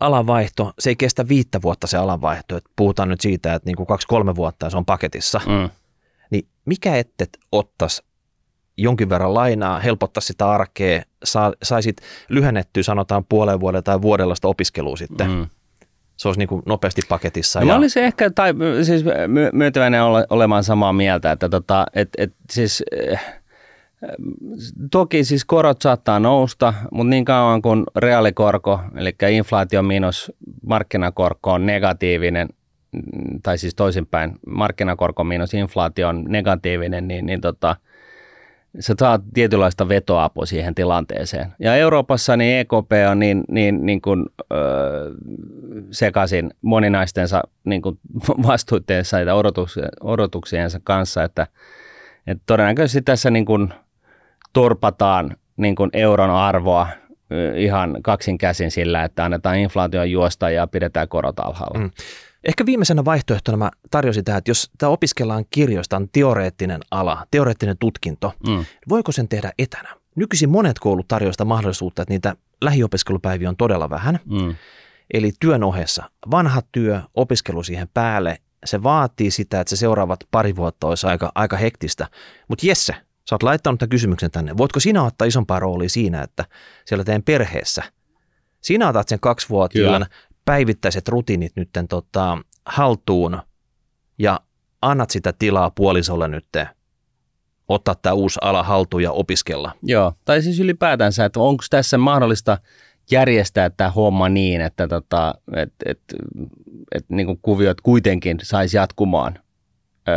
alanvaihto, 0.00 0.72
se 0.78 0.90
ei 0.90 0.96
kestä 0.96 1.28
viittä 1.28 1.62
vuotta 1.62 1.86
se 1.86 1.96
alanvaihto, 1.96 2.56
että 2.56 2.70
puhutaan 2.76 3.08
nyt 3.08 3.20
siitä, 3.20 3.54
että 3.54 3.66
niin 3.66 3.76
kuin 3.76 3.86
kaksi-kolme 3.86 4.36
vuotta 4.36 4.70
se 4.70 4.76
on 4.76 4.84
paketissa, 4.84 5.40
mm. 5.46 5.70
niin 6.30 6.46
mikä 6.64 6.96
ette 6.96 7.26
ottaisi 7.52 8.02
jonkin 8.76 9.08
verran 9.08 9.34
lainaa, 9.34 9.80
helpottaa 9.80 10.20
sitä 10.20 10.50
arkea, 10.50 11.02
saa, 11.24 11.52
saisit 11.62 11.96
lyhennettyä 12.28 12.82
sanotaan 12.82 13.24
puolen 13.24 13.60
vuoden 13.60 13.84
tai 13.84 14.02
vuodella 14.02 14.34
sitä 14.34 14.48
opiskelua 14.48 14.96
sitten. 14.96 15.30
Mm. 15.30 15.46
Se 16.16 16.28
olisi 16.28 16.38
niin 16.38 16.48
kuin 16.48 16.62
nopeasti 16.66 17.02
paketissa. 17.08 17.60
No 17.60 17.66
ja... 17.66 17.72
Mä 17.72 17.78
olisin 17.78 18.04
ehkä, 18.04 18.30
tai 18.30 18.54
siis 18.82 19.04
myöntäväinen 19.52 20.02
ole, 20.02 20.26
olemaan 20.30 20.64
samaa 20.64 20.92
mieltä, 20.92 21.32
että 21.32 21.48
tota, 21.48 21.86
et, 21.94 22.08
et, 22.18 22.32
siis, 22.52 22.82
eh, 22.92 23.20
toki 24.90 25.24
siis 25.24 25.44
korot 25.44 25.82
saattaa 25.82 26.20
nousta, 26.20 26.74
mutta 26.92 27.10
niin 27.10 27.24
kauan 27.24 27.62
kuin 27.62 27.84
reaalikorko, 27.96 28.80
eli 28.96 29.14
inflaatio 29.30 29.82
miinus 29.82 30.32
markkinakorko 30.66 31.52
on 31.52 31.66
negatiivinen, 31.66 32.48
tai 33.42 33.58
siis 33.58 33.74
toisinpäin, 33.74 34.38
markkinakorko 34.46 35.24
miinus 35.24 35.54
inflaatio 35.54 36.08
on 36.08 36.24
negatiivinen, 36.28 37.08
niin, 37.08 37.26
niin 37.26 37.40
tota, 37.40 37.76
sä 38.80 38.94
saat 38.98 39.22
tietynlaista 39.34 39.88
vetoapua 39.88 40.46
siihen 40.46 40.74
tilanteeseen. 40.74 41.52
Ja 41.58 41.76
Euroopassa 41.76 42.36
niin 42.36 42.58
EKP 42.58 42.92
on 43.10 43.18
niin, 43.18 43.44
niin, 43.48 43.86
niin 43.86 44.02
kuin, 44.02 44.26
öö, 44.52 45.10
sekaisin 45.90 46.50
moninaistensa 46.62 47.42
niin 47.64 47.82
kuin 47.82 47.98
vastuutteensa 48.48 49.20
ja 49.20 49.34
odotuksiensa 50.00 50.80
kanssa, 50.84 51.24
että, 51.24 51.46
että 52.26 52.42
todennäköisesti 52.46 53.02
tässä 53.02 53.30
niin 53.30 53.44
kuin 53.44 53.74
torpataan 54.54 55.36
niin 55.56 55.74
kuin 55.74 55.90
euron 55.92 56.30
arvoa 56.30 56.88
ihan 57.56 57.96
kaksin 58.02 58.38
käsin 58.38 58.70
sillä, 58.70 59.04
että 59.04 59.24
annetaan 59.24 59.58
inflaation 59.58 60.10
juosta 60.10 60.50
ja 60.50 60.66
pidetään 60.66 61.08
korot 61.08 61.40
alhaalla. 61.40 61.78
Mm. 61.78 61.90
Ehkä 62.44 62.66
viimeisenä 62.66 63.04
vaihtoehtona 63.04 63.56
mä 63.56 63.70
tarjosin 63.90 64.24
tähän, 64.24 64.38
että 64.38 64.50
jos 64.50 64.70
tämä 64.78 64.90
opiskellaan 64.90 65.44
kirjoista, 65.50 65.96
on 65.96 66.08
teoreettinen 66.12 66.80
ala, 66.90 67.26
teoreettinen 67.30 67.78
tutkinto, 67.78 68.32
mm. 68.48 68.64
voiko 68.88 69.12
sen 69.12 69.28
tehdä 69.28 69.52
etänä? 69.58 69.88
Nykyisin 70.16 70.50
monet 70.50 70.78
koulut 70.78 71.08
tarjoavat 71.08 71.34
sitä 71.34 71.44
mahdollisuutta, 71.44 72.02
että 72.02 72.14
niitä 72.14 72.36
lähiopiskelupäiviä 72.62 73.48
on 73.48 73.56
todella 73.56 73.90
vähän. 73.90 74.18
Mm. 74.24 74.54
Eli 75.14 75.32
työn 75.40 75.64
ohessa 75.64 76.10
vanha 76.30 76.62
työ, 76.72 77.00
opiskelu 77.14 77.62
siihen 77.62 77.88
päälle, 77.94 78.38
se 78.64 78.82
vaatii 78.82 79.30
sitä, 79.30 79.60
että 79.60 79.70
se 79.70 79.76
seuraavat 79.76 80.20
pari 80.30 80.56
vuotta 80.56 80.86
olisi 80.86 81.06
aika, 81.06 81.32
aika 81.34 81.56
hektistä. 81.56 82.06
Mutta 82.48 82.66
Jesse, 82.66 82.94
sä 83.30 83.34
oot 83.34 83.42
laittanut 83.42 83.80
tämän 83.80 83.90
kysymyksen 83.90 84.30
tänne. 84.30 84.56
Voitko 84.56 84.80
sinä 84.80 85.02
ottaa 85.02 85.26
isompaa 85.26 85.58
roolia 85.58 85.88
siinä, 85.88 86.22
että 86.22 86.44
siellä 86.84 87.04
teidän 87.04 87.22
perheessä 87.22 87.82
sinä 88.60 88.88
otat 88.88 89.08
sen 89.08 89.20
kaksivuotiaan, 89.20 90.06
päivittäiset 90.44 91.08
rutiinit 91.08 91.52
nyt 91.56 91.68
tota, 91.88 92.38
haltuun 92.66 93.42
ja 94.18 94.40
annat 94.82 95.10
sitä 95.10 95.32
tilaa 95.32 95.70
puolisolle 95.70 96.28
nyt 96.28 96.46
ottaa 97.68 97.94
tämä 97.94 98.12
uusi 98.12 98.38
ala 98.42 98.62
haltuun 98.62 99.02
ja 99.02 99.12
opiskella. 99.12 99.72
Joo, 99.82 100.12
tai 100.24 100.42
siis 100.42 100.60
ylipäätänsä, 100.60 101.24
että 101.24 101.40
onko 101.40 101.64
tässä 101.70 101.98
mahdollista 101.98 102.58
järjestää 103.10 103.70
tämä 103.70 103.90
homma 103.90 104.28
niin, 104.28 104.60
että 104.60 104.88
tota, 104.88 105.34
et, 105.56 105.72
et, 105.86 106.00
et, 106.94 107.04
niin 107.08 107.26
kuin 107.26 107.38
kuviot 107.42 107.80
kuitenkin 107.80 108.38
saisi 108.42 108.76
jatkumaan 108.76 109.38
öö, 110.08 110.14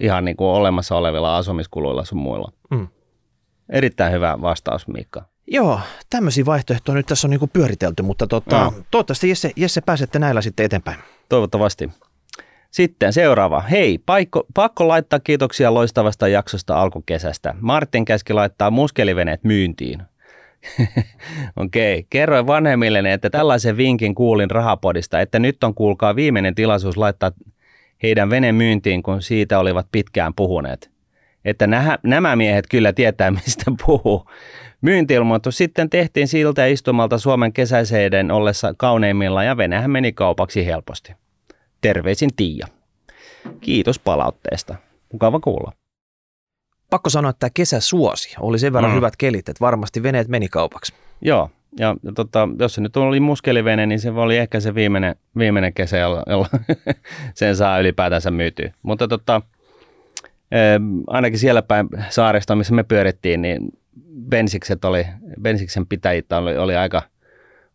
ihan 0.00 0.24
niin 0.24 0.36
kuin 0.36 0.48
olemassa 0.48 0.96
olevilla 0.96 1.36
asumiskuluilla 1.36 2.04
sun 2.04 2.18
muilla. 2.18 2.52
Mm. 2.70 2.88
Erittäin 3.68 4.12
hyvä 4.12 4.38
vastaus, 4.40 4.88
Miikka. 4.88 5.24
Joo, 5.46 5.80
tämmöisiä 6.10 6.46
vaihtoehtoja 6.46 6.96
nyt 6.96 7.06
tässä 7.06 7.26
on 7.26 7.30
niin 7.30 7.50
pyöritelty, 7.52 8.02
mutta 8.02 8.26
tota, 8.26 8.64
no. 8.64 8.72
toivottavasti 8.90 9.28
Jesse, 9.28 9.50
Jesse 9.56 9.80
pääsette 9.80 10.18
näillä 10.18 10.40
sitten 10.40 10.66
eteenpäin. 10.66 10.98
Toivottavasti. 11.28 11.90
Sitten 12.70 13.12
seuraava. 13.12 13.60
Hei, 13.60 13.98
paikko, 14.06 14.46
pakko 14.54 14.88
laittaa 14.88 15.20
kiitoksia 15.20 15.74
loistavasta 15.74 16.28
jaksosta 16.28 16.80
alkukesästä. 16.80 17.54
Martin 17.60 18.04
käski 18.04 18.32
laittaa 18.32 18.70
muskeliveneet 18.70 19.44
myyntiin. 19.44 20.02
Okei, 21.56 21.98
okay. 21.98 22.06
kerroin 22.10 22.46
vanhemmilleni, 22.46 23.10
että 23.10 23.30
tällaisen 23.30 23.76
vinkin 23.76 24.14
kuulin 24.14 24.50
rahapodista, 24.50 25.20
että 25.20 25.38
nyt 25.38 25.64
on 25.64 25.74
kuulkaa 25.74 26.16
viimeinen 26.16 26.54
tilaisuus 26.54 26.96
laittaa 26.96 27.30
heidän 28.02 28.30
vene 28.30 28.52
myyntiin, 28.52 29.02
kun 29.02 29.22
siitä 29.22 29.58
olivat 29.58 29.86
pitkään 29.92 30.34
puhuneet. 30.34 30.90
Että 31.44 31.66
nämä, 31.66 31.98
nämä 32.02 32.36
miehet 32.36 32.66
kyllä 32.70 32.92
tietää, 32.92 33.30
mistä 33.46 33.72
puhuu. 33.86 34.30
Myyntiilmoitus 34.80 35.56
sitten 35.56 35.90
tehtiin 35.90 36.28
siltä 36.28 36.66
istumalta 36.66 37.18
Suomen 37.18 37.52
kesäiseiden 37.52 38.30
ollessa 38.30 38.74
kauneimmilla 38.76 39.44
ja 39.44 39.56
Venäjä 39.56 39.88
meni 39.88 40.12
kaupaksi 40.12 40.66
helposti. 40.66 41.12
Terveisin 41.80 42.30
Tiia. 42.36 42.66
Kiitos 43.60 43.98
palautteesta. 43.98 44.74
Mukava 45.12 45.40
kuulla. 45.40 45.72
Pakko 46.90 47.10
sanoa, 47.10 47.30
että 47.30 47.40
tämä 47.40 47.50
kesä 47.54 47.80
suosi. 47.80 48.34
Oli 48.40 48.58
sen 48.58 48.72
verran 48.72 48.92
mm. 48.92 48.96
hyvät 48.96 49.16
kelit, 49.16 49.48
että 49.48 49.60
varmasti 49.60 50.02
veneet 50.02 50.28
meni 50.28 50.48
kaupaksi. 50.48 50.92
Joo, 51.20 51.50
ja 51.78 51.96
tota, 52.14 52.48
jos 52.58 52.74
se 52.74 52.80
nyt 52.80 52.96
oli 52.96 53.20
muskelivene, 53.20 53.86
niin 53.86 54.00
se 54.00 54.10
oli 54.10 54.36
ehkä 54.36 54.60
se 54.60 54.74
viimeinen, 54.74 55.16
viimeinen 55.38 55.74
kesä, 55.74 55.98
jolla, 55.98 56.22
jolla 56.26 56.48
sen 57.34 57.56
saa 57.56 57.80
ylipäätänsä 57.80 58.30
myytyä. 58.30 58.72
Mutta 58.82 59.08
tota, 59.08 59.42
ainakin 61.06 61.38
siellä 61.38 61.62
päin 61.62 61.88
saaresta, 62.08 62.56
missä 62.56 62.74
me 62.74 62.82
pyörittiin, 62.82 63.42
niin 63.42 63.60
Bensikset 64.28 64.84
oli, 64.84 65.06
Bensiksen 65.42 65.86
pitäjitä 65.86 66.38
oli, 66.38 66.58
oli 66.58 66.76
aika, 66.76 67.02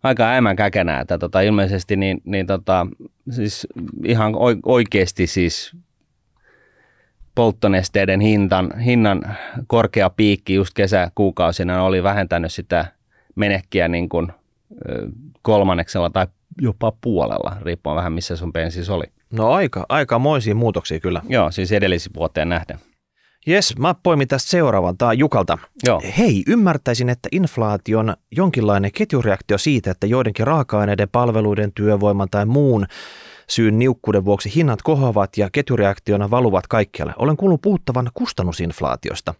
aika 0.03 0.29
äimän 0.29 0.55
käkenää, 0.55 1.01
että 1.01 1.17
tota, 1.17 1.41
ilmeisesti 1.41 1.95
niin, 1.95 2.21
niin 2.25 2.47
tota, 2.47 2.87
siis 3.29 3.67
ihan 4.05 4.33
oikeasti 4.65 5.27
siis 5.27 5.75
polttonesteiden 7.35 8.19
hintan, 8.19 8.79
hinnan 8.79 9.37
korkea 9.67 10.09
piikki 10.09 10.53
just 10.53 10.73
kesäkuukausina 10.73 11.83
oli 11.83 12.03
vähentänyt 12.03 12.51
sitä 12.51 12.85
menekkiä 13.35 13.87
niin 13.87 14.09
kuin 14.09 14.27
kolmanneksella 15.41 16.09
tai 16.09 16.27
jopa 16.61 16.93
puolella, 17.01 17.57
riippuen 17.61 17.95
vähän 17.95 18.13
missä 18.13 18.35
sun 18.35 18.53
bensis 18.53 18.89
oli. 18.89 19.03
No 19.31 19.51
aika, 19.51 19.85
aika 19.89 20.19
moisia 20.19 20.55
muutoksia 20.55 20.99
kyllä. 20.99 21.21
Joo, 21.29 21.51
siis 21.51 21.71
edellisiin 21.71 22.13
vuoteen 22.15 22.49
nähden. 22.49 22.79
Jes, 23.45 23.77
mä 23.77 23.95
poimin 24.03 24.27
tästä 24.27 24.49
seuraavan. 24.49 24.97
Tämä 24.97 25.13
Jukalta. 25.13 25.57
Joo. 25.83 26.01
Hei, 26.17 26.43
ymmärtäisin, 26.47 27.09
että 27.09 27.29
inflaation 27.31 28.13
jonkinlainen 28.31 28.91
ketjureaktio 28.91 29.57
siitä, 29.57 29.91
että 29.91 30.07
joidenkin 30.07 30.47
raaka-aineiden, 30.47 31.09
palveluiden, 31.11 31.71
työvoiman 31.73 32.27
tai 32.31 32.45
muun 32.45 32.85
syyn 33.49 33.79
niukkuuden 33.79 34.25
vuoksi 34.25 34.55
hinnat 34.55 34.81
kohoavat 34.81 35.37
ja 35.37 35.49
ketjureaktiona 35.51 36.31
valuvat 36.31 36.67
kaikkialle. 36.67 37.13
Olen 37.19 37.37
kuullut 37.37 37.61
puhuttavan 37.61 38.09
kustannusinflaatiosta. 38.13 39.33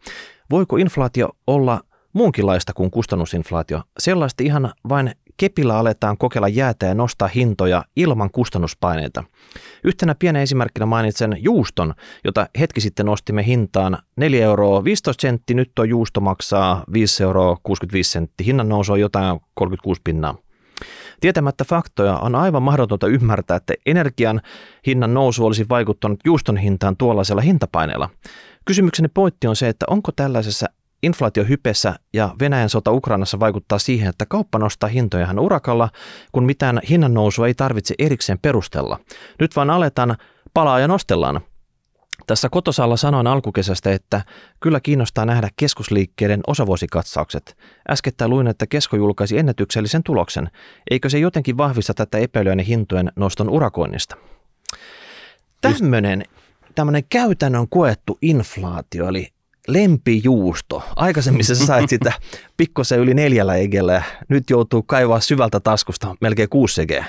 Voiko 0.49 0.77
inflaatio 0.77 1.29
olla 1.47 1.81
muunkinlaista 2.13 2.73
kuin 2.73 2.91
kustannusinflaatio? 2.91 3.81
Sellaista 3.99 4.43
ihan 4.43 4.73
vain 4.89 5.11
kepillä 5.37 5.77
aletaan 5.77 6.17
kokeilla 6.17 6.47
jäätä 6.47 6.85
ja 6.85 6.95
nostaa 6.95 7.27
hintoja 7.27 7.85
ilman 7.95 8.31
kustannuspaineita. 8.31 9.23
Yhtenä 9.83 10.15
pienen 10.15 10.41
esimerkkinä 10.41 10.85
mainitsen 10.85 11.37
juuston, 11.39 11.93
jota 12.23 12.47
hetki 12.59 12.81
sitten 12.81 13.05
nostimme 13.05 13.45
hintaan 13.45 13.97
4 14.15 14.45
euroa 14.45 14.83
15 14.83 15.21
sentti, 15.21 15.53
nyt 15.53 15.71
tuo 15.75 15.85
juusto 15.85 16.21
maksaa 16.21 16.83
5 16.93 17.23
euroa 17.23 17.57
65 17.63 18.11
sentti, 18.11 18.45
hinnan 18.45 18.69
nousu 18.69 18.93
on 18.93 18.99
jotain 18.99 19.39
36 19.53 20.01
pinnaa. 20.03 20.35
Tietämättä 21.21 21.63
faktoja 21.63 22.17
on 22.17 22.35
aivan 22.35 22.63
mahdotonta 22.63 23.07
ymmärtää, 23.07 23.57
että 23.57 23.73
energian 23.85 24.41
hinnan 24.87 25.13
nousu 25.13 25.45
olisi 25.45 25.65
vaikuttanut 25.69 26.19
juuston 26.25 26.57
hintaan 26.57 26.97
tuollaisella 26.97 27.41
hintapaineella. 27.41 28.09
Kysymykseni 28.65 29.07
pointti 29.13 29.47
on 29.47 29.55
se, 29.55 29.69
että 29.69 29.85
onko 29.89 30.11
tällaisessa 30.11 30.67
inflaatiohypessä 31.03 31.95
ja 32.13 32.35
Venäjän 32.39 32.69
sota 32.69 32.91
Ukrainassa 32.91 33.39
vaikuttaa 33.39 33.79
siihen, 33.79 34.09
että 34.09 34.25
kauppa 34.25 34.59
nostaa 34.59 34.89
hintoja 34.89 35.23
ihan 35.23 35.39
urakalla, 35.39 35.89
kun 36.31 36.45
mitään 36.45 36.81
hinnan 36.89 37.13
nousua 37.13 37.47
ei 37.47 37.53
tarvitse 37.53 37.95
erikseen 37.99 38.39
perustella. 38.41 38.99
Nyt 39.39 39.55
vaan 39.55 39.69
aletaan 39.69 40.17
palaa 40.53 40.79
ja 40.79 40.87
nostellaan. 40.87 41.41
Tässä 42.27 42.49
kotosalla 42.49 42.97
sanoin 42.97 43.27
alkukesästä, 43.27 43.91
että 43.91 44.21
kyllä 44.59 44.79
kiinnostaa 44.79 45.25
nähdä 45.25 45.49
keskusliikkeiden 45.55 46.41
osavuosikatsaukset. 46.47 47.57
Äskettäin 47.89 48.29
luin, 48.29 48.47
että 48.47 48.67
Kesko 48.67 48.97
julkaisi 48.97 49.37
ennätyksellisen 49.37 50.03
tuloksen. 50.03 50.49
Eikö 50.91 51.09
se 51.09 51.19
jotenkin 51.19 51.57
vahvista 51.57 51.93
tätä 51.93 52.17
epäilyäni 52.17 52.67
hintojen 52.67 53.11
noston 53.15 53.49
urakoinnista? 53.49 54.15
Tämmöinen 55.61 56.23
tämmöinen 56.75 57.03
käytännön 57.09 57.69
koettu 57.69 58.17
inflaatio, 58.21 59.07
eli 59.07 59.32
lempijuusto. 59.67 60.83
Aikaisemmin 60.95 61.43
sä 61.43 61.55
sait 61.55 61.89
sitä 61.89 62.13
pikkusen 62.57 62.99
yli 62.99 63.13
neljällä 63.13 63.55
egellä 63.55 63.93
ja 63.93 64.03
nyt 64.29 64.49
joutuu 64.49 64.83
kaivaa 64.83 65.19
syvältä 65.19 65.59
taskusta 65.59 66.15
melkein 66.21 66.49
kuusi 66.49 66.81
egeä. 66.81 67.05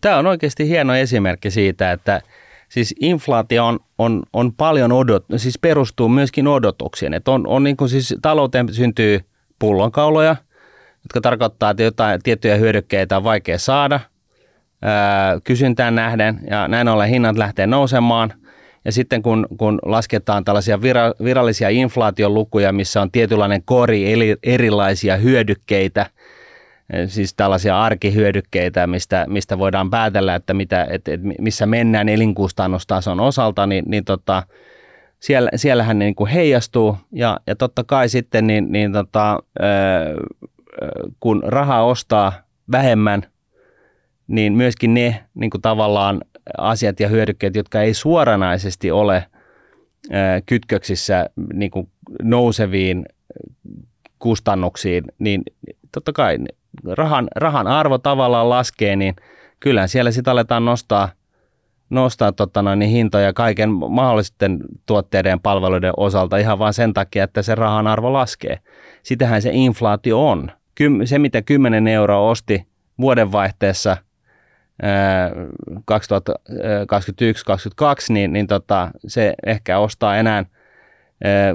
Tämä 0.00 0.16
on 0.16 0.26
oikeasti 0.26 0.68
hieno 0.68 0.94
esimerkki 0.94 1.50
siitä, 1.50 1.92
että 1.92 2.20
siis 2.68 2.94
inflaatio 3.00 3.66
on, 3.66 3.80
on, 3.98 4.22
on 4.32 4.52
paljon 4.52 4.92
odot, 4.92 5.24
siis 5.36 5.58
perustuu 5.58 6.08
myöskin 6.08 6.48
odotuksiin. 6.48 7.14
Että 7.14 7.30
on, 7.30 7.46
on 7.46 7.62
niin 7.62 7.76
kuin 7.76 7.88
siis 7.88 8.14
talouteen 8.22 8.74
syntyy 8.74 9.20
pullonkauloja, 9.58 10.36
jotka 11.04 11.20
tarkoittaa, 11.20 11.70
että 11.70 11.82
jotain 11.82 12.22
tiettyjä 12.22 12.56
hyödykkeitä 12.56 13.16
on 13.16 13.24
vaikea 13.24 13.58
saada 13.58 14.00
ää, 14.82 15.40
kysyntään 15.44 15.94
nähden 15.94 16.40
ja 16.50 16.68
näin 16.68 16.88
ollen 16.88 17.08
hinnat 17.08 17.36
lähtee 17.36 17.66
nousemaan. 17.66 18.32
Ja 18.84 18.92
sitten 18.92 19.22
kun, 19.22 19.46
kun 19.58 19.78
lasketaan 19.82 20.44
tällaisia 20.44 20.82
vira, 20.82 21.12
virallisia 21.24 21.68
inflaatiolukuja, 21.68 22.72
missä 22.72 23.02
on 23.02 23.10
tietynlainen 23.10 23.62
kori 23.64 24.12
eli 24.12 24.36
erilaisia 24.42 25.16
hyödykkeitä– 25.16 26.06
siis 27.06 27.34
tällaisia 27.34 27.82
arkihyödykkeitä, 27.82 28.86
mistä, 28.86 29.26
mistä 29.28 29.58
voidaan 29.58 29.90
päätellä, 29.90 30.34
että 30.34 30.54
mitä, 30.54 30.86
et, 30.90 31.08
et 31.08 31.20
missä 31.38 31.66
mennään 31.66 32.08
elinkustannustason 32.08 33.20
osalta, 33.20 33.66
niin, 33.66 33.84
niin 33.86 34.04
tota, 34.04 34.42
siellä, 35.20 35.50
siellähän 35.56 35.98
ne 35.98 36.04
niin 36.04 36.14
kuin 36.14 36.30
heijastuu. 36.30 36.96
Ja, 37.12 37.40
ja 37.46 37.56
totta 37.56 37.84
kai 37.84 38.08
sitten 38.08 38.46
niin, 38.46 38.72
niin 38.72 38.92
tota, 38.92 39.38
kun 41.20 41.42
raha 41.46 41.82
ostaa 41.82 42.32
vähemmän, 42.72 43.22
niin 44.26 44.52
myöskin 44.52 44.94
ne 44.94 45.24
niin 45.34 45.50
kuin 45.50 45.62
tavallaan 45.62 46.20
asiat 46.58 47.00
ja 47.00 47.08
hyödykkeet, 47.08 47.54
jotka 47.54 47.82
ei 47.82 47.94
suoranaisesti 47.94 48.90
ole 48.90 49.26
kytköksissä 50.46 51.30
niin 51.52 51.70
kuin 51.70 51.88
nouseviin 52.22 53.06
kustannuksiin, 54.18 55.04
niin 55.18 55.42
totta 55.92 56.12
kai 56.12 56.38
rahan, 56.84 57.28
rahan 57.36 57.66
arvo 57.66 57.98
tavallaan 57.98 58.50
laskee, 58.50 58.96
niin 58.96 59.16
kyllä 59.60 59.86
siellä 59.86 60.10
sitten 60.10 60.32
aletaan 60.32 60.64
nostaa, 60.64 61.08
nostaa 61.90 62.32
tota 62.32 62.62
noin, 62.62 62.78
niin 62.78 62.90
hintoja 62.90 63.32
kaiken 63.32 63.70
mahdollisten 63.70 64.58
tuotteiden 64.86 65.30
ja 65.30 65.38
palveluiden 65.42 65.92
osalta 65.96 66.36
ihan 66.36 66.58
vain 66.58 66.74
sen 66.74 66.92
takia, 66.94 67.24
että 67.24 67.42
se 67.42 67.54
rahan 67.54 67.86
arvo 67.86 68.12
laskee. 68.12 68.58
Sitähän 69.02 69.42
se 69.42 69.50
inflaatio 69.52 70.28
on. 70.28 70.52
Se, 71.04 71.18
mitä 71.18 71.42
10 71.42 71.88
euroa 71.88 72.30
osti 72.30 72.66
vuodenvaihteessa 73.00 73.96
2021-2022, 74.80 74.82
niin, 78.08 78.32
niin 78.32 78.46
tota, 78.46 78.90
se 79.06 79.34
ehkä 79.46 79.78
ostaa 79.78 80.16
enää– 80.16 80.44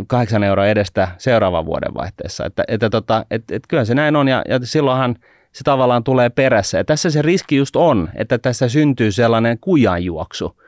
kahdeksan 0.07 0.43
euroa 0.43 0.67
edestä 0.67 1.07
seuraavan 1.17 1.65
vuoden 1.65 1.93
vaihteessa. 1.93 2.45
Että, 2.45 2.63
että 2.67 2.89
tota, 2.89 3.25
et, 3.31 3.51
et 3.51 3.63
kyllä 3.67 3.85
se 3.85 3.95
näin 3.95 4.15
on 4.15 4.27
ja, 4.27 4.41
ja 4.49 4.59
silloinhan 4.63 5.15
se 5.51 5.63
tavallaan 5.63 6.03
tulee 6.03 6.29
perässä. 6.29 6.77
Ja 6.77 6.83
tässä 6.83 7.09
se 7.09 7.21
riski 7.21 7.55
just 7.55 7.75
on, 7.75 8.09
että 8.15 8.37
tässä 8.37 8.69
syntyy 8.69 9.11
sellainen 9.11 9.59
kujanjuoksu, 9.59 10.61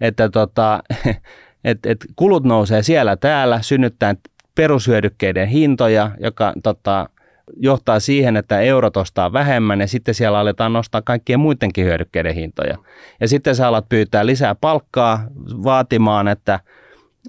että 0.00 0.28
tota, 0.28 0.82
et, 1.64 1.86
et 1.86 2.06
kulut 2.16 2.44
nousee 2.44 2.82
siellä 2.82 3.16
täällä, 3.16 3.62
synnyttää 3.62 4.14
perushyödykkeiden 4.54 5.48
hintoja, 5.48 6.10
joka 6.20 6.52
tota, 6.62 7.08
johtaa 7.56 8.00
siihen, 8.00 8.36
että 8.36 8.60
eurot 8.60 8.96
ostaa 8.96 9.32
vähemmän 9.32 9.80
ja 9.80 9.88
sitten 9.88 10.14
siellä 10.14 10.38
aletaan 10.38 10.72
nostaa 10.72 11.02
kaikkien 11.02 11.40
muidenkin 11.40 11.84
hyödykkeiden 11.84 12.34
hintoja. 12.34 12.78
Ja 13.20 13.28
sitten 13.28 13.56
sä 13.56 13.68
alat 13.68 13.88
pyytää 13.88 14.26
lisää 14.26 14.54
palkkaa 14.54 15.26
vaatimaan, 15.64 16.28
että– 16.28 16.60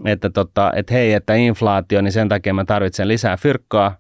että, 0.06 0.30
tota, 0.30 0.72
että 0.76 0.94
hei, 0.94 1.14
että 1.14 1.34
inflaatio, 1.34 2.02
niin 2.02 2.12
sen 2.12 2.30
takia 2.30 2.54
mä 2.54 2.66
tarvitsen 2.66 3.08
lisää 3.08 3.38
fyrkkaa. 3.38 3.98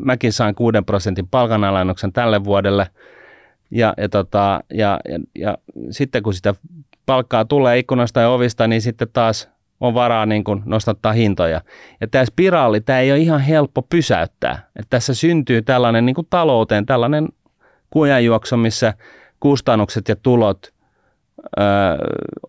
Mäkin 0.00 0.32
sain 0.32 0.54
6 0.54 0.78
prosentin 0.86 1.28
palkanalennuksen 1.28 2.12
tälle 2.12 2.44
vuodelle. 2.44 2.86
Ja, 3.70 3.94
ja, 3.96 4.08
tota, 4.08 4.60
ja, 4.72 5.00
ja, 5.08 5.18
ja 5.38 5.58
sitten 5.90 6.22
kun 6.22 6.34
sitä 6.34 6.54
palkkaa 7.06 7.44
tulee 7.44 7.78
ikkunasta 7.78 8.20
ja 8.20 8.30
ovista, 8.30 8.66
niin 8.66 8.82
sitten 8.82 9.08
taas 9.12 9.50
on 9.80 9.94
varaa 9.94 10.26
niin 10.26 10.44
kuin 10.44 10.62
nostattaa 10.64 11.12
hintoja. 11.12 11.60
Ja 12.00 12.06
tämä 12.08 12.24
spiraali, 12.24 12.80
tämä 12.80 12.98
ei 12.98 13.12
ole 13.12 13.18
ihan 13.18 13.40
helppo 13.40 13.82
pysäyttää. 13.82 14.68
Että 14.76 14.90
tässä 14.90 15.14
syntyy 15.14 15.62
tällainen 15.62 16.06
niin 16.06 16.14
kuin 16.14 16.26
talouteen, 16.30 16.86
tällainen 16.86 17.28
kujanjuoksu, 17.90 18.56
missä 18.56 18.94
kustannukset 19.40 20.08
ja 20.08 20.16
tulot– 20.16 20.58
ö, 21.58 21.62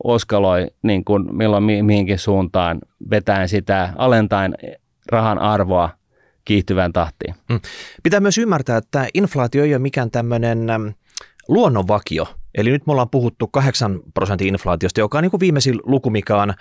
oskaloi 0.03 0.67
niin 0.81 1.05
kuin 1.05 1.35
milloin 1.35 1.63
mi- 1.63 1.83
mihinkin 1.83 2.19
suuntaan 2.19 2.79
vetäen 3.09 3.49
sitä, 3.49 3.93
alentaen 3.95 4.55
rahan 5.11 5.39
arvoa 5.39 5.89
kiihtyvään 6.45 6.93
tahtiin. 6.93 7.35
Mm. 7.49 7.59
Pitää 8.03 8.19
myös 8.19 8.37
ymmärtää, 8.37 8.77
että 8.77 9.07
inflaatio 9.13 9.63
ei 9.63 9.73
ole 9.73 9.79
mikään 9.79 10.11
tämmöinen 10.11 10.67
luonnonvakio. 11.47 12.27
Eli 12.55 12.71
nyt 12.71 12.87
me 12.87 12.91
ollaan 12.91 13.09
puhuttu 13.09 13.47
8 13.47 13.99
prosentin 14.13 14.47
inflaatiosta, 14.47 14.99
joka 14.99 15.17
on 15.17 15.21
niin 15.21 15.31
kuin 15.31 15.39
viimeisin 15.39 15.79
luku, 15.83 16.09
mikä 16.09 16.41
on, 16.41 16.53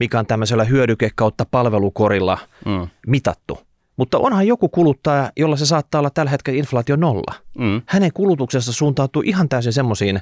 mikä 0.00 0.18
on 0.18 0.26
tämmöisellä 0.26 0.64
hyödyke 0.64 1.10
kautta 1.14 1.46
palvelukorilla 1.50 2.38
mm. 2.66 2.88
mitattu. 3.06 3.58
Mutta 3.96 4.18
onhan 4.18 4.46
joku 4.46 4.68
kuluttaja, 4.68 5.32
jolla 5.36 5.56
se 5.56 5.66
saattaa 5.66 5.98
olla 5.98 6.10
tällä 6.10 6.30
hetkellä 6.30 6.58
inflaatio 6.58 6.96
nolla. 6.96 7.34
Mm. 7.58 7.82
Hänen 7.86 8.10
kulutuksessa 8.14 8.72
suuntautuu 8.72 9.22
ihan 9.26 9.48
täysin 9.48 9.72
semmoisiin 9.72 10.20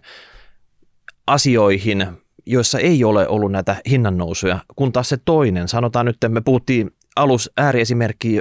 asioihin, 1.26 2.06
joissa 2.46 2.78
ei 2.78 3.04
ole 3.04 3.28
ollut 3.28 3.52
näitä 3.52 3.76
hinnannousuja, 3.90 4.58
kun 4.76 4.92
taas 4.92 5.08
se 5.08 5.16
toinen, 5.24 5.68
sanotaan 5.68 6.06
nyt, 6.06 6.16
että 6.16 6.28
me 6.28 6.40
puhuttiin 6.40 6.90
alus 7.16 7.50
ääriesimerkki 7.56 8.40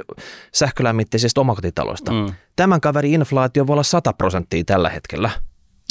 sähkölämmitteisestä 0.52 1.40
omakotitalosta. 1.40 2.12
Mm. 2.12 2.26
Tämän 2.56 2.80
kaveri 2.80 3.12
inflaatio 3.12 3.66
voi 3.66 3.74
olla 3.74 3.82
100 3.82 4.12
prosenttia 4.12 4.64
tällä 4.64 4.88
hetkellä. 4.88 5.30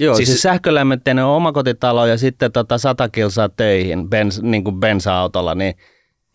Joo, 0.02 0.16
siis, 0.16 0.30
siis 0.30 0.42
sähkölämmitteinen 0.42 1.26
omakotitalo 1.26 2.06
ja 2.06 2.18
sitten 2.18 2.52
tota 2.52 2.78
100 2.78 3.10
kilsaa 3.10 3.50
töihin 3.50 4.10
bens, 4.10 4.42
niin 4.42 4.64
kuin 4.64 4.80
bensa-autolla, 4.80 5.56
niin 5.56 5.76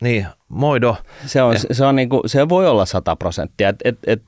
niin, 0.02 0.26
moido. 0.48 0.96
Se, 1.26 1.42
on, 1.42 1.54
se, 1.72 1.84
on 1.84 1.96
niin 1.96 2.08
kuin, 2.08 2.22
se 2.26 2.48
voi 2.48 2.68
olla 2.68 2.86
100 2.86 3.16
prosenttia. 3.16 3.68
Et, 3.68 3.76
et, 3.84 3.98
et, 4.06 4.22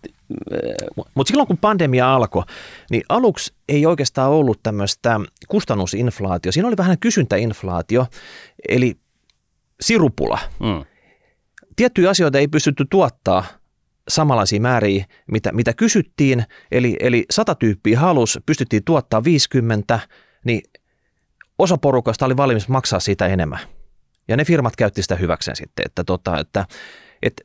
mutta 1.14 1.30
silloin 1.30 1.46
kun 1.46 1.58
pandemia 1.58 2.14
alkoi, 2.14 2.42
niin 2.90 3.02
aluksi 3.08 3.54
ei 3.68 3.86
oikeastaan 3.86 4.30
ollut 4.30 4.60
tämmöistä 4.62 5.20
kustannusinflaatio. 5.48 6.52
Siinä 6.52 6.68
oli 6.68 6.76
vähän 6.76 6.98
kysyntäinflaatio, 6.98 8.06
eli 8.68 8.96
sirupula. 9.80 10.38
Mm. 10.60 10.84
Tiettyjä 11.76 12.10
asioita 12.10 12.38
ei 12.38 12.48
pystytty 12.48 12.84
tuottaa 12.90 13.44
samanlaisia 14.08 14.60
määriä, 14.60 15.04
mitä, 15.30 15.52
mitä 15.52 15.72
kysyttiin, 15.72 16.44
eli, 16.72 16.96
eli 17.00 17.24
100 17.30 17.54
tyyppiä 17.54 18.00
halus, 18.00 18.38
pystyttiin 18.46 18.84
tuottaa 18.84 19.24
50, 19.24 20.00
niin 20.44 20.60
osa 21.58 21.78
porukasta 21.78 22.26
oli 22.26 22.36
valmis 22.36 22.68
maksaa 22.68 23.00
siitä 23.00 23.26
enemmän. 23.26 23.58
Ja 24.28 24.36
ne 24.36 24.44
firmat 24.44 24.76
käytti 24.76 25.02
sitä 25.02 25.16
hyväkseen 25.16 25.56
sitten, 25.56 25.86
että, 25.86 26.04
tota, 26.04 26.38
että, 26.38 26.66
että 27.22 27.44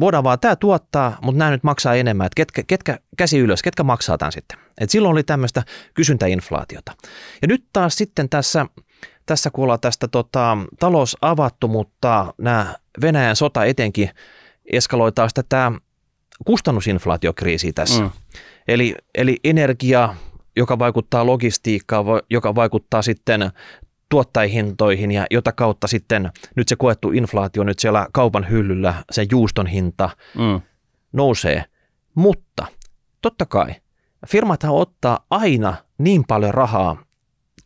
voidaan 0.00 0.24
vaan 0.24 0.40
tämä 0.40 0.56
tuottaa, 0.56 1.18
mutta 1.22 1.38
nämä 1.38 1.50
nyt 1.50 1.64
maksaa 1.64 1.94
enemmän, 1.94 2.26
että 2.26 2.36
ketkä, 2.36 2.62
ketkä 2.66 2.98
käsi 3.16 3.38
ylös, 3.38 3.62
ketkä 3.62 3.82
maksaa 3.82 4.18
tämän 4.18 4.32
sitten. 4.32 4.58
Et 4.80 4.90
silloin 4.90 5.12
oli 5.12 5.22
tämmöistä 5.22 5.62
kysyntäinflaatiota. 5.94 6.92
Ja 7.42 7.48
nyt 7.48 7.64
taas 7.72 7.96
sitten 7.96 8.28
tässä, 8.28 8.66
tässä 9.26 9.50
kun 9.50 9.64
ollaan 9.64 9.80
tästä 9.80 10.08
tota, 10.08 10.58
talous 10.80 11.16
avattu, 11.20 11.68
mutta 11.68 12.34
nämä 12.38 12.74
Venäjän 13.00 13.36
sota 13.36 13.64
etenkin 13.64 14.10
eskaloi 14.72 15.12
taas 15.12 15.34
tätä 15.34 15.72
kustannusinflaatiokriisiä 16.44 17.72
tässä. 17.74 18.02
Mm. 18.02 18.10
Eli, 18.68 18.94
eli 19.14 19.36
energia, 19.44 20.14
joka 20.56 20.78
vaikuttaa 20.78 21.26
logistiikkaan, 21.26 22.04
joka 22.30 22.54
vaikuttaa 22.54 23.02
sitten 23.02 23.50
tuottajahintoihin 24.08 25.10
ja 25.10 25.26
jota 25.30 25.52
kautta 25.52 25.86
sitten 25.86 26.30
nyt 26.56 26.68
se 26.68 26.76
koettu 26.76 27.10
inflaatio 27.10 27.64
nyt 27.64 27.78
siellä 27.78 28.06
kaupan 28.12 28.50
hyllyllä, 28.50 28.94
se 29.10 29.26
juuston 29.30 29.66
hinta 29.66 30.10
mm. 30.34 30.60
nousee. 31.12 31.64
Mutta 32.14 32.66
totta 33.22 33.46
kai 33.46 33.74
firmathan 34.26 34.72
ottaa 34.72 35.26
aina 35.30 35.76
niin 35.98 36.24
paljon 36.28 36.54
rahaa 36.54 37.02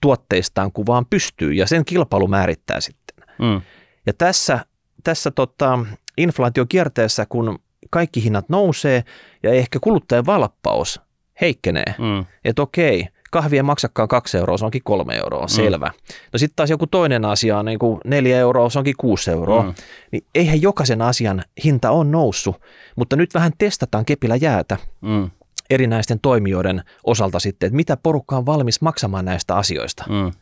tuotteistaan 0.01 0.73
kuin 0.73 0.87
vaan 0.87 1.07
pystyy 1.07 1.53
ja 1.53 1.67
sen 1.67 1.85
kilpailu 1.85 2.29
määrittää 2.29 2.81
sitten. 2.81 3.27
Mm. 3.39 3.61
Ja 4.07 4.13
tässä, 4.13 4.67
tässä 5.05 5.31
tota, 5.31 5.79
inflaatiokierteessä, 6.19 7.27
kun 7.29 7.59
kaikki 7.91 8.25
hinnat 8.25 8.49
nousee 8.49 9.05
ja 9.43 9.51
ehkä 9.51 9.79
kuluttajan 9.81 10.27
valppaus 10.27 11.01
heikkenee, 11.41 11.95
mm. 11.99 12.25
että 12.45 12.63
okei, 12.63 13.09
kahvi 13.31 13.57
ei 13.57 13.63
maksakaan 13.63 14.09
kaksi 14.09 14.39
euroa, 14.39 14.59
se 14.59 14.65
onkin 14.65 14.83
kolme 14.85 15.17
euroa, 15.17 15.43
mm. 15.43 15.49
selvä. 15.49 15.91
No 16.33 16.39
sitten 16.39 16.57
taas 16.57 16.71
joku 16.71 16.87
toinen 16.87 17.25
asia 17.25 17.59
on 17.59 17.65
niin 17.65 17.79
kuin 17.79 18.01
neljä 18.05 18.39
euroa, 18.39 18.71
se 18.71 18.79
onkin 18.79 18.95
kuusi 18.99 19.31
euroa. 19.31 19.63
Mm. 19.63 19.75
Niin 20.13 20.25
eihän 20.35 20.63
jokaisen 20.63 21.03
asian 21.03 21.43
hinta 21.65 21.91
on 21.91 22.11
noussut, 22.11 22.61
mutta 22.97 23.17
nyt 23.17 23.35
vähän 23.35 23.53
testataan 23.59 24.05
kepillä 24.05 24.37
jäätä. 24.37 24.77
Mm 25.01 25.31
erinäisten 25.73 26.21
toimijoiden 26.21 26.83
osalta 27.05 27.39
sitten, 27.39 27.67
että 27.67 27.77
mitä 27.77 27.97
porukka 27.97 28.37
on 28.37 28.47
valmis 28.47 28.81
maksamaan 28.81 29.25
näistä 29.25 29.57
asioista. 29.57 30.05
Mm. 30.09 30.33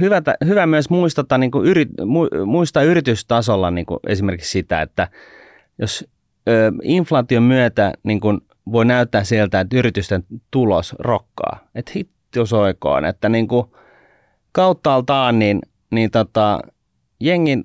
Hyvä, 0.00 0.22
hyvä 0.44 0.66
myös 0.66 0.90
muistata, 0.90 1.38
niin 1.38 1.50
kuin 1.50 1.66
yrit, 1.66 1.88
muistaa 2.46 2.82
yritystasolla 2.82 3.70
niin 3.70 3.86
kuin 3.86 4.00
esimerkiksi 4.06 4.50
sitä, 4.50 4.82
että 4.82 5.08
jos 5.78 6.08
inflaation 6.82 7.42
myötä 7.42 7.92
niin 8.02 8.20
kuin 8.20 8.40
voi 8.72 8.84
näyttää 8.84 9.24
sieltä, 9.24 9.60
että 9.60 9.76
yritysten 9.76 10.24
tulos 10.50 10.94
rokkaa. 10.98 11.58
Että 11.74 11.92
hit, 11.94 12.10
soikoon, 12.44 13.04
että 13.04 13.28
niin 13.28 13.48
kuin 13.48 13.66
kauttaaltaan 14.52 15.38
niin 15.38 15.60
niin 15.90 16.10
tota, 16.10 16.60
jengin 17.20 17.64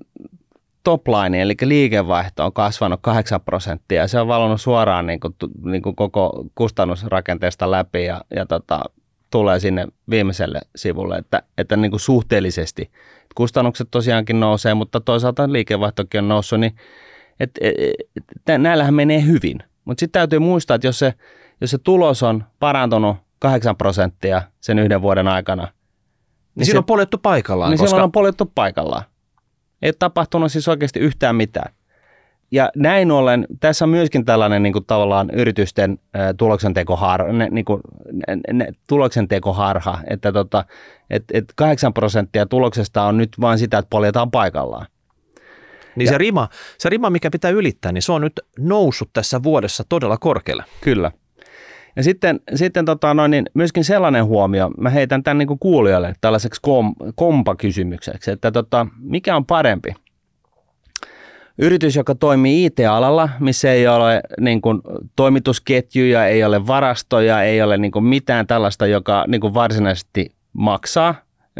topline, 0.84 1.42
eli 1.42 1.54
liikevaihto 1.62 2.44
on 2.44 2.52
kasvanut 2.52 3.00
8 3.02 3.40
prosenttia 3.40 4.08
se 4.08 4.20
on 4.20 4.28
valunut 4.28 4.60
suoraan 4.60 5.06
niin 5.06 5.20
kuin, 5.20 5.34
niin 5.64 5.82
kuin 5.82 5.96
koko 5.96 6.44
kustannusrakenteesta 6.54 7.70
läpi 7.70 8.04
ja, 8.04 8.20
ja 8.36 8.46
tota, 8.46 8.84
tulee 9.30 9.60
sinne 9.60 9.86
viimeiselle 10.10 10.60
sivulle, 10.76 11.16
että, 11.16 11.42
että 11.58 11.76
niin 11.76 11.90
kuin 11.90 12.00
suhteellisesti 12.00 12.90
kustannukset 13.34 13.88
tosiaankin 13.90 14.40
nousee, 14.40 14.74
mutta 14.74 15.00
toisaalta 15.00 15.52
liikevaihtokin 15.52 16.18
on 16.18 16.28
noussut, 16.28 16.60
niin 16.60 16.74
et, 17.40 17.50
et, 17.60 17.74
et, 18.16 18.62
näillähän 18.62 18.94
menee 18.94 19.24
hyvin. 19.26 19.58
Mutta 19.84 20.00
sitten 20.00 20.20
täytyy 20.20 20.38
muistaa, 20.38 20.74
että 20.74 20.86
jos 20.86 20.98
se, 20.98 21.14
jos 21.60 21.70
se 21.70 21.78
tulos 21.78 22.22
on 22.22 22.44
parantunut 22.58 23.16
8 23.38 23.76
prosenttia 23.76 24.42
sen 24.60 24.78
yhden 24.78 25.02
vuoden 25.02 25.28
aikana, 25.28 25.62
niin, 25.62 25.72
niin 26.56 26.66
siinä 26.66 26.78
on 26.78 26.84
poljettu 26.84 27.18
paikallaan. 27.18 27.70
Niin 27.70 27.78
koska... 27.78 28.04
on 28.04 28.12
poljettu 28.12 28.52
paikallaan. 28.54 29.02
Ei 29.82 29.92
tapahtunut 29.98 30.52
siis 30.52 30.68
oikeasti 30.68 31.00
yhtään 31.00 31.36
mitään. 31.36 31.72
Ja 32.50 32.70
näin 32.76 33.10
ollen, 33.10 33.46
tässä 33.60 33.84
on 33.84 33.88
myöskin 33.88 34.24
tällainen 34.24 34.62
niin 34.62 34.72
kuin 34.72 34.84
tavallaan 34.84 35.30
yritysten 35.30 35.98
ä, 36.16 36.34
tuloksentekoharha, 36.34 37.32
ne, 37.32 37.48
niin 37.50 37.64
kuin, 37.64 37.80
ne, 38.12 38.52
ne, 38.52 38.72
tuloksentekoharha, 38.88 39.98
että 40.10 40.32
tota, 40.32 40.64
et, 41.10 41.24
et 41.32 41.44
8 41.56 41.94
prosenttia 41.94 42.46
tuloksesta 42.46 43.02
on 43.02 43.16
nyt 43.16 43.30
vain 43.40 43.58
sitä, 43.58 43.78
että 43.78 43.90
poljetaan 43.90 44.30
paikallaan. 44.30 44.86
Niin 45.96 46.06
ja, 46.06 46.12
se, 46.12 46.18
rima, 46.18 46.48
se 46.78 46.88
rima, 46.88 47.10
mikä 47.10 47.30
pitää 47.30 47.50
ylittää, 47.50 47.92
niin 47.92 48.02
se 48.02 48.12
on 48.12 48.20
nyt 48.20 48.40
noussut 48.58 49.10
tässä 49.12 49.42
vuodessa 49.42 49.84
todella 49.88 50.16
korkealle. 50.18 50.64
Kyllä. 50.80 51.10
Ja 51.96 52.02
sitten, 52.02 52.40
sitten 52.54 52.84
tota, 52.84 53.14
noin, 53.14 53.30
niin 53.30 53.46
myöskin 53.54 53.84
sellainen 53.84 54.24
huomio, 54.24 54.70
mä 54.78 54.90
heitän 54.90 55.22
tämän 55.22 55.38
niin 55.38 55.46
kuin 55.46 55.58
kuulijoille 55.58 56.14
tällaiseksi 56.20 56.60
kom, 56.62 56.94
kompakysymykseksi, 57.14 58.30
että 58.30 58.52
tota, 58.52 58.86
mikä 58.98 59.36
on 59.36 59.46
parempi? 59.46 59.94
Yritys, 61.58 61.96
joka 61.96 62.14
toimii 62.14 62.64
IT-alalla, 62.64 63.28
missä 63.40 63.72
ei 63.72 63.88
ole 63.88 64.20
niin 64.40 64.62
kuin, 64.62 64.80
toimitusketjuja, 65.16 66.26
ei 66.26 66.44
ole 66.44 66.66
varastoja, 66.66 67.42
ei 67.42 67.62
ole 67.62 67.76
niin 67.76 67.92
kuin, 67.92 68.04
mitään 68.04 68.46
tällaista, 68.46 68.86
joka 68.86 69.24
niin 69.28 69.40
kuin, 69.40 69.54
varsinaisesti 69.54 70.30
maksaa, 70.52 71.14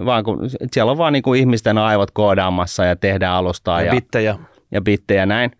vaan 0.05 0.25
kun 0.25 0.51
siellä 0.73 0.93
on 0.93 0.99
vaan 0.99 1.13
niin 1.13 1.23
kuin, 1.23 1.41
ihmisten 1.41 1.79
aivot 1.79 2.11
koodaamassa 2.11 2.85
ja 2.85 2.97
tehdään 2.97 3.35
alustaa 3.35 3.81
ja, 3.81 3.87
ja 3.87 3.91
bittejä. 3.91 4.39
ja 4.71 4.81
bittejä 4.81 5.27
näin. 5.27 5.51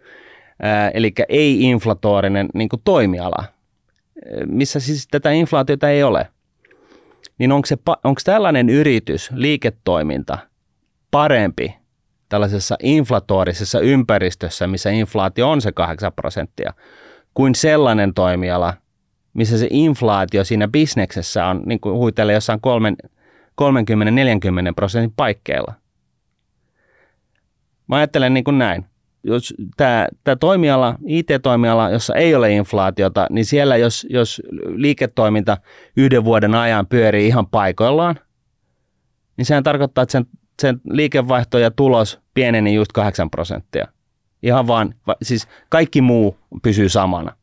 Eli 0.95 1.13
ei-inflatorinen 1.29 2.49
niin 2.55 2.69
kuin, 2.69 2.83
toimiala. 2.85 3.45
Missä 4.47 4.81
siis 4.81 5.09
tätä 5.11 5.31
inflaatiota 5.31 5.89
ei 5.89 6.03
ole, 6.03 6.29
niin 7.39 7.53
onko, 7.53 7.67
se, 7.67 7.77
onko 8.05 8.21
tällainen 8.25 8.69
yritys, 8.69 9.31
liiketoiminta 9.35 10.39
parempi 11.11 11.75
tällaisessa 12.29 12.77
inflatorisessa 12.83 13.81
ympäristössä, 13.81 14.67
missä 14.67 14.91
inflaatio 14.91 15.51
on 15.51 15.61
se 15.61 15.73
8 15.73 16.13
prosenttia, 16.13 16.73
kuin 17.35 17.55
sellainen 17.55 18.15
toimiala, 18.15 18.75
missä 19.35 19.59
se 19.59 19.67
inflaatio 19.71 20.45
siinä 20.45 20.69
bisneksessä 20.69 21.47
on 21.47 21.63
niin 21.67 21.81
kuin 21.81 21.95
huitelee 21.95 22.35
jossain 22.35 22.61
30-40 23.63 23.65
prosentin 24.77 25.13
paikkeilla. 25.17 25.75
Mä 27.87 27.97
ajattelen 27.97 28.35
niin 28.35 28.45
kuin 28.45 28.59
näin 28.59 28.87
jos 29.25 29.55
tämä, 29.77 30.09
tämä 30.25 30.37
toimiala, 30.37 30.99
IT-toimiala, 31.07 31.91
jossa 31.91 32.15
ei 32.15 32.35
ole 32.35 32.53
inflaatiota, 32.53 33.27
niin 33.31 33.45
siellä 33.45 33.77
jos, 33.77 34.07
jos 34.11 34.43
liiketoiminta 34.75 35.57
yhden 35.97 36.25
vuoden 36.25 36.55
ajan 36.55 36.87
pyörii 36.87 37.27
ihan 37.27 37.47
paikoillaan, 37.47 38.19
niin 39.37 39.45
sehän 39.45 39.63
tarkoittaa, 39.63 40.03
että 40.03 40.13
sen, 40.13 40.27
sen 40.63 40.81
liikevaihto 40.91 41.59
ja 41.59 41.71
tulos 41.71 42.21
pieneni 42.35 42.75
just 42.75 42.93
8 42.93 43.31
prosenttia. 43.31 43.89
Ihan 44.43 44.67
vaan, 44.67 44.95
siis 45.23 45.49
kaikki 45.69 46.01
muu 46.01 46.37
pysyy 46.63 46.89
samana. 46.89 47.37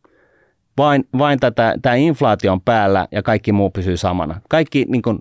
Vain, 0.78 1.08
vain 1.18 1.40
tätä, 1.40 1.76
tämä 1.82 1.96
inflaatio 1.96 2.52
on 2.52 2.62
päällä 2.62 3.08
ja 3.12 3.24
kaikki 3.24 3.52
muu 3.52 3.70
pysyy 3.70 3.98
samana. 3.98 4.42
Kaikki 4.50 4.86
niin 4.90 5.02
kun, 5.02 5.20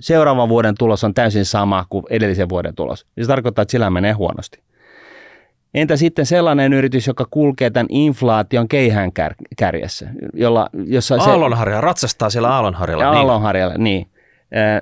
seuraavan 0.00 0.48
vuoden 0.48 0.74
tulos 0.78 1.04
on 1.04 1.14
täysin 1.14 1.44
sama 1.44 1.86
kuin 1.88 2.04
edellisen 2.10 2.48
vuoden 2.48 2.74
tulos. 2.74 3.06
Se 3.20 3.26
tarkoittaa, 3.26 3.62
että 3.62 3.72
sillä 3.72 3.90
menee 3.90 4.12
huonosti. 4.12 4.62
Entä 5.74 5.96
sitten 5.96 6.26
sellainen 6.26 6.72
yritys, 6.72 7.06
joka 7.06 7.26
kulkee 7.30 7.70
tämän 7.70 7.86
inflaation 7.88 8.68
keihään 8.68 9.12
kär, 9.12 9.34
kärjessä? 9.58 10.08
Jolla, 10.34 10.68
jossa 10.72 11.18
se, 11.18 11.30
Aallonharja, 11.30 11.80
ratsastaa 11.80 12.30
siellä 12.30 12.54
Aallonharjalla. 12.54 13.04
Ja 13.04 13.10
niin. 13.10 13.18
Aallonharjalla, 13.18 13.74
niin. 13.78 14.10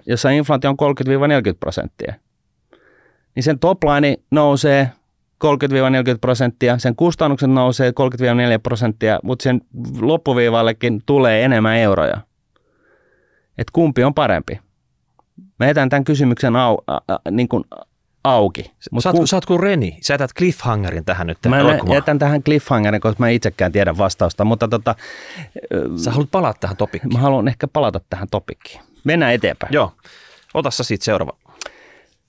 Jossa 0.06 0.30
inflaatio 0.30 0.70
on 0.70 0.76
30-40 1.52 1.54
prosenttia. 1.60 2.14
Niin 3.34 3.42
sen 3.42 3.58
topline 3.58 4.16
nousee 4.30 4.90
30-40 5.44 6.18
prosenttia, 6.20 6.78
sen 6.78 6.96
kustannukset 6.96 7.50
nousee 7.50 7.90
30-40 7.90 7.94
prosenttia, 8.62 9.20
mutta 9.22 9.42
sen 9.42 9.60
loppuviivallekin 10.00 11.02
tulee 11.06 11.44
enemmän 11.44 11.76
euroja. 11.76 12.20
Et 13.58 13.70
kumpi 13.72 14.04
on 14.04 14.14
parempi? 14.14 14.60
Mä 15.58 15.66
jätän 15.66 15.88
tämän 15.88 16.04
kysymyksen 16.04 16.56
au, 16.56 16.78
a, 16.86 16.94
a, 17.08 17.18
niin 17.30 17.48
kuin 17.48 17.64
auki. 18.24 18.72
Mut 18.90 19.02
sä, 19.02 19.08
oot, 19.08 19.16
kun, 19.16 19.28
sä 19.28 19.36
oot 19.36 19.46
kuin 19.46 19.60
Reni, 19.60 19.98
sä 20.00 20.14
jätät 20.14 20.30
cliffhangerin 20.38 21.04
tähän 21.04 21.26
nyt. 21.26 21.38
Mä 21.48 21.56
jätän 21.94 22.18
tähän 22.18 22.42
cliffhangerin, 22.42 23.00
koska 23.00 23.22
mä 23.22 23.28
itsekään 23.28 23.72
tiedä 23.72 23.98
vastausta, 23.98 24.44
mutta 24.44 24.68
tota, 24.68 24.94
Sä 25.96 26.10
haluat 26.10 26.30
palata 26.30 26.58
tähän 26.60 26.76
topikkiin. 26.76 27.12
Mä 27.12 27.18
haluan 27.18 27.48
ehkä 27.48 27.68
palata 27.68 28.00
tähän 28.10 28.28
topikkiin. 28.30 28.80
Mennään 29.04 29.32
eteenpäin. 29.34 29.72
Joo. 29.72 29.92
Ota 30.54 30.70
sä 30.70 30.84
siitä 30.84 31.04
seuraava. 31.04 31.36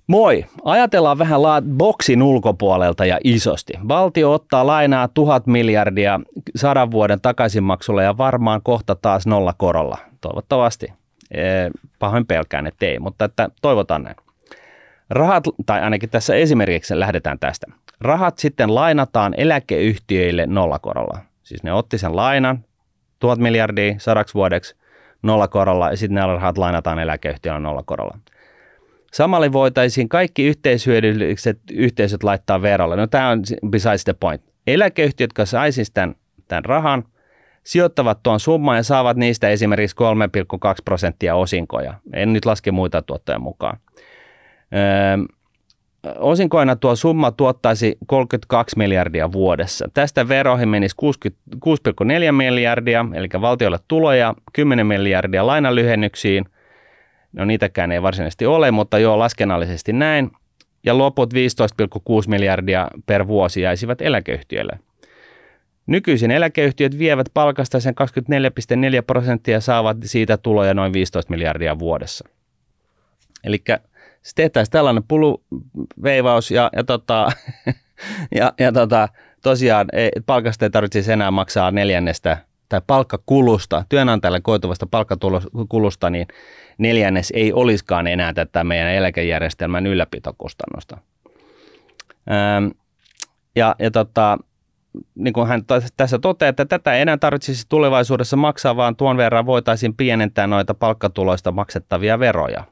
Moi. 0.08 0.46
Ajatellaan 0.64 1.18
vähän 1.18 1.42
la- 1.42 1.62
boksin 1.78 2.24
ulkopuolelta 2.24 3.06
ja 3.06 3.20
isosti. 3.24 3.74
Valtio 3.88 4.34
ottaa 4.34 4.68
lainaa 4.68 5.08
tuhat 5.08 5.48
miljardia 5.48 6.20
sadan 6.56 6.92
vuoden 6.92 7.22
takaisinmaksulla 7.22 8.04
ja 8.04 8.18
varmaan 8.18 8.62
kohta 8.64 8.96
taas 8.96 9.28
nolla 9.28 9.54
korolla. 9.58 9.98
Toivottavasti. 10.22 10.94
Pahoin 12.00 12.26
pelkään, 12.26 12.68
että 12.68 12.86
ei, 12.86 13.00
mutta 13.00 13.26
että 13.26 13.50
toivotaan 13.62 14.04
näin. 14.04 14.16
Rahat, 15.10 15.44
tai 15.66 15.82
ainakin 15.82 16.10
tässä 16.10 16.36
esimerkiksi 16.36 17.00
lähdetään 17.00 17.40
tästä. 17.40 17.68
Rahat 18.02 18.38
sitten 18.38 18.76
lainataan 18.76 19.34
eläkeyhtiöille 19.38 20.46
nollakorolla. 20.46 21.20
Siis 21.44 21.64
ne 21.64 21.74
otti 21.74 21.98
sen 21.98 22.16
lainan, 22.16 22.66
tuhat 23.20 23.40
miljardia 23.40 23.96
sadaksi 23.98 24.34
vuodeksi 24.34 24.76
nollakorolla 25.22 25.90
ja 25.90 25.98
sitten 25.98 26.16
ne 26.16 26.26
rahat 26.26 26.58
lainataan 26.58 27.00
eläkeyhtiöille 27.00 27.60
nollakorolla. 27.60 28.18
Samalla 29.16 29.52
voitaisiin 29.52 30.10
kaikki 30.10 30.44
yhteishyödylliset 30.44 31.60
yhteisöt 31.72 32.24
laittaa 32.24 32.62
verolle. 32.62 32.96
No 32.96 33.08
tämä 33.08 33.30
on 33.30 33.44
besides 33.70 34.04
the 34.04 34.14
point. 34.14 34.42
Eläkeyhtiöt, 34.68 35.30
jotka 35.30 35.46
saisivat 35.46 35.88
tämän, 35.94 36.16
tämän 36.48 36.66
rahan, 36.66 37.04
sijoittavat 37.64 38.24
tuon 38.24 38.40
summan 38.40 38.78
ja 38.78 38.84
saavat 38.84 39.18
niistä 39.18 39.50
esimerkiksi 39.50 39.96
3,2 39.96 40.82
prosenttia 40.86 41.36
osinkoja. 41.36 41.94
En 42.14 42.34
nyt 42.34 42.46
laske 42.46 42.72
muita 42.72 43.02
tuottoja 43.02 43.40
mukaan. 43.40 43.78
Öö, 44.74 45.26
osinkoina 46.20 46.76
tuo 46.76 46.96
summa 46.96 47.32
tuottaisi 47.32 47.98
32 48.08 48.78
miljardia 48.78 49.32
vuodessa. 49.32 49.90
Tästä 49.94 50.28
veroihin 50.28 50.70
menisi 50.70 50.96
6,4 51.06 52.32
miljardia, 52.32 53.06
eli 53.14 53.28
valtiolle 53.42 53.80
tuloja, 53.88 54.34
10 54.54 54.88
miljardia 54.88 55.48
lainalyhennyksiin. 55.48 56.46
No 57.36 57.46
niitäkään 57.46 57.92
ei 57.92 58.02
varsinaisesti 58.02 58.46
ole, 58.46 58.72
mutta 58.72 59.00
joo, 59.00 59.20
laskennallisesti 59.20 59.94
näin. 59.94 60.32
Ja 60.84 60.98
loput 60.98 61.34
15,6 61.34 61.40
miljardia 62.28 62.88
per 63.06 63.28
vuosi 63.28 63.62
jäisivät 63.62 64.02
eläkeyhtiöille. 64.02 64.80
Nykyisin 65.88 66.32
eläkeyhtiöt 66.32 66.98
vievät 66.98 67.28
palkasta 67.34 67.80
sen 67.80 67.94
24,4 68.98 69.04
prosenttia 69.08 69.54
ja 69.54 69.62
saavat 69.62 69.98
siitä 70.04 70.38
tuloja 70.38 70.74
noin 70.74 70.94
15 70.94 71.32
miljardia 71.32 71.80
vuodessa. 71.80 72.30
Eli 73.44 73.64
tehtäisiin 74.36 74.72
tällainen 74.72 75.04
puluveivaus 75.08 76.52
ja, 76.52 76.70
ja, 76.76 76.84
tota, 76.84 77.32
ja, 78.40 78.54
ja 78.60 78.72
tota, 78.72 79.10
tosiaan 79.42 79.88
ei, 79.94 80.12
palkasta 80.26 80.66
ei 80.66 80.70
tarvitsisi 80.70 81.12
enää 81.12 81.32
maksaa 81.32 81.72
neljännestä 81.72 82.38
tai 82.70 82.82
palkkakulusta, 82.88 83.86
työnantajalle 83.90 84.42
koituvasta 84.42 84.88
palkkakulusta, 84.88 86.10
niin 86.10 86.28
neljännes 86.78 87.34
ei 87.36 87.54
olisikaan 87.54 88.08
enää 88.08 88.34
tätä 88.34 88.64
meidän 88.64 88.94
eläkejärjestelmän 88.94 89.88
ylläpitokustannusta. 89.88 90.98
Ja, 93.56 93.76
ja 93.80 93.92
tota, 93.92 94.38
niin 95.16 95.34
kuin 95.34 95.48
hän 95.48 95.62
tässä 95.98 96.20
toteaa, 96.20 96.50
että 96.50 96.66
tätä 96.66 96.94
ei 96.94 97.02
enää 97.02 97.18
tarvitsisi 97.18 97.66
tulevaisuudessa 97.70 98.38
maksaa, 98.38 98.76
vaan 98.76 98.96
tuon 98.96 99.18
verran 99.18 99.46
voitaisiin 99.46 99.96
pienentää 99.96 100.48
noita 100.48 100.74
palkkatuloista 100.74 101.52
maksettavia 101.52 102.20
veroja. 102.20 102.64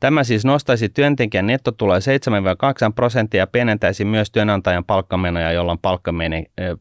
Tämä 0.00 0.24
siis 0.24 0.44
nostaisi 0.44 0.88
työntekijän 0.88 1.46
nettotuloja 1.46 2.00
7-8 2.00 2.92
prosenttia 2.94 3.38
ja 3.38 3.46
pienentäisi 3.46 4.04
myös 4.04 4.30
työnantajan 4.30 4.84
palkkamenoja, 4.84 5.52
jolloin 5.52 5.78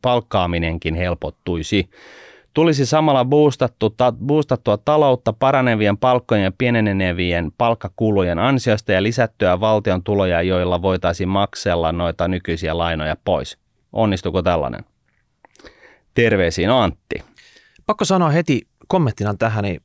palkkaaminenkin 0.02 0.96
helpottuisi. 0.96 1.90
Tulisi 2.54 2.86
samalla 2.86 3.26
boostattu, 3.26 3.90
ta, 3.90 4.12
boostattua 4.12 4.78
taloutta 4.78 5.34
paranevien 5.34 5.98
palkkojen 5.98 6.44
ja 6.44 6.52
pienenevien 6.58 7.52
palkkakulujen 7.58 8.40
ansiosta 8.40 8.92
ja 8.92 9.04
lisättyä 9.04 9.60
valtion 9.60 10.04
tuloja, 10.04 10.42
joilla 10.42 10.82
voitaisiin 10.82 11.30
maksella 11.30 11.92
noita 11.92 12.28
nykyisiä 12.28 12.78
lainoja 12.78 13.16
pois. 13.26 13.58
Onnistuko 13.94 14.42
tällainen? 14.42 14.86
Terveisiin 16.14 16.70
Antti. 16.70 17.24
Pakko 17.86 18.06
sanoa 18.06 18.30
heti 18.30 18.68
kommenttina 18.88 19.34
tähän, 19.34 19.64
niin 19.64 19.82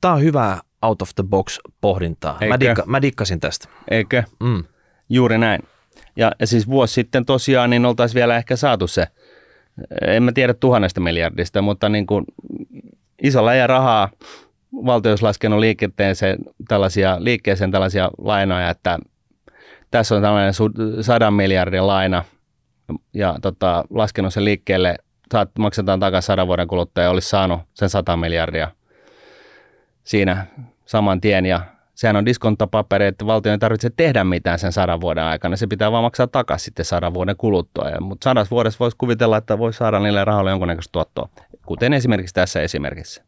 tämä 0.00 0.14
on 0.14 0.22
hyvää 0.22 0.60
out 0.82 1.02
of 1.02 1.10
the 1.14 1.24
box 1.24 1.58
pohdintaa. 1.80 2.38
Mä, 2.48 2.60
dikka, 2.60 2.82
mä 2.86 3.02
dikkasin 3.02 3.40
tästä. 3.40 3.68
Eikö? 3.90 4.22
Mm. 4.40 4.64
Juuri 5.08 5.38
näin. 5.38 5.62
Ja, 6.16 6.32
ja 6.40 6.46
siis 6.46 6.66
vuosi 6.66 6.94
sitten 6.94 7.24
tosiaan 7.24 7.70
niin 7.70 7.86
oltaisiin 7.86 8.14
vielä 8.14 8.36
ehkä 8.36 8.56
saatu 8.56 8.86
se, 8.86 9.06
en 10.06 10.22
mä 10.22 10.32
tiedä 10.32 10.54
tuhannesta 10.54 11.00
miljardista, 11.00 11.62
mutta 11.62 11.88
niin 11.88 12.06
kuin 12.06 12.24
iso 13.22 13.46
läjä 13.46 13.66
rahaa 13.66 14.10
valtio 14.74 15.12
olisi 15.12 15.24
laskenut 15.24 15.60
liikenteeseen 15.60 16.38
tällaisia, 16.68 17.16
liikkeeseen 17.18 17.70
tällaisia 17.70 18.10
lainoja, 18.18 18.70
että 18.70 18.98
tässä 19.90 20.16
on 20.16 20.22
tällainen 20.22 20.54
sadan 21.00 21.34
miljardin 21.34 21.86
laina 21.86 22.24
ja 23.14 23.38
tota, 23.42 23.84
laskenut 23.90 24.34
sen 24.34 24.44
liikkeelle, 24.44 24.96
saat, 25.32 25.50
maksetaan 25.58 26.00
takaisin 26.00 26.26
sadan 26.26 26.46
vuoden 26.46 26.68
kuluttua 26.68 27.04
ja 27.04 27.10
olisi 27.10 27.28
saanut 27.28 27.60
sen 27.74 27.88
100 27.88 28.16
miljardia 28.16 28.70
siinä 30.04 30.46
saman 30.86 31.20
tien 31.20 31.46
ja 31.46 31.60
sehän 31.94 32.16
on 32.16 32.26
diskontapaperi, 32.26 33.06
että 33.06 33.26
valtio 33.26 33.52
ei 33.52 33.58
tarvitse 33.58 33.90
tehdä 33.96 34.24
mitään 34.24 34.58
sen 34.58 34.72
sadan 34.72 35.00
vuoden 35.00 35.24
aikana. 35.24 35.56
Se 35.56 35.66
pitää 35.66 35.92
vaan 35.92 36.04
maksaa 36.04 36.26
takaisin 36.26 36.64
sitten 36.64 36.84
sadan 36.84 37.14
vuoden 37.14 37.36
kuluttua. 37.36 37.84
Mutta 38.00 38.24
sadassa 38.24 38.50
vuodessa 38.50 38.78
voisi 38.78 38.96
kuvitella, 38.96 39.36
että 39.36 39.58
voisi 39.58 39.76
saada 39.76 39.98
niille 40.00 40.24
rahoille 40.24 40.50
jonkunnäköistä 40.50 40.92
tuottoa, 40.92 41.28
kuten 41.66 41.92
esimerkiksi 41.92 42.34
tässä 42.34 42.60
esimerkissä. 42.62 43.24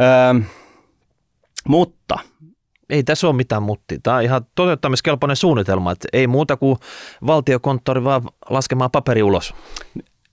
Öö, 0.00 0.40
mutta 1.68 2.18
Ei 2.90 3.02
tässä 3.02 3.26
ole 3.26 3.36
mitään 3.36 3.62
mutti. 3.62 3.98
Tämä 4.02 4.16
on 4.16 4.22
ihan 4.22 4.46
toteuttamiskelpoinen 4.54 5.36
suunnitelma, 5.36 5.92
että 5.92 6.08
ei 6.12 6.26
muuta 6.26 6.56
kuin 6.56 6.76
valtiokonttori 7.26 8.04
vaan 8.04 8.22
laskemaan 8.50 8.90
paperi 8.90 9.22
ulos. 9.22 9.54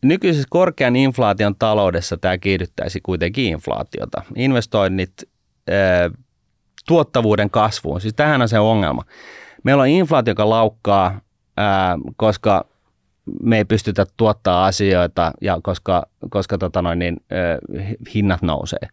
nykyisessä 0.03 0.47
korkean 0.49 0.95
inflaation 0.95 1.55
taloudessa 1.59 2.17
tämä 2.17 2.37
kiihdyttäisi 2.37 2.99
kuitenkin 3.03 3.45
inflaatiota. 3.45 4.21
Investoinnit 4.35 5.13
öö, 5.69 6.09
tuottavuuden 6.87 7.49
kasvuun, 7.49 8.01
siis 8.01 8.13
tähän 8.13 8.41
on 8.41 8.49
se 8.49 8.59
ongelma. 8.59 9.03
Meillä 9.63 9.81
on 9.81 9.87
inflaatio, 9.87 10.31
joka 10.31 10.49
laukkaa, 10.49 11.19
ää, 11.57 11.97
koska 12.15 12.65
me 13.43 13.57
ei 13.57 13.65
pystytä 13.65 14.05
tuottaa 14.17 14.65
asioita 14.65 15.31
ja 15.41 15.59
koska, 15.63 16.05
koska 16.29 16.57
tota 16.57 16.81
noin, 16.81 16.99
niin, 16.99 17.17
ö, 17.31 17.35
hinnat 18.15 18.41
nousee. 18.41 18.87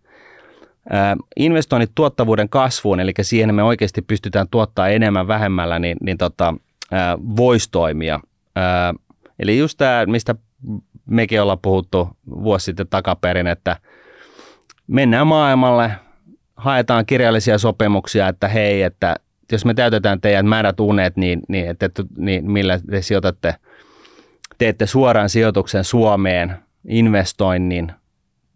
Ää, 0.90 1.16
investoinnit 1.36 1.90
tuottavuuden 1.94 2.48
kasvuun, 2.48 3.00
eli 3.00 3.12
siihen 3.20 3.54
me 3.54 3.62
oikeasti 3.62 4.02
pystytään 4.02 4.46
tuottaa 4.50 4.88
enemmän 4.88 5.28
vähemmällä, 5.28 5.78
niin, 5.78 5.96
niin 6.00 6.18
tota, 6.18 6.54
ää, 6.92 7.18
voisi 7.36 7.70
toimia. 7.70 8.20
Ää, 8.56 8.94
eli 9.38 9.58
just 9.58 9.78
tämä, 9.78 10.06
mistä 10.06 10.34
mekin 11.06 11.42
ollaan 11.42 11.58
puhuttu 11.62 12.08
vuosi 12.30 12.64
sitten 12.64 12.88
takaperin, 12.88 13.46
että 13.46 13.76
mennään 14.86 15.26
maailmalle, 15.26 15.92
haetaan 16.58 17.06
kirjallisia 17.06 17.58
sopimuksia, 17.58 18.28
että 18.28 18.48
hei, 18.48 18.82
että 18.82 19.16
jos 19.52 19.64
me 19.64 19.74
täytetään 19.74 20.20
teidän 20.20 20.46
määrät 20.46 20.80
unet, 20.80 21.16
niin, 21.16 21.40
niin, 21.48 21.70
että, 21.70 21.90
niin 22.16 22.50
millä 22.50 22.80
te 22.90 23.02
sijoitatte, 23.02 23.54
teette 24.58 24.86
suoran 24.86 25.28
sijoituksen 25.28 25.84
Suomeen, 25.84 26.56
investoinnin 26.88 27.92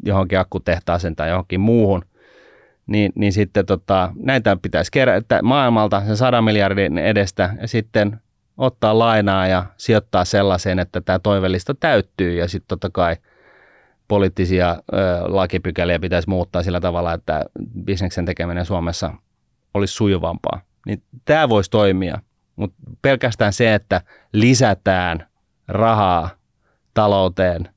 johonkin 0.05 0.39
akkutehtaaseen 0.39 1.17
tai 1.17 1.29
johonkin 1.29 1.61
muuhun, 1.61 2.05
niin, 2.87 3.13
niin 3.15 3.33
sitten 3.33 3.67
tota, 3.67 4.13
näitä 4.17 4.57
pitäisi 4.63 4.93
kerätä 4.93 5.43
maailmalta 5.43 6.05
sen 6.07 6.17
100 6.17 6.43
miljardin 6.43 6.99
edestä 6.99 7.55
ja 7.61 7.69
sitten 7.69 8.21
ottaa 8.57 8.99
lainaa 8.99 9.47
ja 9.47 9.65
sijoittaa 9.77 10.25
sellaiseen, 10.25 10.79
että 10.79 11.01
tämä 11.01 11.19
toivellista 11.19 11.75
täyttyy 11.75 12.35
ja 12.35 12.49
sitten 12.49 12.69
totta 12.69 12.91
kai 12.91 13.17
poliittisia 14.13 14.71
ö, 14.71 14.77
lakipykäliä 15.25 15.99
pitäisi 15.99 16.29
muuttaa 16.29 16.63
sillä 16.63 16.81
tavalla, 16.81 17.13
että 17.13 17.45
bisneksen 17.85 18.25
tekeminen 18.25 18.65
Suomessa 18.65 19.15
olisi 19.75 19.95
sujuvampaa. 19.95 20.61
Niin 20.87 21.03
tämä 21.25 21.49
voisi 21.49 21.71
toimia, 21.71 22.19
mutta 22.57 22.77
pelkästään 23.03 23.53
se, 23.53 23.75
että 23.75 24.01
lisätään 24.33 25.27
rahaa 25.69 26.31
talouteen, 26.95 27.69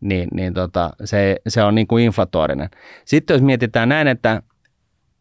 niin, 0.00 0.28
niin 0.32 0.54
tota, 0.54 0.90
se, 1.04 1.36
se 1.48 1.62
on 1.62 1.74
niin 1.74 1.86
kuin 1.86 2.04
inflatorinen. 2.04 2.70
Sitten 3.04 3.34
jos 3.34 3.42
mietitään 3.42 3.88
näin, 3.88 4.08
että 4.08 4.42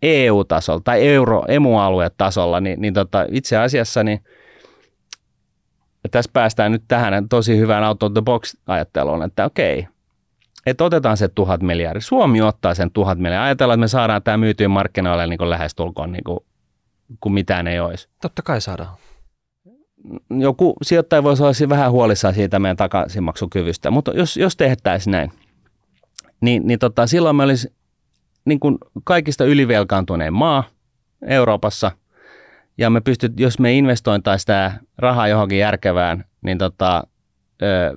EU-tasolla 0.01 0.81
tai 0.83 1.07
euro, 1.07 1.43
emu-aluetasolla, 1.47 2.59
niin, 2.59 2.81
niin 2.81 2.93
tota, 2.93 3.25
itse 3.31 3.57
asiassa 3.57 4.03
niin 4.03 4.19
tässä 6.11 6.31
päästään 6.33 6.71
nyt 6.71 6.83
tähän 6.87 7.29
tosi 7.29 7.57
hyvään 7.57 7.83
out 7.83 8.03
of 8.03 8.13
the 8.13 8.21
box 8.21 8.55
ajatteluun, 8.67 9.23
että 9.23 9.45
okei, 9.45 9.87
että 10.67 10.83
otetaan 10.83 11.17
se 11.17 11.27
tuhat 11.27 11.61
miljardia. 11.61 12.01
Suomi 12.01 12.41
ottaa 12.41 12.73
sen 12.73 12.91
tuhat 12.91 13.19
miljardia. 13.19 13.43
Ajatellaan, 13.43 13.77
että 13.77 13.81
me 13.81 13.87
saadaan 13.87 14.23
tämä 14.23 14.37
myytyä 14.37 14.67
markkinoille 14.67 15.27
niin 15.27 15.37
kuin 15.37 15.49
lähestulkoon 15.49 16.11
niin 16.11 16.23
kuin, 16.23 16.39
kuin 17.19 17.33
mitään 17.33 17.67
ei 17.67 17.79
olisi. 17.79 18.09
Totta 18.21 18.41
kai 18.41 18.61
saadaan. 18.61 18.95
Joku 20.29 20.75
sijoittaja 20.81 21.23
voisi 21.23 21.43
olla 21.43 21.69
vähän 21.69 21.91
huolissaan 21.91 22.33
siitä 22.33 22.59
meidän 22.59 22.77
takaisinmaksukyvystä, 22.77 23.91
mutta 23.91 24.11
jos, 24.15 24.37
jos 24.37 24.55
tehtäisiin 24.57 25.11
näin, 25.11 25.31
niin, 26.41 26.67
niin 26.67 26.79
tota, 26.79 27.07
silloin 27.07 27.35
me 27.35 27.43
olisi 27.43 27.73
niin 28.45 28.59
kuin 28.59 28.77
kaikista 29.03 29.45
ylivelkaantunein 29.45 30.33
maa 30.33 30.63
Euroopassa, 31.27 31.91
ja 32.77 32.89
me 32.89 33.01
pystyt, 33.01 33.39
jos 33.39 33.59
me 33.59 33.73
investointaisiin 33.73 34.45
tämä 34.45 34.79
raha 34.97 35.27
johonkin 35.27 35.59
järkevään, 35.59 36.25
niin 36.41 36.57
tota, 36.57 37.03
ö, 37.61 37.95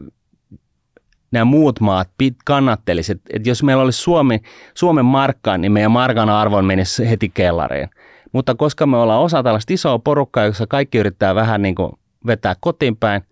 nämä 1.31 1.45
muut 1.45 1.81
maat 1.81 2.09
kannattelisivat, 2.45 3.19
että, 3.19 3.37
että 3.37 3.49
jos 3.49 3.63
meillä 3.63 3.83
olisi 3.83 4.03
Suomi, 4.03 4.41
Suomen 4.75 5.05
markka, 5.05 5.59
niin 5.59 5.73
meidän 5.73 5.91
markan 5.91 6.31
arvon 6.31 6.65
menisi 6.65 7.11
heti 7.11 7.29
kellariin. 7.29 7.89
Mutta 8.33 8.55
koska 8.55 8.87
me 8.87 8.97
ollaan 8.97 9.21
osa 9.21 9.43
tällaista 9.43 9.75
isoa 9.75 9.99
porukkaa, 9.99 10.45
jossa 10.45 10.67
kaikki 10.67 10.99
yrittää 10.99 11.35
vähän 11.35 11.63
niin 11.63 11.75
kuin 11.75 11.93
vetää 12.27 12.57
kotiin 12.61 12.97
päin, 12.97 13.23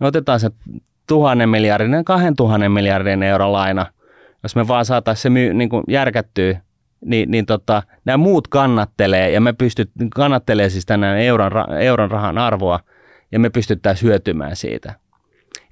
me 0.00 0.06
otetaan 0.06 0.40
se 0.40 0.50
tuhannen 1.06 1.48
miljardin, 1.48 2.04
kahden 2.04 2.36
tuhannen 2.36 2.72
miljardin 2.72 3.22
euron 3.22 3.52
laina, 3.52 3.86
jos 4.42 4.56
me 4.56 4.68
vaan 4.68 4.84
saataisiin 4.84 5.22
se 5.22 5.30
myy, 5.30 5.54
niin 5.54 5.68
kuin 5.68 5.84
järkättyä, 5.88 6.60
niin, 7.04 7.30
niin 7.30 7.46
tota, 7.46 7.82
nämä 8.04 8.16
muut 8.16 8.48
kannattelee 8.48 9.30
ja 9.30 9.40
me 9.40 9.52
pystyt, 9.52 9.90
kannattelee 10.14 10.68
siis 10.68 10.86
tänään 10.86 11.18
euron, 11.18 11.52
euron 11.80 12.10
rahan 12.10 12.38
arvoa 12.38 12.80
ja 13.32 13.38
me 13.38 13.50
pystyttäisiin 13.50 14.08
hyötymään 14.08 14.56
siitä. 14.56 14.94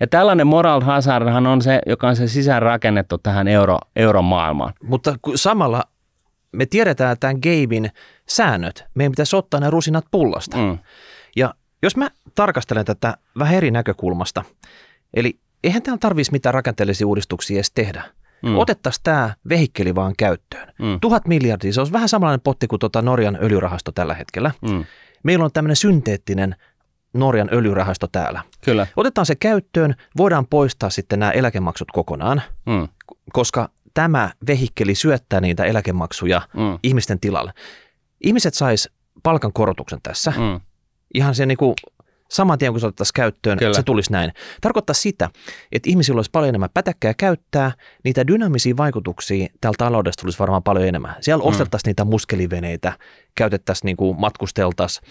Ja 0.02 0.06
tällainen 0.06 0.46
moral 0.46 0.80
hazardhan 0.80 1.46
on 1.46 1.62
se, 1.62 1.80
joka 1.86 2.08
on 2.08 2.16
se 2.16 2.28
sisään 2.28 2.62
rakennettu 2.62 3.18
tähän 3.18 3.48
euro, 3.48 3.78
euromaailmaan. 3.96 4.74
Mutta 4.82 5.14
samalla 5.34 5.84
me 6.52 6.66
tiedetään 6.66 7.16
tämän 7.20 7.36
gamein 7.42 7.90
säännöt. 8.28 8.84
Meidän 8.94 9.12
pitäisi 9.12 9.36
ottaa 9.36 9.60
ne 9.60 9.70
rusinat 9.70 10.04
pullasta. 10.10 10.56
Mm. 10.56 10.78
Ja 11.36 11.54
jos 11.82 11.96
mä 11.96 12.10
tarkastelen 12.34 12.84
tätä 12.84 13.16
vähän 13.38 13.54
eri 13.54 13.70
näkökulmasta, 13.70 14.44
eli 15.14 15.38
eihän 15.64 15.82
täällä 15.82 15.98
tarvitsisi 15.98 16.32
mitään 16.32 16.54
rakenteellisia 16.54 17.06
uudistuksia 17.06 17.56
edes 17.56 17.72
tehdä. 17.74 18.02
Mm. 18.42 18.58
Otettaisiin 18.58 19.02
tämä 19.02 19.34
vehikkeli 19.48 19.94
vaan 19.94 20.14
käyttöön. 20.18 20.72
Mm. 20.78 21.00
Tuhat 21.00 21.28
miljardia, 21.28 21.72
se 21.72 21.80
olisi 21.80 21.92
vähän 21.92 22.08
samanlainen 22.08 22.40
potti 22.44 22.66
kuin 22.66 22.80
tuota 22.80 23.02
Norjan 23.02 23.38
öljyrahasto 23.42 23.92
tällä 23.92 24.14
hetkellä. 24.14 24.50
Mm. 24.60 24.84
Meillä 25.22 25.44
on 25.44 25.52
tämmöinen 25.52 25.76
synteettinen 25.76 26.56
Norjan 27.14 27.48
öljyrahasto 27.52 28.06
täällä. 28.06 28.42
Kyllä. 28.64 28.86
Otetaan 28.96 29.26
se 29.26 29.34
käyttöön, 29.34 29.94
voidaan 30.16 30.46
poistaa 30.46 30.90
sitten 30.90 31.18
nämä 31.18 31.32
eläkemaksut 31.32 31.90
kokonaan, 31.90 32.42
mm. 32.66 32.88
koska 33.32 33.68
tämä 33.94 34.30
vehikkeli 34.46 34.94
syöttää 34.94 35.40
niitä 35.40 35.64
eläkemaksuja 35.64 36.42
mm. 36.56 36.78
ihmisten 36.82 37.20
tilalle. 37.20 37.52
Ihmiset 38.24 38.54
sais 38.54 38.90
palkankorotuksen 39.22 39.98
tässä. 40.02 40.30
Mm. 40.30 40.60
Ihan 41.14 41.34
se 41.34 41.46
niinku 41.46 41.74
saman 42.30 42.58
tien, 42.58 42.72
kun 42.72 42.80
se 42.80 42.86
otettaisiin 42.86 43.14
käyttöön, 43.14 43.58
Kyllä. 43.58 43.74
se 43.74 43.82
tulisi 43.82 44.12
näin. 44.12 44.32
Tarkoittaa 44.60 44.94
sitä, 44.94 45.30
että 45.72 45.90
ihmisillä 45.90 46.18
olisi 46.18 46.30
paljon 46.30 46.48
enemmän 46.48 46.70
pätäkkää 46.74 47.14
käyttää, 47.14 47.72
niitä 48.04 48.26
dynaamisia 48.26 48.76
vaikutuksia 48.76 49.46
täällä 49.60 49.76
taloudessa 49.78 50.20
tulisi 50.20 50.38
varmaan 50.38 50.62
paljon 50.62 50.86
enemmän. 50.86 51.14
Siellä 51.20 51.44
mm. 51.44 51.48
ostettaisiin 51.48 51.90
niitä 51.90 52.04
muskeliveneitä, 52.04 52.92
käytettäisiin, 53.34 53.86
niin 53.86 53.96
kuin 53.96 54.20
matkusteltaisiin, 54.20 55.08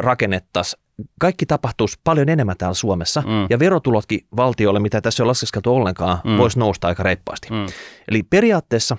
rakennettaisiin. 0.00 0.82
Kaikki 1.20 1.46
tapahtuisi 1.46 1.98
paljon 2.04 2.28
enemmän 2.28 2.56
täällä 2.56 2.74
Suomessa, 2.74 3.20
mm. 3.20 3.46
ja 3.50 3.58
verotulotkin 3.58 4.26
valtiolle, 4.36 4.80
mitä 4.80 5.00
tässä 5.00 5.22
ei 5.22 5.24
ole 5.24 5.30
laskeskeltu 5.30 5.74
ollenkaan, 5.74 6.18
mm. 6.24 6.36
voisi 6.36 6.58
nousta 6.58 6.88
aika 6.88 7.02
reippaasti. 7.02 7.48
Mm. 7.50 7.66
Eli 8.08 8.22
periaatteessa 8.22 8.96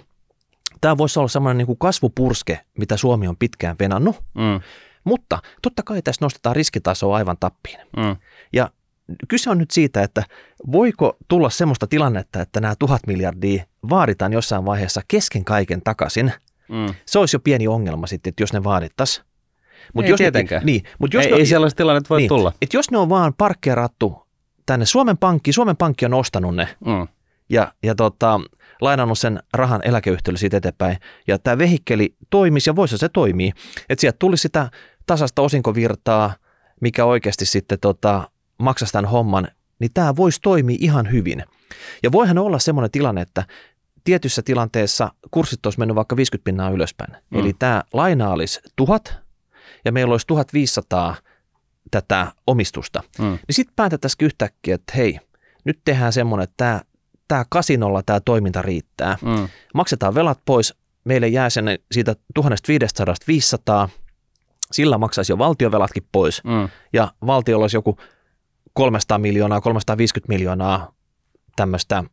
tämä 0.81 0.97
voisi 0.97 1.19
olla 1.19 1.27
sellainen 1.27 1.57
niin 1.57 1.65
kuin 1.65 1.79
kasvupurske, 1.79 2.59
mitä 2.77 2.97
Suomi 2.97 3.27
on 3.27 3.37
pitkään 3.37 3.75
venannut, 3.79 4.15
mm. 4.33 4.61
Mutta 5.03 5.39
totta 5.61 5.83
kai 5.83 6.01
tässä 6.01 6.25
nostetaan 6.25 6.55
riskitasoa 6.55 7.15
aivan 7.15 7.37
tappiin. 7.39 7.79
Mm. 7.97 8.15
Ja 8.53 8.71
kyse 9.27 9.49
on 9.49 9.57
nyt 9.57 9.71
siitä, 9.71 10.03
että 10.03 10.23
voiko 10.71 11.17
tulla 11.27 11.49
semmoista 11.49 11.87
tilannetta, 11.87 12.41
että 12.41 12.59
nämä 12.59 12.75
tuhat 12.79 13.01
miljardia 13.07 13.63
vaaditaan 13.89 14.33
jossain 14.33 14.65
vaiheessa 14.65 15.01
kesken 15.07 15.45
kaiken 15.45 15.81
takaisin. 15.81 16.33
Mm. 16.69 16.95
Se 17.05 17.19
olisi 17.19 17.35
jo 17.35 17.39
pieni 17.39 17.67
ongelma 17.67 18.07
sitten, 18.07 18.29
että 18.29 18.43
jos 18.43 18.53
ne 18.53 18.63
vaadittaisiin. 18.63 19.25
Ei 20.03 20.09
jos 20.09 20.17
tietenkään. 20.17 20.59
Ne, 20.61 20.65
niin, 20.65 20.83
mut 20.99 21.13
jos 21.13 21.25
Ei, 21.25 21.31
ne, 21.31 21.37
ei 21.37 21.45
sellaista 21.45 21.77
tilannetta 21.77 22.09
voi 22.09 22.17
niin, 22.19 22.29
tulla. 22.29 22.53
että 22.61 22.77
jos 22.77 22.91
ne 22.91 22.97
on 22.97 23.09
vaan 23.09 23.33
parkkeerattu 23.37 24.27
tänne 24.65 24.85
Suomen 24.85 25.17
Pankki, 25.17 25.53
Suomen 25.53 25.77
Pankki 25.77 26.05
on 26.05 26.13
ostanut 26.13 26.55
ne 26.55 26.67
Mm. 26.85 27.07
ja, 27.49 27.73
ja 27.83 27.95
tota, 27.95 28.39
lainannut 28.81 29.19
sen 29.19 29.39
rahan 29.53 29.81
eläkeyhtiölle 29.83 30.37
siitä 30.39 30.57
eteenpäin. 30.57 30.97
Ja 31.27 31.39
tämä 31.39 31.57
vehikkeli 31.57 32.15
toimisi 32.29 32.69
ja 32.69 32.75
voisi 32.75 32.97
se 32.97 33.09
toimii. 33.09 33.51
Että 33.89 34.01
sieltä 34.01 34.17
tulisi 34.19 34.41
sitä 34.41 34.71
tasasta 35.05 35.41
osinkovirtaa, 35.41 36.33
mikä 36.81 37.05
oikeasti 37.05 37.45
sitten 37.45 37.79
tota, 37.79 38.31
maksaisi 38.57 38.91
tämän 38.91 39.11
homman, 39.11 39.47
niin 39.79 39.91
tämä 39.93 40.15
voisi 40.15 40.39
toimia 40.41 40.77
ihan 40.79 41.11
hyvin. 41.11 41.43
Ja 42.03 42.11
voihan 42.11 42.37
olla 42.37 42.59
semmoinen 42.59 42.91
tilanne, 42.91 43.21
että 43.21 43.43
tietyssä 44.03 44.41
tilanteessa 44.41 45.11
kurssit 45.31 45.65
olisi 45.65 45.79
mennyt 45.79 45.95
vaikka 45.95 46.15
50 46.15 46.43
pinnaa 46.45 46.69
ylöspäin. 46.69 47.11
Mm. 47.29 47.39
Eli 47.39 47.53
tämä 47.59 47.83
laina 47.93 48.29
olisi 48.29 48.59
tuhat 48.75 49.19
ja 49.85 49.91
meillä 49.91 50.11
olisi 50.11 50.27
1500 50.27 51.15
tätä 51.91 52.31
omistusta. 52.47 53.03
Mm. 53.19 53.25
Niin 53.25 53.39
sitten 53.51 53.75
päätettäisiin 53.75 54.25
yhtäkkiä, 54.25 54.75
että 54.75 54.93
hei, 54.95 55.19
nyt 55.65 55.79
tehdään 55.85 56.13
semmoinen, 56.13 56.43
että 56.43 56.53
tämä, 56.57 56.81
tämä 57.27 57.45
kasinolla 57.49 58.03
tämä 58.03 58.19
toiminta 58.19 58.61
riittää. 58.61 59.17
Mm. 59.21 59.47
Maksetaan 59.73 60.15
velat 60.15 60.39
pois, 60.45 60.73
meille 61.03 61.27
jää 61.27 61.49
sen 61.49 61.65
siitä 61.91 62.15
1500 62.33 63.15
500, 63.27 63.89
sillä 64.71 64.97
maksaisi 64.97 65.31
jo 65.31 65.37
valtiovelatkin 65.37 66.07
pois 66.11 66.43
Mm. 66.43 66.69
ja 66.93 67.11
valtiolla 67.25 67.63
olisi 67.63 67.77
joku 67.77 67.97
300 68.73 69.17
miljoonaa, 69.17 69.61
350 69.61 70.33
miljoonaa 70.33 70.93
tämmöistä 71.55 72.03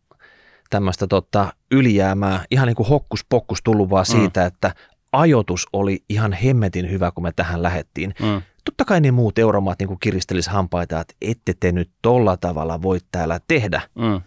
tämmöistä 0.70 1.06
tota, 1.06 1.52
ylijäämää, 1.70 2.44
ihan 2.50 2.66
niin 2.66 2.76
kuin 2.76 2.88
hokkus 2.88 3.24
pokkus 3.28 3.58
tullut 3.64 3.90
vaan 3.90 4.04
Mm. 4.08 4.20
siitä, 4.20 4.46
että 4.46 4.74
ajoitus 5.12 5.66
oli 5.72 6.04
ihan 6.08 6.32
hemmetin 6.32 6.90
hyvä, 6.90 7.10
kun 7.10 7.22
me 7.22 7.32
tähän 7.32 7.62
lähettiin. 7.62 8.14
Mm. 8.22 8.42
Totta 8.64 8.84
kai 8.84 9.00
ne 9.00 9.10
muut 9.10 9.38
euromaat 9.38 9.78
niin 9.78 9.98
kiristelis 10.00 10.48
hampaita, 10.48 11.00
että 11.00 11.14
ette 11.22 11.54
te 11.60 11.72
nyt 11.72 11.90
tolla 12.02 12.36
tavalla 12.36 12.82
voi 12.82 12.98
täällä 13.12 13.40
tehdä. 13.48 13.80
Mm. 13.94 14.20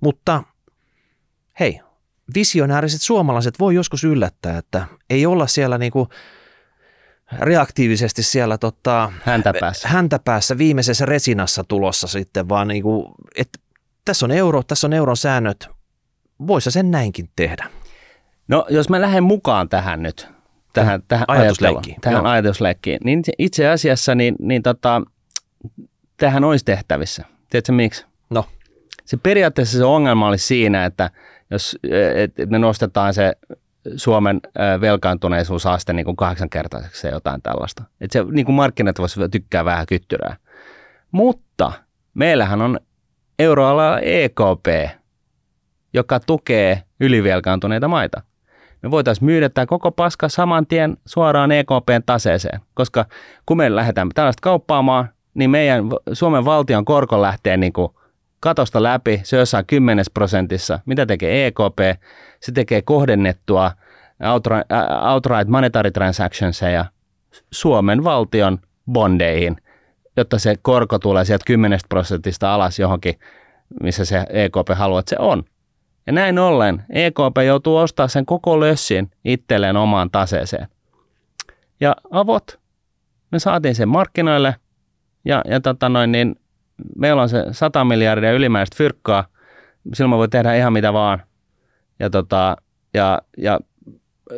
Mutta 0.00 0.42
hei, 1.60 1.80
visionääriset 2.34 3.02
suomalaiset 3.02 3.58
voi 3.58 3.74
joskus 3.74 4.04
yllättää, 4.04 4.58
että 4.58 4.86
ei 5.10 5.26
olla 5.26 5.46
siellä 5.46 5.78
niinku 5.78 6.08
reaktiivisesti 7.38 8.22
siellä 8.22 8.58
tota, 8.58 9.12
Häntä 9.24 9.54
päässä. 9.60 9.88
häntä 9.88 10.18
päässä 10.18 10.58
viimeisessä 10.58 11.06
resinassa 11.06 11.64
tulossa 11.64 12.06
sitten, 12.06 12.48
vaan 12.48 12.68
niinku, 12.68 13.14
että 13.36 13.58
tässä 14.04 14.26
on 14.26 14.30
euro, 14.30 14.62
tässä 14.62 14.86
on 14.86 14.92
euron 14.92 15.16
säännöt, 15.16 15.68
voisi 16.46 16.70
sen 16.70 16.90
näinkin 16.90 17.30
tehdä. 17.36 17.70
No 18.48 18.66
jos 18.70 18.88
mä 18.88 19.00
lähden 19.00 19.24
mukaan 19.24 19.68
tähän 19.68 20.02
nyt, 20.02 20.28
tähän, 20.72 21.02
tähän 21.08 21.24
Ajatusleikkiin, 21.28 22.00
tähän 22.00 22.22
joo. 22.22 22.32
ajatusleikkiin, 22.32 22.98
niin 23.04 23.22
itse 23.38 23.68
asiassa 23.68 24.14
niin, 24.14 24.36
niin 24.38 24.62
tota, 24.62 25.02
tähän 26.16 26.44
olisi 26.44 26.64
tehtävissä. 26.64 27.24
Tiedätkö 27.50 27.72
miksi? 27.72 28.06
No. 28.30 28.44
Se 29.04 29.16
periaatteessa 29.16 29.78
se 29.78 29.84
ongelma 29.84 30.28
olisi 30.28 30.46
siinä, 30.46 30.84
että 30.84 31.10
jos 31.50 31.78
et 32.14 32.50
me 32.50 32.58
nostetaan 32.58 33.14
se 33.14 33.32
Suomen 33.96 34.40
ö, 34.46 34.80
velkaantuneisuusaste 34.80 35.92
niin 35.92 36.04
kuin 36.04 36.16
kahdeksankertaiseksi 36.16 37.02
tai 37.02 37.10
jotain 37.10 37.42
tällaista. 37.42 37.84
Että 38.00 38.12
se 38.12 38.24
niin 38.30 38.46
kuin 38.46 38.56
markkinat 38.56 38.98
voisivat 38.98 39.30
tykkää 39.30 39.64
vähän 39.64 39.86
kyttyrää. 39.86 40.36
Mutta 41.12 41.72
meillähän 42.14 42.62
on 42.62 42.80
euroalalla 43.38 44.00
EKP, 44.00 44.66
joka 45.94 46.20
tukee 46.20 46.82
ylivelkaantuneita 47.00 47.88
maita. 47.88 48.22
Me 48.82 48.90
voitaisiin 48.90 49.26
myydä 49.26 49.48
tämä 49.48 49.66
koko 49.66 49.92
paska 49.92 50.28
saman 50.28 50.66
tien 50.66 50.96
suoraan 51.06 51.52
EKPn 51.52 52.02
taseeseen, 52.06 52.60
koska 52.74 53.06
kun 53.46 53.56
me 53.56 53.76
lähdetään 53.76 54.08
tällaista 54.14 54.40
kauppaamaan, 54.40 55.08
niin 55.34 55.50
meidän 55.50 55.84
Suomen 56.12 56.44
valtion 56.44 56.84
korko 56.84 57.22
lähtee 57.22 57.56
niin 57.56 57.72
kuin 57.72 57.92
katosta 58.40 58.82
läpi, 58.82 59.20
se 59.24 59.36
jossain 59.36 59.66
10 59.66 60.04
prosentissa. 60.14 60.80
Mitä 60.86 61.06
tekee 61.06 61.46
EKP? 61.46 62.00
Se 62.40 62.52
tekee 62.52 62.82
kohdennettua 62.82 63.70
outright, 65.12 65.48
monetary 65.48 65.90
transactionseja 65.90 66.84
Suomen 67.50 68.04
valtion 68.04 68.58
bondeihin, 68.92 69.56
jotta 70.16 70.38
se 70.38 70.54
korko 70.62 70.98
tulee 70.98 71.24
sieltä 71.24 71.44
10 71.46 71.78
prosentista 71.88 72.54
alas 72.54 72.78
johonkin, 72.78 73.14
missä 73.82 74.04
se 74.04 74.26
EKP 74.30 74.68
haluaa, 74.74 75.00
että 75.00 75.10
se 75.10 75.16
on. 75.18 75.44
Ja 76.08 76.12
näin 76.12 76.38
ollen 76.38 76.82
EKP 76.90 77.36
joutuu 77.46 77.76
ostamaan 77.76 78.10
sen 78.10 78.26
koko 78.26 78.60
lössin 78.60 79.10
itselleen 79.24 79.76
omaan 79.76 80.10
taseeseen. 80.10 80.68
Ja 81.80 81.96
avot, 82.10 82.58
me 83.32 83.38
saatiin 83.38 83.74
sen 83.74 83.88
markkinoille 83.88 84.54
ja, 85.24 85.42
ja 85.50 85.60
tota 85.60 85.88
noin, 85.88 86.12
niin 86.12 86.36
meillä 86.96 87.22
on 87.22 87.28
se 87.28 87.44
100 87.52 87.84
miljardia 87.84 88.32
ylimääräistä 88.32 88.76
fyrkkaa. 88.76 89.24
Silloin 89.94 90.10
me 90.10 90.16
voi 90.16 90.28
tehdä 90.28 90.54
ihan 90.54 90.72
mitä 90.72 90.92
vaan. 90.92 91.22
Ja, 91.98 92.10
tota, 92.10 92.56
ja, 92.94 93.22
ja 93.38 93.60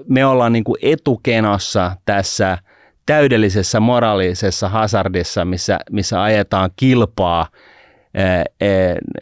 me 0.08 0.26
ollaan 0.26 0.52
niin 0.52 0.64
kuin 0.64 0.78
etukenossa 0.82 1.96
tässä 2.04 2.58
täydellisessä 3.06 3.80
moraalisessa 3.80 4.68
hazardissa, 4.68 5.44
missä, 5.44 5.78
missä 5.90 6.22
ajetaan 6.22 6.70
kilpaa 6.76 7.46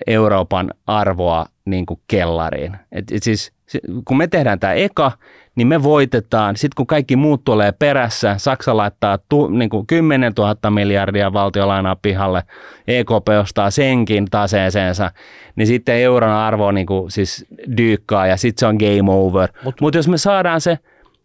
Euroopan 0.07 0.71
arvoa 0.87 1.47
niin 1.71 1.87
kuin 1.87 2.01
kellariin. 2.09 2.77
Et, 2.93 3.13
et 3.13 3.23
siis, 3.23 3.53
si- 3.67 3.81
kun 4.05 4.17
me 4.17 4.27
tehdään 4.27 4.61
tämä 4.61 4.73
eka, 4.73 5.13
niin 5.55 5.69
me 5.69 5.83
voitetaan. 5.83 6.57
Sitten 6.57 6.75
kun 6.77 6.87
kaikki 6.87 7.17
muut 7.17 7.45
tulee 7.45 7.73
perässä, 7.73 8.35
Saksa 8.39 8.77
laittaa 8.77 9.19
tu, 9.29 9.49
niin 9.49 9.71
kuin 9.71 9.87
10 9.87 10.33
000 10.39 10.71
miljardia 10.71 11.33
valtiolainaa 11.33 11.97
pihalle, 11.97 12.43
EKP 12.89 13.29
ostaa 13.41 13.71
senkin 13.71 14.25
taseeseensa, 14.31 15.11
niin 15.57 15.67
sitten 15.67 15.95
euron 15.97 16.31
arvo 16.31 16.71
niin 16.73 16.87
kuin, 16.87 17.11
siis 17.11 17.47
dyykkaa 17.77 18.27
ja 18.27 18.37
sitten 18.37 18.61
se 18.61 18.67
on 18.67 18.77
game 18.77 19.13
over. 19.13 19.49
Mutta 19.65 19.85
Mut- 19.85 19.97
jos 19.97 20.09
me 20.09 20.19
saadaan 20.19 20.61
se, 20.61 20.79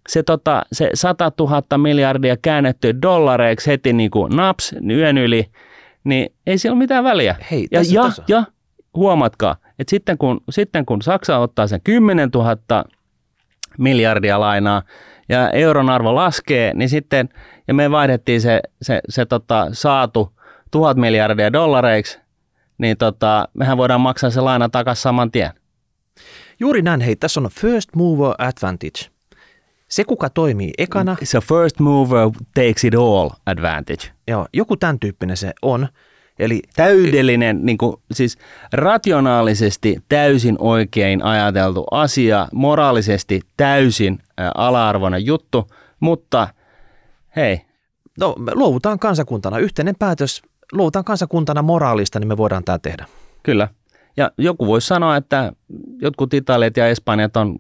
se, 0.09 0.23
tota, 0.23 0.63
se 0.71 0.89
100 0.93 1.31
000 1.39 1.77
miljardia 1.77 2.35
käännetty 2.41 3.01
dollareiksi 3.01 3.71
heti 3.71 3.93
niin 3.93 4.11
kuin 4.11 4.35
naps 4.35 4.75
yön 4.89 5.17
yli, 5.17 5.45
niin 6.03 6.29
ei 6.47 6.57
sillä 6.57 6.73
ole 6.73 6.79
mitään 6.79 7.03
väliä. 7.03 7.35
Hei, 7.51 7.67
Ja, 7.71 7.79
ja, 7.91 8.03
ja 8.27 8.43
huomatkaa, 8.95 9.55
että 9.83 9.89
sitten 9.89 10.17
kun, 10.17 10.41
sitten 10.49 10.85
kun 10.85 11.01
Saksa 11.01 11.37
ottaa 11.37 11.67
sen 11.67 11.81
10 11.83 12.29
000 12.33 12.85
miljardia 13.77 14.39
lainaa 14.39 14.81
ja 15.29 15.49
euron 15.49 15.89
arvo 15.89 16.15
laskee, 16.15 16.73
niin 16.73 16.89
sitten, 16.89 17.29
ja 17.67 17.73
me 17.73 17.91
vaihdettiin 17.91 18.41
se, 18.41 18.61
se, 18.81 19.01
se 19.09 19.25
tota, 19.25 19.67
saatu 19.71 20.33
tuhat 20.71 20.97
miljardia 20.97 21.53
dollareiksi, 21.53 22.19
niin 22.77 22.97
tota, 22.97 23.47
mehän 23.53 23.77
voidaan 23.77 24.01
maksaa 24.01 24.29
se 24.29 24.41
laina 24.41 24.69
takaisin 24.69 25.01
saman 25.01 25.31
tien. 25.31 25.51
Juuri 26.59 26.81
näin, 26.81 27.01
hei, 27.01 27.15
tässä 27.15 27.39
on 27.39 27.49
first 27.49 27.89
mover 27.95 28.33
advantage. 28.37 29.13
Se, 29.87 30.03
kuka 30.03 30.29
toimii 30.29 30.71
ekana, 30.77 31.15
So 31.23 31.41
first 31.41 31.79
mover 31.79 32.29
takes 32.55 32.83
it 32.83 32.95
all 32.95 33.29
advantage. 33.45 34.11
joo, 34.27 34.47
joku 34.53 34.77
tämän 34.77 34.99
tyyppinen 34.99 35.37
se 35.37 35.53
on. 35.61 35.87
Eli 36.39 36.61
Täydellinen, 36.75 37.65
niin 37.65 37.77
kuin, 37.77 37.95
siis 38.11 38.37
rationaalisesti 38.73 39.97
täysin 40.09 40.55
oikein 40.59 41.23
ajateltu 41.23 41.85
asia, 41.91 42.47
moraalisesti 42.53 43.41
täysin 43.57 44.19
ala-arvoinen 44.55 45.25
juttu, 45.25 45.67
mutta 45.99 46.47
hei, 47.35 47.61
no, 48.19 48.35
me 48.39 48.51
luovutaan 48.55 48.99
kansakuntana, 48.99 49.57
yhteinen 49.57 49.95
päätös, 49.99 50.41
luovutaan 50.71 51.05
kansakuntana 51.05 51.61
moraalista, 51.61 52.19
niin 52.19 52.27
me 52.27 52.37
voidaan 52.37 52.63
tämä 52.63 52.79
tehdä. 52.79 53.05
Kyllä. 53.43 53.67
Ja 54.17 54.31
joku 54.37 54.67
voisi 54.67 54.87
sanoa, 54.87 55.15
että 55.15 55.53
jotkut 56.01 56.33
Italiat 56.33 56.77
ja 56.77 56.87
Espanjat 56.87 57.37
on, 57.37 57.59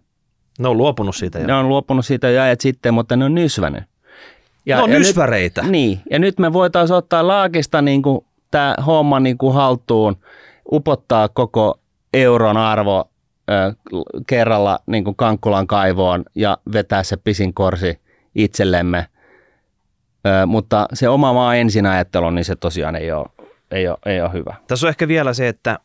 Ne 0.59 0.67
on 0.67 0.77
luopunut 0.77 1.15
siitä 1.15 1.39
jo. 1.39 1.47
ne 1.47 1.53
on 1.53 1.69
luopunut 1.69 2.05
siitä 2.05 2.29
jo 2.29 2.41
ajat 2.41 2.61
sitten, 2.61 2.93
mutta 2.93 3.15
ne 3.15 3.25
on 3.25 3.35
nysvänyt. 3.35 3.83
Ja, 4.65 4.77
no 4.77 4.87
ja 4.87 4.99
nysväreitä. 4.99 5.61
Nyt, 5.61 5.71
niin, 5.71 5.99
ja 6.11 6.19
nyt 6.19 6.39
me 6.39 6.53
voitaisiin 6.53 6.97
ottaa 6.97 7.27
laakista 7.27 7.81
niin 7.81 8.01
kuin 8.01 8.25
tämä 8.53 8.75
homma 8.85 9.19
niin 9.19 9.37
kuin 9.37 9.53
haltuun, 9.53 10.17
upottaa 10.71 11.29
koko 11.29 11.79
euron 12.13 12.57
arvo 12.57 13.09
ö, 13.49 13.73
kerralla 14.27 14.79
niin 14.85 15.03
kuin 15.03 15.15
Kankkulan 15.15 15.67
kaivoon 15.67 16.23
ja 16.35 16.57
vetää 16.73 17.03
se 17.03 17.17
pisin 17.17 17.53
korsi 17.53 17.99
itsellemme. 18.35 19.07
Ö, 20.27 20.45
mutta 20.45 20.87
se 20.93 21.09
oma 21.09 21.33
maa 21.33 21.55
ensin 21.55 21.85
ajattelu, 21.85 22.29
niin 22.29 22.45
se 22.45 22.55
tosiaan 22.55 22.95
ei 22.95 23.11
ole, 23.11 23.29
ei 23.71 23.87
ole, 23.87 23.97
ei 24.05 24.21
ole 24.21 24.33
hyvä. 24.33 24.55
Tässä 24.67 24.87
on 24.87 24.89
ehkä 24.89 25.07
vielä 25.07 25.33
se, 25.33 25.47
että 25.47 25.79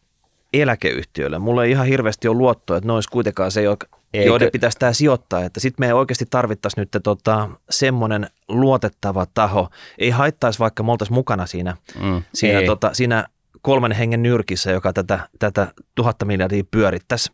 eläkeyhtiöille, 0.53 1.39
mulla 1.39 1.65
ei 1.65 1.71
ihan 1.71 1.87
hirveästi 1.87 2.29
ole 2.29 2.37
luottoa, 2.39 2.77
että 2.77 2.87
ne 2.87 2.93
olisi 2.93 3.09
kuitenkaan 3.09 3.51
se, 3.51 3.61
Eikö- 3.61 4.29
joiden 4.29 4.49
pitäisi 4.53 4.79
tämä 4.79 4.93
sijoittaa. 4.93 5.45
Että 5.45 5.61
sitten 5.61 5.87
me 5.87 5.95
oikeasti 5.95 6.27
tarvittaisiin 6.31 6.83
nyt 6.93 7.03
tota, 7.03 7.49
semmoinen 7.71 8.27
luotettava 8.49 9.27
taho. 9.35 9.69
Ei 9.99 10.11
haittaisi, 10.11 10.59
vaikka 10.59 10.83
me 10.83 10.93
oltaisiin 10.93 11.15
mukana 11.15 11.47
siinä, 11.47 11.77
Mm, 12.01 12.23
siinä, 12.35 12.59
ei. 12.59 12.67
tota, 12.67 12.91
siinä 12.93 13.25
kolmen 13.63 13.93
hengen 13.93 14.23
nyrkissä, 14.23 14.71
joka 14.71 14.93
tätä, 14.93 15.21
tätä 15.39 15.67
tuhatta 15.95 16.25
miljardia 16.25 16.65
pyörittäisi. 16.71 17.33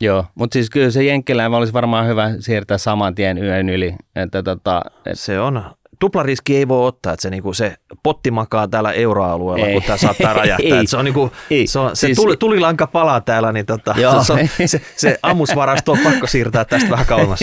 Joo, 0.00 0.24
mutta 0.34 0.52
siis 0.54 0.70
kyllä 0.70 0.90
se 0.90 1.04
Jenkkilään 1.04 1.54
olisi 1.54 1.72
varmaan 1.72 2.06
hyvä 2.06 2.30
siirtää 2.40 2.78
saman 2.78 3.14
tien 3.14 3.38
yön 3.38 3.68
yli. 3.68 3.94
Että 4.16 4.42
tota, 4.42 4.82
et... 5.06 5.18
Se 5.18 5.40
on, 5.40 5.62
tuplariski 5.98 6.56
ei 6.56 6.68
voi 6.68 6.86
ottaa, 6.86 7.12
että 7.12 7.22
se, 7.22 7.30
niinku, 7.30 7.54
se 7.54 7.76
potti 8.02 8.30
makaa 8.30 8.68
täällä 8.68 8.92
euroalueella, 8.92 9.66
ei. 9.66 9.72
kun 9.72 9.82
tämä 9.82 9.96
saattaa 9.96 10.32
räjähtää. 10.32 10.78
ei. 10.78 10.86
se 10.86 10.96
on, 10.96 11.04
niinku, 11.04 11.32
ei. 11.50 11.66
se, 11.66 11.78
on, 11.78 11.96
se 11.96 12.06
siis... 12.06 12.16
tuli, 12.16 12.36
tulilanka 12.36 12.86
palaa 12.86 13.20
täällä, 13.20 13.52
niin 13.52 13.66
tota, 13.66 13.94
Joo. 13.98 14.24
se, 14.24 14.50
se, 14.56 14.66
se, 14.66 14.80
se 14.96 15.18
ammusvarasto 15.22 15.92
on 15.92 15.98
pakko 16.04 16.26
siirtää 16.26 16.64
tästä 16.64 16.90
vähän 16.90 17.06
kauemmas. 17.06 17.40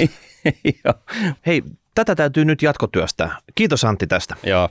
Hei, 1.45 1.63
tätä 1.95 2.15
täytyy 2.15 2.45
nyt 2.45 2.61
jatkotyöstää. 2.61 3.37
Kiitos 3.55 3.85
Antti 3.85 4.07
tästä. 4.07 4.35
Joo. 4.43 4.69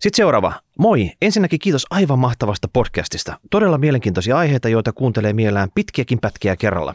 Sitten 0.00 0.16
seuraava. 0.16 0.52
Moi. 0.78 1.12
Ensinnäkin 1.22 1.58
kiitos 1.58 1.86
aivan 1.90 2.18
mahtavasta 2.18 2.68
podcastista. 2.72 3.38
Todella 3.50 3.78
mielenkiintoisia 3.78 4.38
aiheita, 4.38 4.68
joita 4.68 4.92
kuuntelee 4.92 5.32
mielään 5.32 5.68
pitkiäkin 5.74 6.18
pätkiä 6.18 6.56
kerralla. 6.56 6.94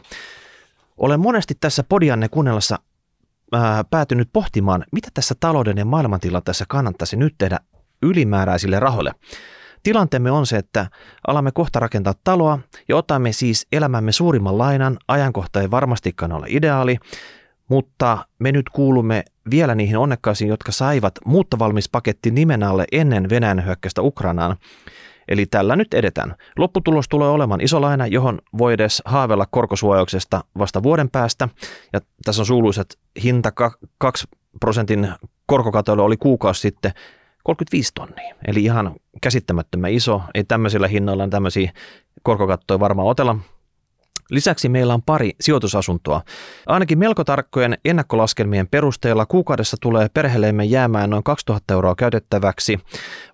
Olen 0.98 1.20
monesti 1.20 1.54
tässä 1.60 1.84
podianne 1.84 2.30
kuunnellessa 2.30 2.80
päätynyt 3.90 4.30
pohtimaan, 4.34 4.86
mitä 4.92 5.10
tässä 5.14 5.36
talouden 5.40 5.78
ja 5.78 5.86
maailmantilanteessa 5.86 6.66
kannattaisi 6.68 7.16
nyt 7.16 7.36
tehdä 7.38 7.60
ylimääräisille 8.02 8.80
rahoille. 8.80 9.12
Tilanteemme 9.84 10.32
on 10.32 10.46
se, 10.46 10.58
että 10.58 10.88
alamme 11.28 11.52
kohta 11.52 11.80
rakentaa 11.80 12.14
taloa 12.24 12.60
ja 12.88 12.96
otamme 12.96 13.32
siis 13.32 13.68
elämämme 13.72 14.12
suurimman 14.12 14.58
lainan. 14.58 14.98
Ajankohta 15.08 15.62
ei 15.62 15.72
varmastikaan 15.72 16.32
ole 16.32 16.46
ideaali, 16.50 16.98
mutta 17.70 18.26
me 18.40 18.52
nyt 18.52 18.70
kuulumme 18.70 19.24
vielä 19.52 19.76
niihin 19.76 19.98
onnekkaisiin, 19.98 20.48
jotka 20.48 20.72
saivat 20.72 21.14
muuttovalmispaketti 21.26 22.32
nimen 22.32 22.64
alle 22.64 22.86
ennen 22.92 23.30
Venäjän 23.30 23.66
hyökkäystä 23.66 24.02
Ukrainaan. 24.02 24.58
Eli 25.28 25.46
tällä 25.46 25.76
nyt 25.76 25.94
edetään. 25.94 26.36
Lopputulos 26.58 27.10
tulee 27.10 27.30
olemaan 27.30 27.62
iso 27.62 27.82
laina, 27.82 28.08
johon 28.08 28.40
voi 28.58 28.74
edes 28.74 29.02
haavella 29.06 29.46
korkosuojauksesta 29.52 30.44
vasta 30.58 30.84
vuoden 30.84 31.10
päästä. 31.10 31.50
Ja 31.94 32.00
tässä 32.26 32.42
on 32.42 32.46
suuluiset 32.46 33.00
hinta 33.24 33.52
2 33.98 34.28
prosentin 34.60 35.10
korkokatolle 35.46 36.04
oli 36.04 36.18
kuukausi 36.18 36.62
sitten 36.62 36.92
35 37.44 37.92
tonnia. 37.94 38.36
Eli 38.48 38.64
ihan 38.64 38.96
käsittämättömän 39.22 39.92
iso. 39.92 40.22
Ei 40.34 40.44
tämmöisillä 40.44 40.88
hinnoilla 40.88 41.28
tämmöisiä 41.28 41.72
korkokattoja 42.24 42.80
varmaan 42.80 43.08
otella. 43.08 43.36
Lisäksi 44.32 44.70
meillä 44.70 44.94
on 44.94 45.02
pari 45.02 45.32
sijoitusasuntoa. 45.42 46.22
Ainakin 46.68 47.00
melko 47.00 47.24
tarkkojen 47.24 47.78
ennakkolaskelmien 47.86 48.68
perusteella 48.68 49.26
kuukaudessa 49.26 49.78
tulee 49.82 50.08
perheellemme 50.14 50.64
jäämään 50.64 51.10
noin 51.10 51.24
2000 51.24 51.74
euroa 51.74 51.96
käytettäväksi, 51.96 52.80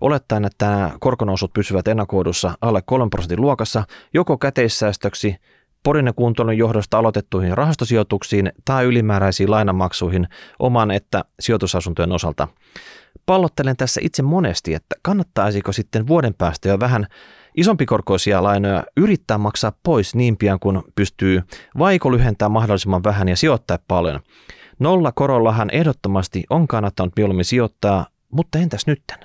olettaen, 0.00 0.44
että 0.44 0.66
nämä 0.66 0.90
korkonousut 1.00 1.52
pysyvät 1.52 1.88
ennakoidussa 1.88 2.54
alle 2.60 2.82
3 2.86 3.10
prosentin 3.10 3.40
luokassa, 3.40 3.84
joko 4.14 4.38
käteissäästöksi, 4.38 5.36
porinnekuntoilun 5.82 6.58
johdosta 6.58 6.98
aloitettuihin 6.98 7.56
rahastosijoituksiin 7.56 8.52
tai 8.64 8.84
ylimääräisiin 8.84 9.50
lainamaksuihin 9.50 10.28
oman 10.58 10.90
että 10.90 11.24
sijoitusasuntojen 11.40 12.12
osalta. 12.12 12.48
Pallottelen 13.26 13.76
tässä 13.76 14.00
itse 14.04 14.22
monesti, 14.22 14.74
että 14.74 14.96
kannattaisiko 15.02 15.72
sitten 15.72 16.06
vuoden 16.06 16.34
päästä 16.34 16.68
jo 16.68 16.80
vähän 16.80 17.06
isompikorkoisia 17.56 18.42
lainoja 18.42 18.84
yrittää 18.96 19.38
maksaa 19.38 19.72
pois 19.82 20.14
niin 20.14 20.36
pian 20.36 20.58
kuin 20.60 20.82
pystyy, 20.94 21.42
vaiko 21.78 22.12
lyhentää 22.12 22.48
mahdollisimman 22.48 23.04
vähän 23.04 23.28
ja 23.28 23.36
sijoittaa 23.36 23.78
paljon. 23.88 24.20
Nolla 24.78 25.12
korollahan 25.12 25.70
ehdottomasti 25.72 26.44
on 26.50 26.68
kannattanut 26.68 27.12
mieluummin 27.16 27.44
sijoittaa, 27.44 28.06
mutta 28.30 28.58
entäs 28.58 28.86
nytten? 28.86 29.18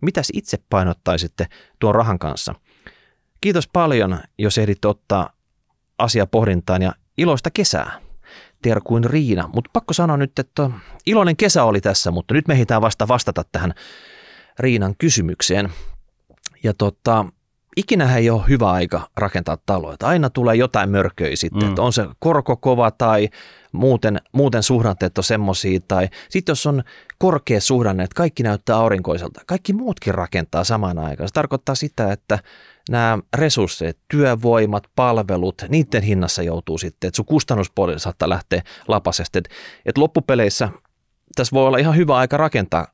Mitäs 0.00 0.28
itse 0.32 0.58
painottaisitte 0.70 1.46
tuon 1.78 1.94
rahan 1.94 2.18
kanssa? 2.18 2.54
Kiitos 3.40 3.68
paljon, 3.72 4.20
jos 4.38 4.58
ehdit 4.58 4.84
ottaa 4.84 5.30
asia 5.98 6.26
pohdintaan 6.26 6.82
ja 6.82 6.92
iloista 7.18 7.50
kesää. 7.50 8.00
Terkuin 8.62 9.04
Riina, 9.04 9.50
mutta 9.54 9.70
pakko 9.72 9.92
sanoa 9.92 10.16
nyt, 10.16 10.38
että 10.38 10.70
iloinen 11.06 11.36
kesä 11.36 11.64
oli 11.64 11.80
tässä, 11.80 12.10
mutta 12.10 12.34
nyt 12.34 12.48
mehitään 12.48 12.82
vasta 12.82 13.08
vastata 13.08 13.44
tähän 13.52 13.74
Riinan 14.58 14.94
kysymykseen. 14.98 15.68
Ja 16.62 16.74
tota, 16.74 17.26
ikinä 17.80 18.16
ei 18.16 18.30
ole 18.30 18.42
hyvä 18.48 18.70
aika 18.70 19.08
rakentaa. 19.16 19.56
Että 19.92 20.06
aina 20.06 20.30
tulee 20.30 20.56
jotain 20.56 20.90
mörköjä 20.90 21.36
sitten, 21.36 21.62
mm. 21.62 21.68
että 21.68 21.82
on 21.82 21.92
se 21.92 22.06
korko 22.18 22.56
kova 22.56 22.90
tai 22.90 23.28
muuten, 23.72 24.20
muuten 24.32 24.62
suhdanteet 24.62 25.18
on 25.18 25.24
semmoisia. 25.24 25.80
Tai 25.88 26.08
sitten 26.28 26.50
jos 26.50 26.66
on 26.66 26.82
korkea 27.18 27.60
suhdanne, 27.60 28.04
että 28.04 28.14
kaikki 28.14 28.42
näyttää 28.42 28.76
aurinkoiselta, 28.76 29.40
kaikki 29.46 29.72
muutkin 29.72 30.14
rakentaa 30.14 30.64
samaan 30.64 30.98
aikaan. 30.98 31.28
Se 31.28 31.32
tarkoittaa 31.32 31.74
sitä, 31.74 32.12
että 32.12 32.38
nämä 32.90 33.18
resurssit, 33.36 33.98
työvoimat, 34.08 34.86
palvelut, 34.96 35.62
niiden 35.68 36.02
hinnassa 36.02 36.42
joutuu 36.42 36.78
sitten, 36.78 37.08
että 37.08 37.16
sun 37.16 37.24
kustannuspuoli 37.24 38.00
saattaa 38.00 38.28
lähteä 38.28 38.62
lapasesti. 38.88 39.38
Että, 39.38 39.50
että 39.86 40.00
loppupeleissä 40.00 40.68
tässä 41.36 41.54
voi 41.54 41.66
olla 41.66 41.78
ihan 41.78 41.96
hyvä 41.96 42.16
aika 42.16 42.36
rakentaa, 42.36 42.86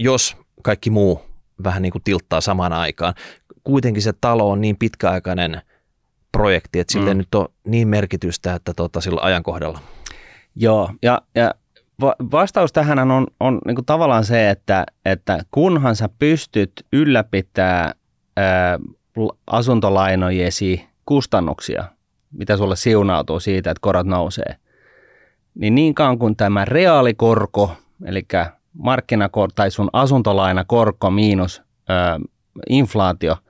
jos 0.00 0.36
kaikki 0.62 0.90
muu 0.90 1.34
vähän 1.64 1.82
niin 1.82 1.92
kuin 1.92 2.02
tilttaa 2.02 2.40
samaan 2.40 2.72
aikaan 2.72 3.14
kuitenkin 3.64 4.02
se 4.02 4.12
talo 4.20 4.50
on 4.50 4.60
niin 4.60 4.76
pitkäaikainen 4.78 5.62
projekti, 6.32 6.80
että 6.80 6.92
sille 6.92 7.14
mm. 7.14 7.18
nyt 7.18 7.34
on 7.34 7.48
niin 7.66 7.88
merkitystä, 7.88 8.54
että 8.54 8.74
tota, 8.74 9.00
sillä 9.00 9.20
ajankohdalla. 9.22 9.78
Joo, 10.56 10.90
ja, 11.02 11.22
ja 11.34 11.54
vastaus 12.32 12.72
tähän 12.72 13.10
on, 13.10 13.26
on 13.40 13.58
niin 13.66 13.74
kuin 13.74 13.84
tavallaan 13.84 14.24
se, 14.24 14.50
että, 14.50 14.86
että 15.04 15.38
kunhan 15.50 15.96
sä 15.96 16.08
pystyt 16.18 16.72
ylläpitää 16.92 17.94
ää, 18.36 18.78
asuntolainojesi 19.46 20.84
kustannuksia, 21.06 21.84
mitä 22.32 22.56
sulle 22.56 22.76
siunautuu 22.76 23.40
siitä, 23.40 23.70
että 23.70 23.80
korot 23.80 24.06
nousee, 24.06 24.56
niin 25.54 25.74
niin 25.74 25.94
kauan 25.94 26.18
kuin 26.18 26.36
tämä 26.36 26.64
reaalikorko, 26.64 27.76
eli 28.04 28.26
markkinakorko 28.72 29.52
tai 29.54 29.70
sun 29.70 29.90
asuntolainakorko 29.92 31.10
miinus 31.10 31.62
ää, 31.88 32.20
inflaatio– 32.68 33.36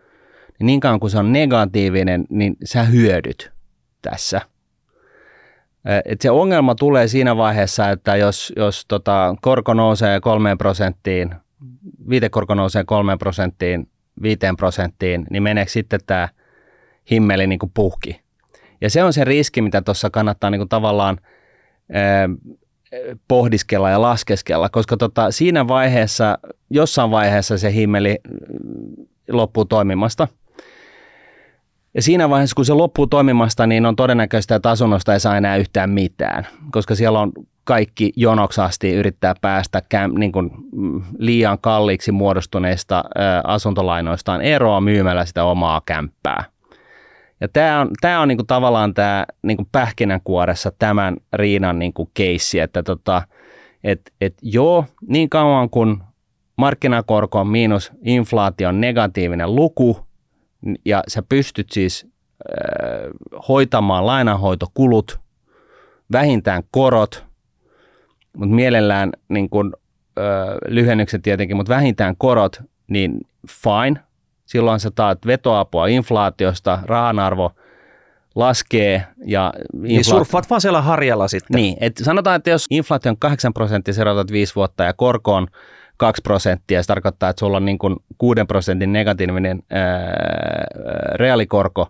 niin 0.67 0.81
kauan 0.81 1.01
kuin 1.01 1.11
se 1.11 1.19
on 1.19 1.33
negatiivinen, 1.33 2.25
niin 2.29 2.57
sä 2.65 2.85
hyödyt 2.85 3.53
tässä. 4.03 4.41
Et 6.05 6.21
se 6.21 6.31
ongelma 6.31 6.75
tulee 6.75 7.09
siinä 7.09 7.37
vaiheessa, 7.37 7.91
että 7.91 8.17
jos, 8.17 8.53
jos 8.57 8.85
tota 8.89 9.37
korko 9.43 9.75
nousee 9.75 10.21
kolmeen 10.21 10.59
prosenttiin, 10.59 11.35
viitekorko 12.09 12.55
nousee 12.55 12.85
kolmeen 12.85 13.19
prosenttiin, 13.19 13.89
viiteen 14.23 14.57
prosenttiin, 14.57 15.27
niin 15.31 15.43
meneekö 15.43 15.71
sitten 15.73 16.01
tämä 16.07 16.29
himmeli 17.11 17.47
niin 17.47 17.59
kuin 17.59 17.73
puhki. 17.75 18.21
Ja 18.81 18.91
se 18.91 19.05
on 19.05 19.13
se 19.13 19.25
riski, 19.25 19.63
mitä 19.63 19.83
tuossa 19.83 20.11
kannattaa 20.11 20.51
niin 20.51 20.59
kuin 20.59 20.69
tavallaan 20.69 21.19
pohdiskella 23.29 23.91
ja 23.91 24.03
laskeskella, 24.03 24.69
koska 24.69 24.97
tota, 24.97 25.31
siinä 25.31 25.69
vaiheessa, 25.69 26.39
jossain 26.71 27.11
vaiheessa 27.11 27.59
se 27.59 27.73
himmeli 27.73 28.19
loppuu 29.29 29.65
toimimasta– 29.65 30.29
ja 31.95 32.03
siinä 32.03 32.31
vaiheessa, 32.31 32.55
kun 32.55 32.65
se 32.65 32.73
loppuu 32.73 33.07
toimimasta, 33.07 33.67
niin 33.67 33.87
on 33.87 33.97
todennäköistä, 33.97 34.55
että 34.55 34.71
asunnosta 34.71 35.13
ei 35.13 35.21
saa 35.21 35.37
enää 35.37 35.57
yhtään 35.57 35.91
mitään, 35.91 36.47
koska 36.71 36.95
siellä 36.95 37.21
on 37.21 37.33
kaikki 37.65 38.13
jonoksasti 38.17 38.93
yrittää 38.93 39.35
päästä 39.41 39.83
käm, 39.89 40.15
niin 40.19 40.33
kuin 40.33 40.51
mm, 40.73 41.03
liian 41.19 41.59
kalliiksi 41.61 42.13
muodostuneista 42.13 42.97
ä, 42.97 43.03
asuntolainoistaan 43.45 44.43
eroa 44.43 44.81
myymällä 44.81 45.25
sitä 45.25 45.45
omaa 45.45 45.83
kämppää. 45.87 46.45
Ja 47.41 47.49
tämä 47.49 47.81
on, 47.81 47.91
tämä 48.01 48.21
on 48.21 48.29
niin 48.29 48.39
kuin 48.39 48.47
tavallaan 48.47 48.95
tämä 48.95 49.27
niin 49.43 49.57
kuin 49.57 49.69
pähkinänkuoressa 49.73 50.73
tämän 50.79 51.17
Riinan 51.33 51.79
niin 51.79 51.93
kuin 51.93 52.11
keissi, 52.15 52.61
että 52.61 52.83
tota, 52.83 53.23
et, 53.85 54.01
et 54.21 54.35
joo, 54.43 54.85
niin 55.09 55.31
kauan 55.31 55.71
kun 55.71 56.03
markkinakorko 56.57 57.41
on 57.41 57.49
miinus 57.49 57.93
inflaation 58.05 58.81
negatiivinen 58.81 59.55
luku, 59.55 60.04
ja 60.85 61.03
sä 61.09 61.23
pystyt 61.29 61.71
siis 61.71 62.07
äh, 62.07 63.11
hoitamaan 63.49 64.07
lainanhoitokulut, 64.07 65.21
vähintään 66.13 66.63
korot, 66.71 67.25
mutta 68.37 68.55
mielellään 68.55 69.13
niin 69.29 69.51
kun, 69.51 69.73
äh, 70.19 70.25
lyhennykset 70.69 71.23
tietenkin, 71.23 71.57
mutta 71.57 71.75
vähintään 71.75 72.17
korot, 72.17 72.63
niin 72.89 73.21
fine. 73.49 74.01
Silloin 74.47 74.81
sä 74.81 74.91
taat 74.91 75.27
vetoapua 75.27 75.87
inflaatiosta, 75.87 76.79
rahan 76.85 77.19
arvo 77.19 77.51
laskee. 78.35 79.07
Ja 79.27 79.53
infla- 79.57 79.83
niin 79.83 80.05
surffaat 80.05 80.51
vaan 80.51 80.61
siellä 80.61 80.83
harjalla 80.83 81.29
sitten. 81.29 81.57
Niin, 81.57 81.77
et 81.81 81.93
sanotaan, 82.03 82.37
että 82.37 82.51
jos 82.51 82.67
inflaatio 82.71 83.11
on 83.11 83.17
8 83.19 83.55
prosenttia, 83.55 83.95
seuraavat 83.95 84.33
viisi 84.33 84.55
vuotta 84.55 84.85
ja 84.85 84.93
korko 84.93 85.35
on 85.35 85.47
2 85.97 86.23
prosenttia. 86.23 86.83
Se 86.83 86.87
tarkoittaa, 86.87 87.31
että 87.31 87.41
sulla 87.41 87.57
on 87.57 87.65
niin 87.65 87.79
kuin 87.79 87.97
6 88.19 88.41
prosentin 88.49 88.93
negatiivinen 88.93 89.63
ää, 89.71 90.15
reaalikorko, 91.15 91.89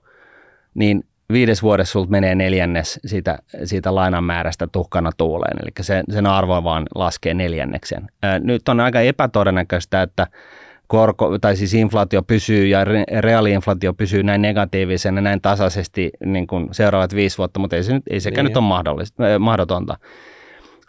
niin 0.75 1.05
viides 1.33 1.63
vuodessa 1.63 1.93
sulta 1.93 2.11
menee 2.11 2.35
neljännes 2.35 3.01
siitä, 3.07 3.39
siitä 3.65 3.95
lainan 3.95 4.25
määrästä 4.25 4.67
tuhkana 4.67 5.11
tuuleen, 5.17 5.57
eli 5.63 5.71
se, 5.81 6.03
sen 6.11 6.27
arvo 6.27 6.65
vaan 6.65 6.87
laskee 6.95 7.35
neljänneksen. 7.35 8.09
Ää, 8.23 8.39
nyt 8.39 8.69
on 8.69 8.81
aika 8.81 9.01
epätodennäköistä, 9.01 10.03
että 10.03 10.27
korko, 10.87 11.39
tai 11.39 11.57
siis 11.57 11.75
inflaatio 11.75 12.23
pysyy 12.23 12.67
ja 12.67 12.85
re, 12.85 13.05
reaaliinflaatio 13.21 13.95
pysyy 13.95 14.23
näin 14.23 14.43
negatiivisena 14.43 15.21
näin 15.21 15.41
tasaisesti 15.41 16.11
niin 16.25 16.47
kuin 16.47 16.69
seuraavat 16.73 17.15
viisi 17.15 17.39
vuotta, 17.39 17.61
mutta 17.61 17.77
ei, 17.77 17.83
se 17.83 17.93
nyt, 17.93 18.03
ei 18.11 18.21
sekään 18.21 18.45
niin. 18.45 18.51
nyt 18.51 18.57
ole 18.57 18.65
mahdollista, 18.65 19.39
mahdotonta. 19.39 19.99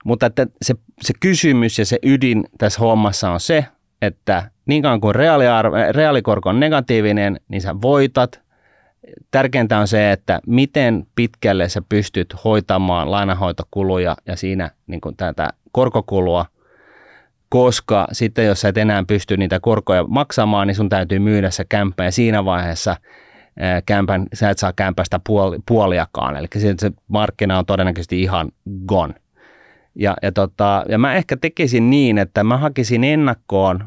Mutta 0.06 0.26
että 0.26 0.48
se, 0.62 0.74
se 1.02 1.14
kysymys 1.20 1.80
ja 1.80 1.86
se 1.86 2.00
ydin 2.04 2.44
tässä 2.58 2.80
hommassa 2.80 3.32
on 3.32 3.40
se, 3.40 3.66
että 4.02 4.52
niin 4.66 4.82
kauan 4.82 5.02
kuin 5.02 5.16
reaalikorko 5.92 6.50
on 6.50 6.60
negatiivinen, 6.60 7.40
niin 7.48 7.62
sä 7.62 7.82
voitat. 7.82 8.42
Tärkeintä 9.32 9.80
on 9.80 9.88
se, 9.88 10.12
että 10.12 10.40
miten 10.48 11.08
pitkälle 11.16 11.70
sä 11.70 11.82
pystyt 11.90 12.36
hoitamaan 12.44 13.12
lainanhoitokuluja 13.12 14.16
ja 14.28 14.36
siinä 14.36 14.72
niin 14.88 15.02
kuin 15.02 15.16
tätä 15.16 15.50
korkokulua, 15.72 16.46
koska 17.50 18.08
sitten 18.12 18.46
jos 18.46 18.62
sä 18.62 18.68
et 18.68 18.78
enää 18.78 19.04
pysty 19.08 19.38
niitä 19.38 19.60
korkoja 19.60 20.04
maksamaan, 20.04 20.68
niin 20.68 20.76
sun 20.76 20.90
täytyy 20.90 21.20
myydä 21.20 21.50
se 21.50 21.66
kämppä 21.66 22.04
ja 22.04 22.12
siinä 22.12 22.46
vaiheessa 22.46 22.98
kämpän, 23.86 24.28
sä 24.34 24.50
et 24.50 24.58
saa 24.58 24.74
kämpästä 24.74 25.20
puoli, 25.28 25.58
puoliakaan, 25.68 26.38
eli 26.38 26.48
se 26.78 26.92
markkina 27.08 27.60
on 27.60 27.66
todennäköisesti 27.66 28.22
ihan 28.22 28.52
gone. 28.86 29.14
Ja, 29.96 30.16
ja, 30.22 30.32
tota, 30.32 30.84
ja 30.90 30.98
mä 30.98 31.14
ehkä 31.14 31.38
tekisin 31.38 31.90
niin, 31.90 32.18
että 32.18 32.44
mä 32.44 32.58
hakisin 32.58 33.04
ennakkoon, 33.04 33.84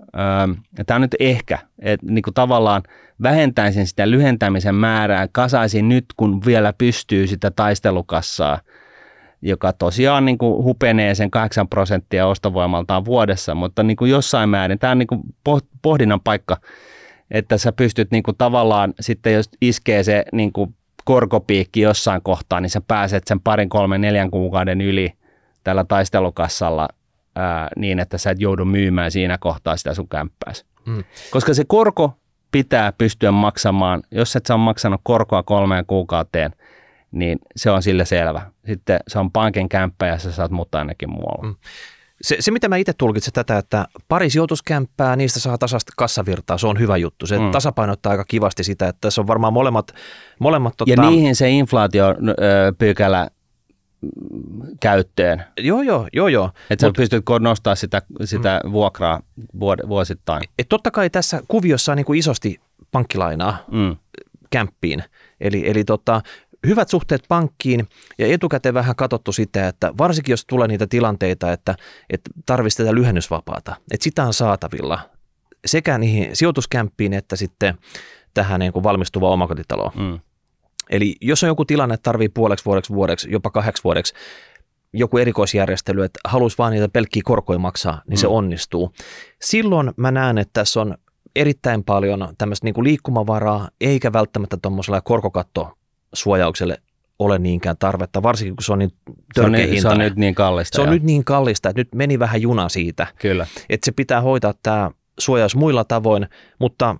öö, 0.00 0.54
ja 0.78 0.84
tämä 0.84 0.98
nyt 0.98 1.16
ehkä, 1.20 1.58
että 1.78 2.06
niin 2.06 2.22
kuin 2.22 2.34
tavallaan 2.34 2.82
vähentäisin 3.22 3.86
sitä 3.86 4.10
lyhentämisen 4.10 4.74
määrää, 4.74 5.28
kasaisin 5.32 5.88
nyt, 5.88 6.04
kun 6.16 6.44
vielä 6.46 6.72
pystyy 6.72 7.26
sitä 7.26 7.50
taistelukassaa, 7.50 8.60
joka 9.42 9.72
tosiaan 9.72 10.24
niin 10.24 10.38
kuin 10.38 10.64
hupenee 10.64 11.14
sen 11.14 11.30
8 11.30 11.68
prosenttia 11.68 12.26
ostovoimaltaan 12.26 13.04
vuodessa, 13.04 13.54
mutta 13.54 13.82
niin 13.82 13.96
kuin 13.96 14.10
jossain 14.10 14.48
määrin, 14.48 14.78
tämä 14.78 14.90
on 14.90 14.98
niin 14.98 15.06
kuin 15.06 15.20
pohdinnan 15.82 16.20
paikka, 16.20 16.56
että 17.30 17.58
sä 17.58 17.72
pystyt 17.72 18.10
niin 18.10 18.22
kuin 18.22 18.36
tavallaan 18.36 18.94
sitten, 19.00 19.34
jos 19.34 19.50
iskee 19.60 20.02
se 20.02 20.24
niin 20.32 20.52
kuin 20.52 20.74
korkopiikki 21.04 21.80
jossain 21.80 22.22
kohtaa, 22.22 22.60
niin 22.60 22.70
sä 22.70 22.80
pääset 22.88 23.26
sen 23.26 23.40
parin, 23.40 23.68
kolmen, 23.68 24.00
neljän 24.00 24.30
kuukauden 24.30 24.80
yli– 24.80 25.12
tällä 25.64 25.84
taistelukassalla 25.84 26.88
ää, 27.36 27.68
niin, 27.76 27.98
että 27.98 28.18
sä 28.18 28.30
et 28.30 28.40
joudu 28.40 28.64
myymään 28.64 29.10
siinä 29.10 29.38
kohtaa 29.38 29.76
sitä 29.76 29.94
sun 29.94 30.08
kämppääsi. 30.08 30.64
Mm. 30.86 31.04
Koska 31.30 31.54
se 31.54 31.64
korko 31.66 32.16
pitää 32.52 32.92
pystyä 32.92 33.32
maksamaan. 33.32 34.02
Jos 34.10 34.36
et 34.36 34.46
sä 34.46 34.54
ole 34.54 34.62
maksanut 34.62 35.00
korkoa 35.04 35.42
kolmeen 35.42 35.86
kuukauteen, 35.86 36.52
niin 37.12 37.38
se 37.56 37.70
on 37.70 37.82
sille 37.82 38.04
selvä. 38.04 38.42
Sitten 38.66 39.00
se 39.08 39.18
on 39.18 39.30
pankin 39.30 39.68
kämppä 39.68 40.06
ja 40.06 40.18
sä 40.18 40.32
saat 40.32 40.50
muuttaa 40.50 40.78
ainakin 40.78 41.10
muualla. 41.10 41.48
Mm. 41.48 41.54
Se, 42.22 42.36
se, 42.40 42.50
mitä 42.50 42.68
mä 42.68 42.76
itse 42.76 42.92
tulkitsen 42.98 43.32
tätä, 43.32 43.58
että 43.58 43.86
pari 44.08 44.30
sijoituskämppää, 44.30 45.16
niistä 45.16 45.40
saa 45.40 45.58
tasasta 45.58 45.92
kassavirtaa, 45.96 46.58
se 46.58 46.66
on 46.66 46.78
hyvä 46.78 46.96
juttu. 46.96 47.26
Se 47.26 47.38
mm. 47.38 47.50
tasapainottaa 47.50 48.10
aika 48.10 48.24
kivasti 48.24 48.64
sitä, 48.64 48.88
että 48.88 49.00
tässä 49.00 49.20
on 49.20 49.26
varmaan 49.26 49.52
molemmat... 49.52 49.94
molemmat 50.38 50.74
ja 50.86 50.96
tota... 50.96 51.10
niihin 51.10 51.36
se 51.36 51.50
inflaatiopykälä 51.50 53.28
käyttöön. 54.80 55.44
Joo, 55.58 55.82
joo, 55.82 56.08
joo, 56.12 56.28
joo. 56.28 56.50
Että 56.70 56.86
sä 56.86 56.92
pystyt 56.96 57.24
nostaa 57.40 57.74
sitä, 57.74 58.02
sitä 58.24 58.60
mm. 58.64 58.72
vuokraa 58.72 59.20
vuosittain. 59.88 60.42
Et 60.58 60.68
totta 60.68 60.90
kai 60.90 61.10
tässä 61.10 61.42
kuviossa 61.48 61.92
on 61.92 61.96
niin 61.96 62.06
kuin 62.06 62.18
isosti 62.18 62.60
pankkilainaa 62.90 63.64
mm. 63.70 63.96
kämppiin. 64.50 65.04
Eli, 65.40 65.70
eli 65.70 65.84
tota, 65.84 66.22
hyvät 66.66 66.88
suhteet 66.88 67.22
pankkiin 67.28 67.88
ja 68.18 68.26
etukäteen 68.26 68.74
vähän 68.74 68.96
katsottu 68.96 69.32
sitä, 69.32 69.68
että 69.68 69.94
varsinkin 69.98 70.32
jos 70.32 70.44
tulee 70.44 70.68
niitä 70.68 70.86
tilanteita, 70.86 71.52
että, 71.52 71.74
että 72.10 72.30
tarvitsee 72.46 72.86
tätä 72.86 72.94
lyhennysvapaata, 72.94 73.76
että 73.90 74.04
sitä 74.04 74.24
on 74.24 74.34
saatavilla 74.34 74.98
sekä 75.66 75.98
niihin 75.98 76.36
sijoituskämppiin 76.36 77.12
että 77.12 77.36
sitten 77.36 77.74
tähän 78.34 78.60
niin 78.60 78.72
kuin 78.72 78.82
valmistuvaan 78.82 79.32
omakotitaloon. 79.32 79.92
Mm. 79.94 80.20
Eli 80.90 81.16
jos 81.20 81.42
on 81.42 81.48
joku 81.48 81.64
tilanne, 81.64 81.94
että 81.94 82.02
tarvii 82.02 82.28
puoleksi 82.28 82.64
vuodeksi, 82.64 82.92
vuodeksi, 82.92 83.30
jopa 83.30 83.50
kahdeksi 83.50 83.84
vuodeksi 83.84 84.14
joku 84.92 85.18
erikoisjärjestely, 85.18 86.04
että 86.04 86.20
haluaisi 86.24 86.58
vaan 86.58 86.72
niitä 86.72 86.88
pelkkiä 86.88 87.22
korkoja 87.24 87.58
maksaa, 87.58 88.02
niin 88.06 88.18
mm. 88.18 88.20
se 88.20 88.26
onnistuu. 88.26 88.92
Silloin 89.40 89.92
mä 89.96 90.10
näen, 90.10 90.38
että 90.38 90.52
tässä 90.52 90.80
on 90.80 90.94
erittäin 91.36 91.84
paljon 91.84 92.34
tämmöistä 92.38 92.66
niin 92.66 92.74
kuin 92.74 92.84
liikkumavaraa, 92.84 93.68
eikä 93.80 94.12
välttämättä 94.12 94.56
tuommoisella 94.62 95.00
korkokattosuojaukselle 95.00 96.76
ole 97.18 97.38
niinkään 97.38 97.76
tarvetta, 97.78 98.22
varsinkin 98.22 98.56
kun 98.56 98.64
se 98.64 98.72
on 98.72 98.78
niin 98.78 98.92
törkeä 99.34 99.66
se 99.66 99.72
on, 99.74 99.80
se 99.80 99.88
on 99.88 99.98
nyt 99.98 100.16
niin 100.16 100.34
kallista. 100.34 100.76
Se 100.76 100.82
on 100.82 100.90
nyt 100.90 101.02
niin 101.02 101.24
kallista, 101.24 101.68
että 101.68 101.80
nyt 101.80 101.94
meni 101.94 102.18
vähän 102.18 102.42
juna 102.42 102.68
siitä. 102.68 103.06
Kyllä. 103.18 103.46
Että 103.68 103.84
se 103.84 103.92
pitää 103.92 104.20
hoitaa 104.20 104.54
tämä 104.62 104.90
suojaus 105.20 105.56
muilla 105.56 105.84
tavoin, 105.84 106.28
mutta 106.58 106.96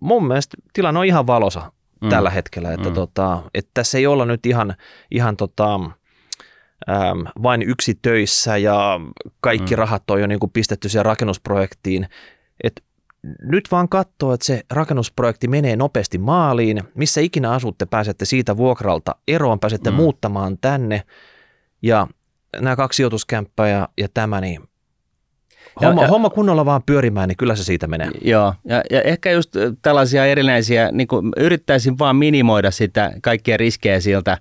mun 0.00 0.26
mielestä 0.26 0.56
tilanne 0.72 1.00
on 1.00 1.06
ihan 1.06 1.26
valosa 1.26 1.72
mm. 2.04 2.10
tällä 2.10 2.30
hetkellä. 2.30 2.72
Että, 2.72 2.88
mm. 2.88 2.94
tota, 2.94 3.42
että 3.54 3.70
tässä 3.74 3.98
ei 3.98 4.06
olla 4.06 4.24
nyt 4.24 4.46
ihan, 4.46 4.74
ihan 5.10 5.36
tota, 5.36 5.74
äm, 5.74 7.24
vain 7.42 7.62
yksi 7.62 7.98
töissä 8.02 8.56
ja 8.56 9.00
kaikki 9.40 9.74
mm. 9.74 9.78
rahat 9.78 10.10
on 10.10 10.20
jo 10.20 10.26
niin 10.26 10.40
kuin 10.40 10.52
pistetty 10.52 10.88
siihen 10.88 11.04
rakennusprojektiin. 11.04 12.08
Et 12.64 12.84
nyt 13.42 13.68
vaan 13.70 13.88
katsoo, 13.88 14.32
että 14.32 14.46
se 14.46 14.62
rakennusprojekti 14.70 15.48
menee 15.48 15.76
nopeasti 15.76 16.18
maaliin. 16.18 16.82
Missä 16.94 17.20
ikinä 17.20 17.50
asutte, 17.50 17.86
pääsette 17.86 18.24
siitä 18.24 18.56
vuokralta 18.56 19.14
eroon, 19.28 19.60
pääsette 19.60 19.90
mm. 19.90 19.96
muuttamaan 19.96 20.58
tänne. 20.58 21.02
Ja 21.82 22.06
nämä 22.60 22.76
kaksi 22.76 22.96
sijoituskämppää 22.96 23.68
ja, 23.68 23.88
ja 23.98 24.08
tämä, 24.14 24.40
niin 24.40 24.68
Homma, 25.82 26.02
ja, 26.02 26.08
homma 26.08 26.30
kunnolla 26.30 26.64
vaan 26.64 26.82
pyörimään, 26.86 27.28
niin 27.28 27.36
kyllä 27.36 27.56
se 27.56 27.64
siitä 27.64 27.86
menee. 27.86 28.10
Joo, 28.22 28.54
ja, 28.64 28.82
ja 28.90 29.02
ehkä 29.02 29.30
just 29.30 29.50
tällaisia 29.82 30.26
erinäisiä, 30.26 30.88
niin 30.92 31.08
kuin 31.08 31.32
yrittäisin 31.36 31.98
vaan 31.98 32.16
minimoida 32.16 32.70
sitä 32.70 33.12
kaikkia 33.22 33.56
riskejä 33.56 34.00
siltä 34.00 34.32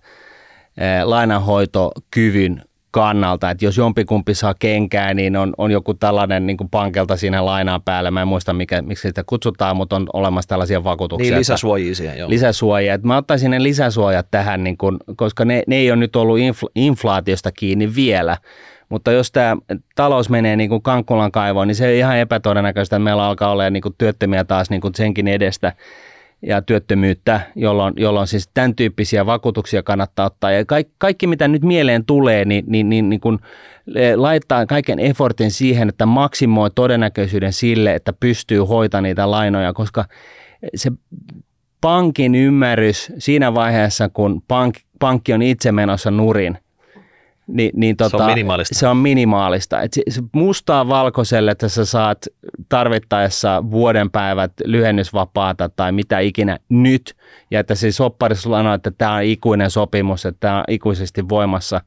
eh, 0.77 1.03
lainanhoitokyvyn 1.03 2.63
kannalta, 2.93 3.49
että 3.49 3.65
jos 3.65 3.77
jompikumpi 3.77 4.33
saa 4.33 4.53
kenkää, 4.59 5.13
niin 5.13 5.35
on, 5.37 5.53
on 5.57 5.71
joku 5.71 5.93
tällainen 5.93 6.47
niin 6.47 6.57
pankelta 6.71 7.17
siinä 7.17 7.45
lainaan 7.45 7.81
päällä. 7.81 8.11
Mä 8.11 8.21
en 8.21 8.27
muista, 8.27 8.53
mikä, 8.53 8.81
miksi 8.81 9.07
sitä 9.07 9.23
kutsutaan, 9.25 9.77
mutta 9.77 9.95
on 9.95 10.07
olemassa 10.13 10.47
tällaisia 10.47 10.83
vakuutuksia. 10.83 11.31
Niin, 11.31 11.39
lisäsuojia 11.39 11.95
siihen, 11.95 12.17
joo. 12.17 12.29
Lisäsuojia. 12.29 12.93
Että 12.93 13.07
mä 13.07 13.17
ottaisin 13.17 13.51
ne 13.51 13.63
lisäsuojat 13.63 14.27
tähän, 14.31 14.63
niin 14.63 14.77
kun, 14.77 14.99
koska 15.15 15.45
ne, 15.45 15.63
ne 15.67 15.75
ei 15.75 15.91
ole 15.91 15.99
nyt 15.99 16.15
ollut 16.15 16.39
infl, 16.39 16.65
inflaatiosta 16.75 17.51
kiinni 17.51 17.95
vielä. 17.95 18.37
Mutta 18.89 19.11
jos 19.11 19.31
tämä 19.31 19.57
talous 19.95 20.29
menee 20.29 20.55
niin 20.55 20.69
kuin 20.69 20.81
Kankkulan 20.81 21.31
kaivoon, 21.31 21.67
niin 21.67 21.75
se 21.75 21.87
on 21.87 21.93
ihan 21.93 22.17
epätodennäköistä, 22.17 22.95
että 22.95 23.03
meillä 23.03 23.25
alkaa 23.25 23.51
olla 23.51 23.69
niin 23.69 23.83
työttömiä 23.97 24.43
taas 24.43 24.69
niin 24.69 24.81
kuin 24.81 24.95
senkin 24.95 25.27
edestä 25.27 25.73
ja 26.41 26.61
työttömyyttä, 26.61 27.41
jolloin, 27.55 27.93
jolloin 27.97 28.27
siis 28.27 28.49
tämän 28.53 28.75
tyyppisiä 28.75 29.25
vakuutuksia 29.25 29.83
kannattaa 29.83 30.25
ottaa. 30.25 30.51
Ja 30.51 30.65
kaikki, 30.65 30.93
kaikki 30.97 31.27
mitä 31.27 31.47
nyt 31.47 31.61
mieleen 31.61 32.05
tulee, 32.05 32.45
niin, 32.45 32.65
niin, 32.67 32.89
niin, 32.89 33.09
niin 33.09 33.19
kun 33.19 33.39
laittaa 34.15 34.65
kaiken 34.65 34.99
effortin 34.99 35.51
siihen, 35.51 35.89
että 35.89 36.05
maksimoi 36.05 36.69
todennäköisyyden 36.75 37.53
sille, 37.53 37.95
että 37.95 38.13
pystyy 38.13 38.59
hoitamaan 38.59 39.03
niitä 39.03 39.31
lainoja, 39.31 39.73
koska 39.73 40.05
se 40.75 40.91
pankin 41.81 42.35
ymmärrys 42.35 43.11
siinä 43.17 43.53
vaiheessa, 43.53 44.09
kun 44.09 44.41
pank, 44.47 44.75
pankki 44.99 45.33
on 45.33 45.41
itse 45.41 45.71
menossa 45.71 46.11
nurin, 46.11 46.57
niin, 47.47 47.71
niin 47.73 47.97
tota, 47.97 48.17
se 48.17 48.23
on 48.23 48.29
minimaalista. 48.29 48.75
Se 48.75 48.87
on 48.87 48.97
minimaalista. 48.97 49.81
Et 49.81 49.91
mustaa 50.31 50.87
valkoiselle, 50.87 51.51
että 51.51 51.69
sä 51.69 51.85
saat 51.85 52.25
tarvittaessa 52.69 53.63
vuoden 53.71 54.11
päivät 54.11 54.51
lyhennysvapaata 54.65 55.69
tai 55.69 55.91
mitä 55.91 56.19
ikinä 56.19 56.59
nyt, 56.69 57.15
ja 57.51 57.59
että 57.59 57.75
se 57.75 57.91
sopparissa 57.91 58.49
sanoo, 58.49 58.73
että 58.73 58.91
tämä 58.91 59.15
on 59.15 59.23
ikuinen 59.23 59.71
sopimus, 59.71 60.25
että 60.25 60.39
tämä 60.39 60.57
on 60.57 60.63
ikuisesti 60.67 61.29
voimassa, 61.29 61.81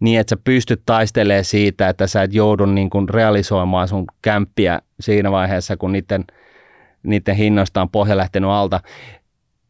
niin 0.00 0.20
että 0.20 0.30
sä 0.30 0.36
pystyt 0.44 0.82
taistelemaan 0.86 1.44
siitä, 1.44 1.88
että 1.88 2.06
sä 2.06 2.22
et 2.22 2.34
joudu 2.34 2.66
niin 2.66 2.90
kuin 2.90 3.08
realisoimaan 3.08 3.88
sun 3.88 4.04
kämppiä 4.22 4.80
siinä 5.00 5.30
vaiheessa, 5.30 5.76
kun 5.76 5.92
niiden, 5.92 6.24
niiden 7.02 7.36
hinnoista 7.36 7.80
on 7.82 7.90
pohja 7.90 8.16
lähtenyt 8.16 8.50
alta 8.50 8.80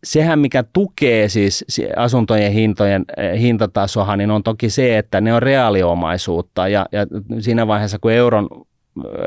sehän, 0.05 0.39
mikä 0.39 0.65
tukee 0.73 1.29
siis 1.29 1.65
asuntojen 1.97 2.53
hintojen 2.53 3.05
eh, 3.17 3.41
hintatasoa, 3.41 4.17
niin 4.17 4.31
on 4.31 4.43
toki 4.43 4.71
se, 4.71 4.99
että 4.99 5.21
ne 5.21 5.35
on 5.35 5.43
reaaliomaisuutta. 5.43 6.69
Ja, 6.69 6.87
ja 6.93 7.07
siinä 7.39 7.67
vaiheessa, 7.67 7.99
kun 7.99 8.13
euron, 8.13 8.49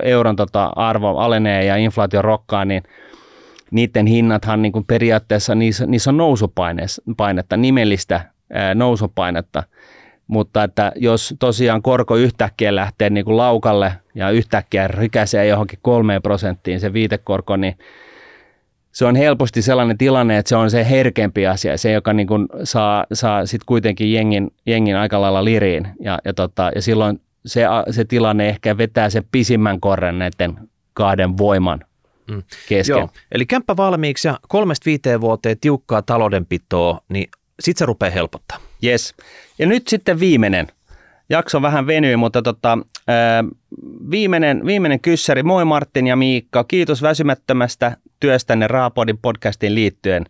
euron 0.03 0.35
tota 0.35 0.71
arvo 0.75 1.17
alenee 1.17 1.65
ja 1.65 1.75
inflaatio 1.75 2.21
rokkaa, 2.21 2.65
niin 2.65 2.83
niiden 3.71 4.05
hinnathan 4.05 4.61
niin 4.61 4.71
kuin 4.71 4.85
periaatteessa 4.85 5.55
niissä, 5.55 5.85
niissä 5.85 6.09
on 6.09 6.17
nousupainetta, 6.17 7.57
nimellistä 7.57 8.21
ää, 8.53 8.75
nousupainetta, 8.75 9.63
mutta 10.27 10.63
että 10.63 10.91
jos 10.95 11.35
tosiaan 11.39 11.81
korko 11.81 12.15
yhtäkkiä 12.15 12.75
lähtee 12.75 13.09
niin 13.09 13.25
kuin 13.25 13.37
laukalle 13.37 13.93
ja 14.15 14.29
yhtäkkiä 14.29 14.87
rikäsee 14.87 15.47
johonkin 15.47 15.79
kolmeen 15.81 16.21
prosenttiin 16.21 16.79
se 16.79 16.93
viitekorko, 16.93 17.57
niin 17.57 17.77
se 18.97 19.05
on 19.05 19.15
helposti 19.15 19.61
sellainen 19.61 19.97
tilanne, 19.97 20.37
että 20.37 20.49
se 20.49 20.55
on 20.55 20.71
se 20.71 20.89
herkempi 20.89 21.47
asia, 21.47 21.77
se 21.77 21.91
joka 21.91 22.13
niin 22.13 22.27
kuin 22.27 22.47
saa, 22.63 23.05
saa 23.13 23.45
sit 23.45 23.63
kuitenkin 23.63 24.13
jengin, 24.13 24.51
jengin 24.65 24.95
aika 24.95 25.21
lailla 25.21 25.45
liriin 25.45 25.87
ja, 26.01 26.19
ja, 26.25 26.33
tota, 26.33 26.71
ja 26.75 26.81
silloin 26.81 27.21
se, 27.45 27.63
se 27.91 28.05
tilanne 28.05 28.49
ehkä 28.49 28.77
vetää 28.77 29.09
se 29.09 29.23
pisimmän 29.31 29.79
korren 29.79 30.19
näiden 30.19 30.57
kahden 30.93 31.37
voiman 31.37 31.79
mm. 32.31 32.43
kesken. 32.69 32.97
Joo, 32.97 33.09
eli 33.31 33.45
kämppä 33.45 33.77
valmiiksi 33.77 34.27
ja 34.27 34.39
kolmesta 34.47 34.85
viiteen 34.85 35.21
vuoteen 35.21 35.59
tiukkaa 35.59 36.01
taloudenpitoa, 36.01 37.01
niin 37.09 37.29
sitten 37.59 37.79
se 37.79 37.85
rupeaa 37.85 38.11
helpottaa. 38.11 38.57
Yes. 38.83 39.15
Ja 39.59 39.65
nyt 39.65 39.87
sitten 39.87 40.19
viimeinen. 40.19 40.67
Jakso 41.29 41.61
vähän 41.61 41.87
venyi, 41.87 42.15
mutta 42.15 42.41
tota, 42.41 42.77
viimeinen, 44.11 44.65
viimeinen 44.65 44.99
kyssäri. 44.99 45.43
Moi 45.43 45.65
Martin 45.65 46.07
ja 46.07 46.15
Miikka. 46.15 46.63
Kiitos 46.63 47.01
väsymättömästä 47.01 47.97
työstänne 48.19 48.67
Raapodin 48.67 49.17
podcastiin 49.17 49.75
liittyen. 49.75 50.25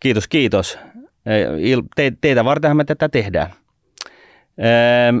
Kiitos, 0.00 0.28
kiitos. 0.28 0.78
Te, 1.96 2.12
teitä 2.20 2.44
vartenhan 2.44 2.76
me 2.76 2.84
tätä 2.84 3.08
tehdään. 3.08 3.50
Ää, 4.60 5.12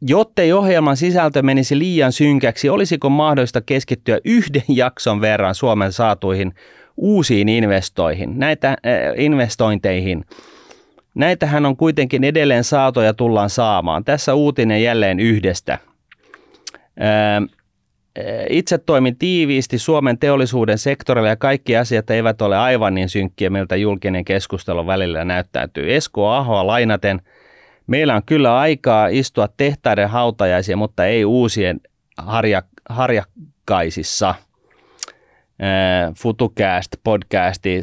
Jottei 0.00 0.52
ohjelman 0.52 0.96
sisältö 0.96 1.42
menisi 1.42 1.78
liian 1.78 2.12
synkäksi, 2.12 2.68
olisiko 2.68 3.08
mahdollista 3.10 3.60
keskittyä 3.60 4.18
yhden 4.24 4.62
jakson 4.76 5.20
verran 5.20 5.54
Suomen 5.54 5.92
saatuihin 5.92 6.54
uusiin 6.96 7.48
investoihin, 7.48 8.38
näitä, 8.38 8.68
äh, 8.70 8.76
investointeihin? 9.16 10.24
Näitähän 11.14 11.66
on 11.66 11.76
kuitenkin 11.76 12.24
edelleen 12.24 12.64
saatu 12.64 13.00
ja 13.00 13.14
tullaan 13.14 13.50
saamaan. 13.50 14.04
Tässä 14.04 14.34
uutinen 14.34 14.82
jälleen 14.82 15.20
yhdestä. 15.20 15.78
Äh, 17.00 17.48
itse 18.50 18.78
toimin 18.78 19.16
tiiviisti 19.18 19.78
Suomen 19.78 20.18
teollisuuden 20.18 20.78
sektorilla 20.78 21.28
ja 21.28 21.36
kaikki 21.36 21.76
asiat 21.76 22.10
eivät 22.10 22.42
ole 22.42 22.56
aivan 22.56 22.94
niin 22.94 23.08
synkkiä, 23.08 23.50
miltä 23.50 23.76
julkinen 23.76 24.24
keskustelu 24.24 24.86
välillä 24.86 25.24
näyttäytyy. 25.24 25.94
Esko 25.94 26.30
Ahoa 26.30 26.66
lainaten– 26.66 27.20
Meillä 27.86 28.14
on 28.14 28.22
kyllä 28.26 28.58
aikaa 28.58 29.08
istua 29.08 29.48
tehtaiden 29.56 30.08
hautajaisia, 30.08 30.76
mutta 30.76 31.06
ei 31.06 31.24
uusien 31.24 31.80
harja, 32.18 32.62
harjakkaisissa. 32.88 34.34
FutuCast 36.16 36.96
podcasti 37.04 37.80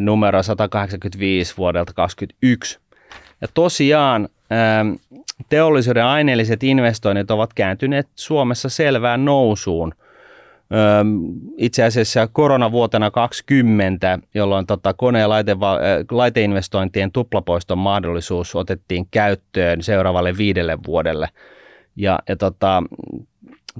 numero 0.00 0.42
185 0.42 1.56
vuodelta 1.56 1.92
2021. 1.92 2.78
Ja 3.40 3.48
tosiaan 3.54 4.28
teollisuuden 5.48 6.04
aineelliset 6.04 6.62
investoinnit 6.62 7.30
ovat 7.30 7.54
kääntyneet 7.54 8.08
Suomessa 8.14 8.68
selvään 8.68 9.24
nousuun– 9.24 9.94
itse 11.56 11.84
asiassa 11.84 12.28
koronavuotena 12.32 13.10
2020, 13.10 14.18
jolloin 14.34 14.66
tota 14.66 14.94
kone- 14.94 15.20
ja 15.20 15.28
laite, 15.28 15.56
laiteinvestointien 16.10 17.12
tuplapoiston 17.12 17.78
mahdollisuus 17.78 18.54
otettiin 18.54 19.06
käyttöön 19.10 19.82
seuraavalle 19.82 20.36
viidelle 20.36 20.78
vuodelle. 20.86 21.28
Ja, 21.96 22.18
ja 22.28 22.36
tota, 22.36 22.82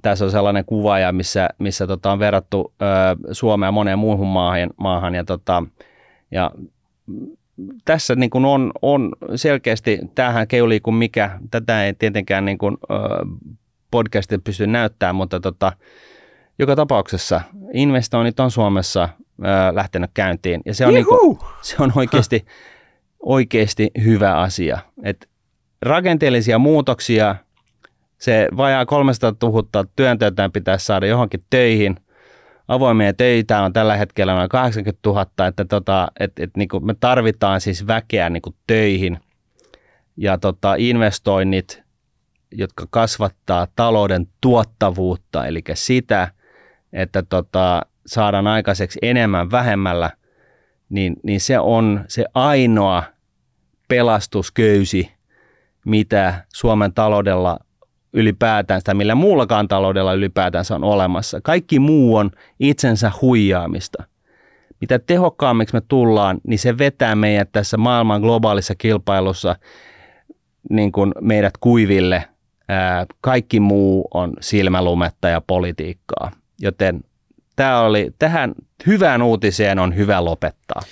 tässä 0.03 0.25
on 0.25 0.31
sellainen 0.31 0.65
kuvaaja, 0.65 1.13
missä, 1.13 1.49
missä 1.59 1.87
tota 1.87 2.13
on 2.13 2.19
verrattu 2.19 2.73
ö, 2.83 2.85
Suomea 3.33 3.73
moneen 3.73 3.99
muuhun 3.99 4.29
maahan, 4.29 4.71
maahan 4.77 5.15
ja, 5.15 5.25
tota, 5.25 5.63
ja 6.31 6.51
tässä 7.85 8.15
niin 8.15 8.31
kuin 8.31 8.45
on, 8.45 8.73
on 8.83 9.13
selkeästi, 9.35 9.99
tämähän 10.15 10.49
keulii 10.49 10.81
kuin 10.81 10.95
mikä, 10.95 11.39
tätä 11.51 11.85
ei 11.85 11.95
tietenkään 11.95 12.45
niin 12.45 12.59
kuin, 12.59 12.77
ö, 12.91 12.97
podcastit 13.91 14.45
pysty 14.45 14.67
näyttämään, 14.67 15.15
mutta 15.15 15.41
tota, 15.41 15.73
joka 16.59 16.77
tapauksessa 16.77 17.41
investoinnit 17.73 18.41
on 18.41 18.51
Suomessa 18.51 19.09
ää, 19.43 19.75
lähtenyt 19.75 20.11
käyntiin 20.15 20.61
ja 20.67 20.75
se 20.75 20.87
on, 20.87 20.95
niinku, 20.95 21.39
se 21.63 21.77
on 21.79 21.93
oikeasti, 21.97 22.47
oikeasti 23.21 23.91
hyvä 24.05 24.37
asia. 24.37 24.79
Et 25.03 25.29
rakenteellisia 25.83 26.59
muutoksia, 26.59 27.37
se 28.19 28.49
vajaa 28.57 28.87
300 28.87 29.33
000 29.43 29.85
työntekijöitä 29.97 30.51
pitäisi 30.53 30.87
saada 30.87 31.07
johonkin 31.07 31.41
töihin. 31.51 31.97
Avoimia 32.71 33.15
töitä 33.15 33.63
on 33.63 33.73
tällä 33.73 33.97
hetkellä 33.97 34.35
noin 34.35 34.49
80 34.49 35.01
000, 35.07 35.47
että 35.49 35.65
tota, 35.65 36.09
et, 36.21 36.33
et 36.39 36.51
niinku 36.57 36.81
me 36.81 36.95
tarvitaan 37.01 37.61
siis 37.61 37.87
väkeä 37.87 38.31
niinku 38.31 38.55
töihin. 38.67 39.19
Ja 40.17 40.39
tota, 40.39 40.75
investoinnit, 40.79 41.83
jotka 42.53 42.87
kasvattaa 42.91 43.67
talouden 43.77 44.29
tuottavuutta, 44.41 45.47
eli 45.47 45.63
sitä– 45.75 46.29
että 46.93 47.23
tota, 47.23 47.87
saadaan 48.07 48.47
aikaiseksi 48.47 48.99
enemmän 49.03 49.51
vähemmällä, 49.51 50.11
niin, 50.89 51.17
niin 51.23 51.41
se 51.41 51.59
on 51.59 52.05
se 52.09 52.25
ainoa 52.35 53.03
pelastusköysi, 53.89 55.11
mitä 55.85 56.45
Suomen 56.55 56.93
taloudella 56.93 57.59
ylipäätään, 58.13 58.81
tai 58.85 58.95
millä 58.95 59.15
muullakaan 59.15 59.69
taloudella 59.69 60.15
ylipäätään 60.15 60.65
on 60.71 60.85
olemassa. 60.85 61.41
Kaikki 61.41 61.79
muu 61.79 62.17
on 62.17 62.31
itsensä 62.61 63.13
huijaamista. 63.23 64.05
Mitä 64.81 64.99
tehokkaammiksi 64.99 65.75
me 65.75 65.81
tullaan, 65.89 66.41
niin 66.47 66.59
se 66.59 66.79
vetää 66.79 67.15
meidät 67.15 67.53
tässä 67.53 67.77
maailman 67.77 68.21
globaalissa 68.21 68.75
kilpailussa 68.75 69.57
niin 70.71 70.93
kuin 70.93 71.13
meidät 71.21 71.55
kuiville. 71.61 72.29
Kaikki 73.21 73.61
muu 73.61 74.09
on 74.15 74.33
silmälumetta 74.41 75.29
ja 75.29 75.41
politiikkaa. 75.41 76.31
Joten 76.61 77.01
tämä 77.57 77.81
oli, 77.81 78.11
tähän 78.19 78.55
hyvään 78.87 79.23
uutiseen 79.23 79.79
on 79.79 79.97
hyvä 79.97 80.25
lopettaa. 80.25 80.83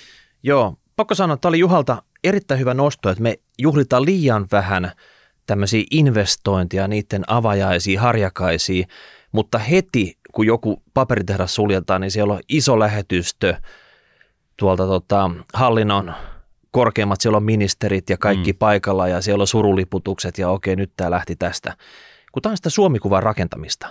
Joo, 0.43 0.73
pakko 0.95 1.15
sanoa, 1.15 1.33
että 1.33 1.41
tämä 1.41 1.49
oli 1.49 1.59
Juhalta 1.59 2.03
erittäin 2.23 2.59
hyvä 2.59 2.73
nosto, 2.73 3.09
että 3.09 3.23
me 3.23 3.35
juhlitaan 3.57 4.05
liian 4.05 4.47
vähän 4.51 4.91
tämmöisiä 5.49 5.83
investointeja, 5.91 6.87
niiden 6.87 7.23
avajaisia, 7.27 8.01
harjakaisia, 8.01 8.87
mutta 9.31 9.57
heti 9.57 10.17
kun 10.33 10.45
joku 10.45 10.83
paperitehdas 10.93 11.55
suljetaan, 11.55 12.01
niin 12.01 12.11
siellä 12.11 12.33
on 12.33 12.39
iso 12.49 12.79
lähetystö 12.79 13.55
tuolta 14.57 14.87
tota, 14.87 15.31
hallinnon 15.53 16.13
korkeimmat, 16.71 17.21
siellä 17.21 17.37
on 17.37 17.43
ministerit 17.43 18.09
ja 18.09 18.17
kaikki 18.17 18.53
mm. 18.53 18.57
paikalla 18.57 19.07
ja 19.07 19.21
siellä 19.21 19.41
on 19.41 19.47
suruliputukset 19.47 20.37
ja 20.37 20.49
okei, 20.49 20.75
nyt 20.75 20.91
tämä 20.97 21.11
lähti 21.11 21.35
tästä. 21.35 21.75
Kun 22.31 22.41
tämä 22.41 22.51
on 22.51 22.57
sitä 22.57 22.69
Suomikuvan 22.69 23.23
rakentamista, 23.23 23.87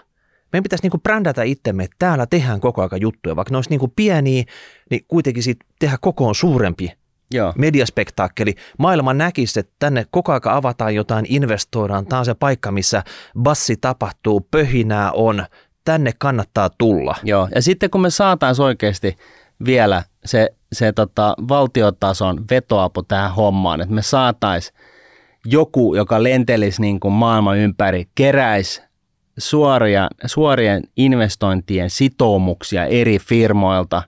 meidän 0.53 0.63
pitäisi 0.63 0.83
niin 0.83 0.91
kuin 0.91 1.03
brändätä 1.03 1.43
itsemme, 1.43 1.85
että 1.85 1.97
täällä 1.99 2.27
tehdään 2.27 2.61
koko 2.61 2.83
aika 2.83 2.97
juttuja, 2.97 3.37
vaikka 3.37 3.53
ne 3.53 3.59
olisi 3.59 3.71
niin 3.71 3.81
kuin 3.81 3.93
pieniä, 3.97 4.45
niin 4.91 5.05
kuitenkin 5.09 5.43
siitä 5.43 5.67
tehdä 5.79 5.99
kokoon 6.01 6.35
suurempi 6.35 6.98
Joo. 7.35 7.53
mediaspektaakkeli. 7.59 8.55
Maailma 8.79 9.15
näkisi, 9.15 9.61
että 9.61 9.73
tänne 9.79 10.07
koko 10.11 10.33
aika 10.33 10.57
avataan 10.57 10.95
jotain, 10.95 11.27
investoidaan. 11.29 12.07
Tämä 12.07 12.19
on 12.19 12.25
se 12.25 12.35
paikka, 12.35 12.73
missä 12.73 13.03
bassi 13.43 13.77
tapahtuu, 13.77 14.49
pöhinää 14.51 15.13
on. 15.13 15.47
Tänne 15.85 16.13
kannattaa 16.19 16.71
tulla. 16.79 17.17
Joo, 17.23 17.49
ja 17.55 17.63
sitten 17.63 17.91
kun 17.91 18.01
me 18.01 18.11
saataisiin 18.11 18.65
oikeasti 18.67 19.17
vielä 19.65 20.03
se, 20.25 20.49
se 20.73 20.93
tota, 20.93 21.35
valtiotason 21.49 22.45
vetoapu 22.51 23.03
tähän 23.03 23.35
hommaan, 23.35 23.81
että 23.81 23.95
me 23.95 24.03
saataisiin 24.03 24.77
joku, 25.45 25.95
joka 25.95 26.23
lentelisi 26.23 26.81
niin 26.81 27.01
kuin 27.01 27.15
maailman 27.15 27.59
ympäri, 27.59 28.09
keräisi 28.15 28.83
suoria, 29.39 30.09
suorien 30.27 30.83
investointien 30.97 31.91
sitoumuksia 31.91 32.85
eri 32.85 33.19
firmoilta, 33.19 34.03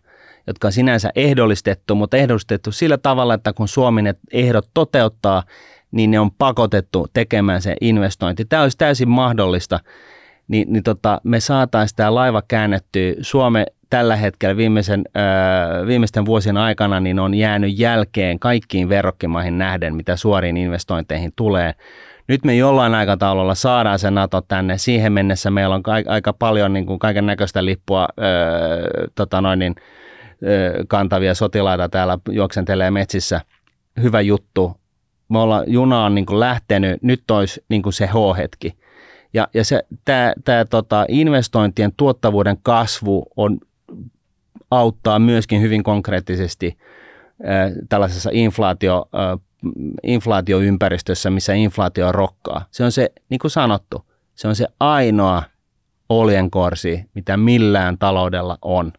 jotka 0.51 0.69
on 0.69 0.73
sinänsä 0.73 1.11
ehdollistettu, 1.15 1.95
mutta 1.95 2.17
ehdollistettu 2.17 2.73
sillä 2.73 2.99
tavalla, 2.99 3.35
että 3.35 3.53
kun 3.53 3.69
Suomi 3.69 4.03
ne 4.03 4.15
ehdot 4.33 4.69
toteuttaa, 4.75 5.43
niin 5.91 6.11
ne 6.11 6.21
on 6.21 6.31
pakotettu 6.31 7.07
tekemään 7.13 7.63
se 7.63 7.77
investointi. 7.81 8.45
Tämä 8.45 8.63
olisi 8.63 8.79
täysin 8.79 9.09
mahdollista, 9.09 9.81
niin, 10.49 10.73
niin 10.73 10.83
tota, 10.83 11.21
me 11.25 11.41
saataisiin 11.41 11.97
tämä 11.97 12.15
laiva 12.15 12.43
käännettyä. 12.49 13.13
Suome 13.21 13.67
tällä 13.91 14.17
hetkellä 14.17 14.57
viimeisen, 14.57 15.05
äh, 15.17 15.87
viimeisten 15.87 16.27
vuosien 16.27 16.57
aikana 16.57 17.01
niin 17.01 17.19
on 17.19 17.35
jäänyt 17.35 17.79
jälkeen 17.79 18.39
kaikkiin 18.39 18.89
verrokkimaihin 18.89 19.59
nähden, 19.59 19.95
mitä 19.97 20.17
suoriin 20.17 20.57
investointeihin 20.57 21.33
tulee 21.37 21.75
nyt 22.31 22.45
me 22.45 22.55
jollain 22.55 22.95
aikataululla 22.95 23.55
saadaan 23.55 23.99
se 23.99 24.11
NATO 24.11 24.41
tänne. 24.41 24.79
Siihen 24.79 25.13
mennessä 25.13 25.51
meillä 25.51 25.75
on 25.75 25.83
aika 26.09 26.33
paljon 26.33 26.73
niin 26.73 26.99
kaiken 26.99 27.27
näköistä 27.27 27.65
lippua 27.65 28.09
öö, 28.19 29.09
tota 29.15 29.41
noin 29.41 29.59
niin, 29.59 29.75
öö, 29.79 29.85
kantavia 30.89 31.35
sotilaita 31.35 31.89
täällä 31.89 32.19
juoksentelee 32.29 32.91
metsissä. 32.91 33.41
Hyvä 34.03 34.21
juttu. 34.21 34.81
Me 35.29 35.39
ollaan, 35.39 35.65
juna 35.67 36.05
on 36.05 36.15
niin 36.15 36.41
lähtenyt, 36.41 37.03
nyt 37.03 37.31
olisi 37.31 37.65
niin 37.69 37.83
se 37.91 38.07
H-hetki. 38.07 38.75
Ja, 39.35 39.49
ja 39.55 39.65
se, 39.65 39.83
tämä, 40.05 40.33
tämä 40.45 40.65
tota, 40.65 41.05
investointien 41.09 41.93
tuottavuuden 41.97 42.59
kasvu 42.63 43.27
on, 43.37 43.59
auttaa 44.71 45.19
myöskin 45.19 45.61
hyvin 45.61 45.83
konkreettisesti 45.83 46.79
tällaisessa 47.89 48.31
inflaatio 48.33 49.09
inflaatioympäristössä, 50.03 51.31
missä 51.31 51.53
inflaatio 51.55 52.13
rokkaa. 52.13 52.65
Se 52.71 52.85
on 52.85 52.93
se, 52.93 53.13
niin 53.29 53.39
kuin 53.39 53.51
sanottu, 53.51 54.05
se 54.35 54.49
on 54.49 54.57
se 54.57 54.67
ainoa 54.81 55.43
oljenkorsi, 56.09 57.05
mitä 57.15 57.37
millään 57.37 57.99
taloudella 57.99 58.59
on. 58.63 58.93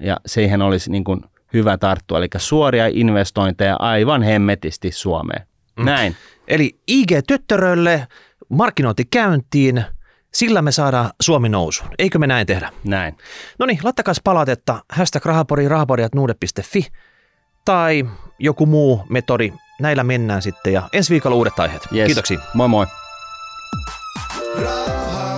Ja 0.00 0.16
siihen 0.26 0.62
olisi 0.62 0.90
niin 0.90 1.04
kuin 1.04 1.20
hyvä 1.52 1.78
tarttua, 1.78 2.18
eli 2.18 2.28
suoria 2.36 2.86
investointeja 2.92 3.76
aivan 3.78 4.22
hemmetisti 4.22 4.92
Suomeen. 4.92 5.46
Mm. 5.76 5.84
Näin. 5.84 6.16
Eli 6.48 6.78
IG 6.86 7.10
Töttörölle 7.26 8.06
markkinointi 8.48 9.04
käyntiin, 9.04 9.84
Sillä 10.34 10.62
me 10.62 10.72
saadaan 10.72 11.10
Suomi 11.20 11.48
nousuun. 11.48 11.90
Eikö 11.98 12.18
me 12.18 12.26
näin 12.26 12.46
tehdä? 12.46 12.70
Näin. 12.84 13.16
No 13.58 13.66
niin, 13.66 13.78
laittakas 13.82 14.20
palautetta 14.24 14.84
hashtag 14.92 15.24
rahapori, 15.24 15.68
rahapori.nuude.fi 15.68 16.86
tai 17.64 18.04
joku 18.38 18.66
muu 18.66 19.06
metodi. 19.08 19.52
Näillä 19.80 20.04
mennään 20.04 20.42
sitten 20.42 20.72
ja 20.72 20.88
ensi 20.92 21.10
viikolla 21.10 21.36
uudet 21.36 21.58
aiheet. 21.58 21.82
Yes. 21.94 22.06
Kiitoksia. 22.06 22.40
Moi 22.54 22.68
moi. 22.68 22.86
Raha. 24.62 25.29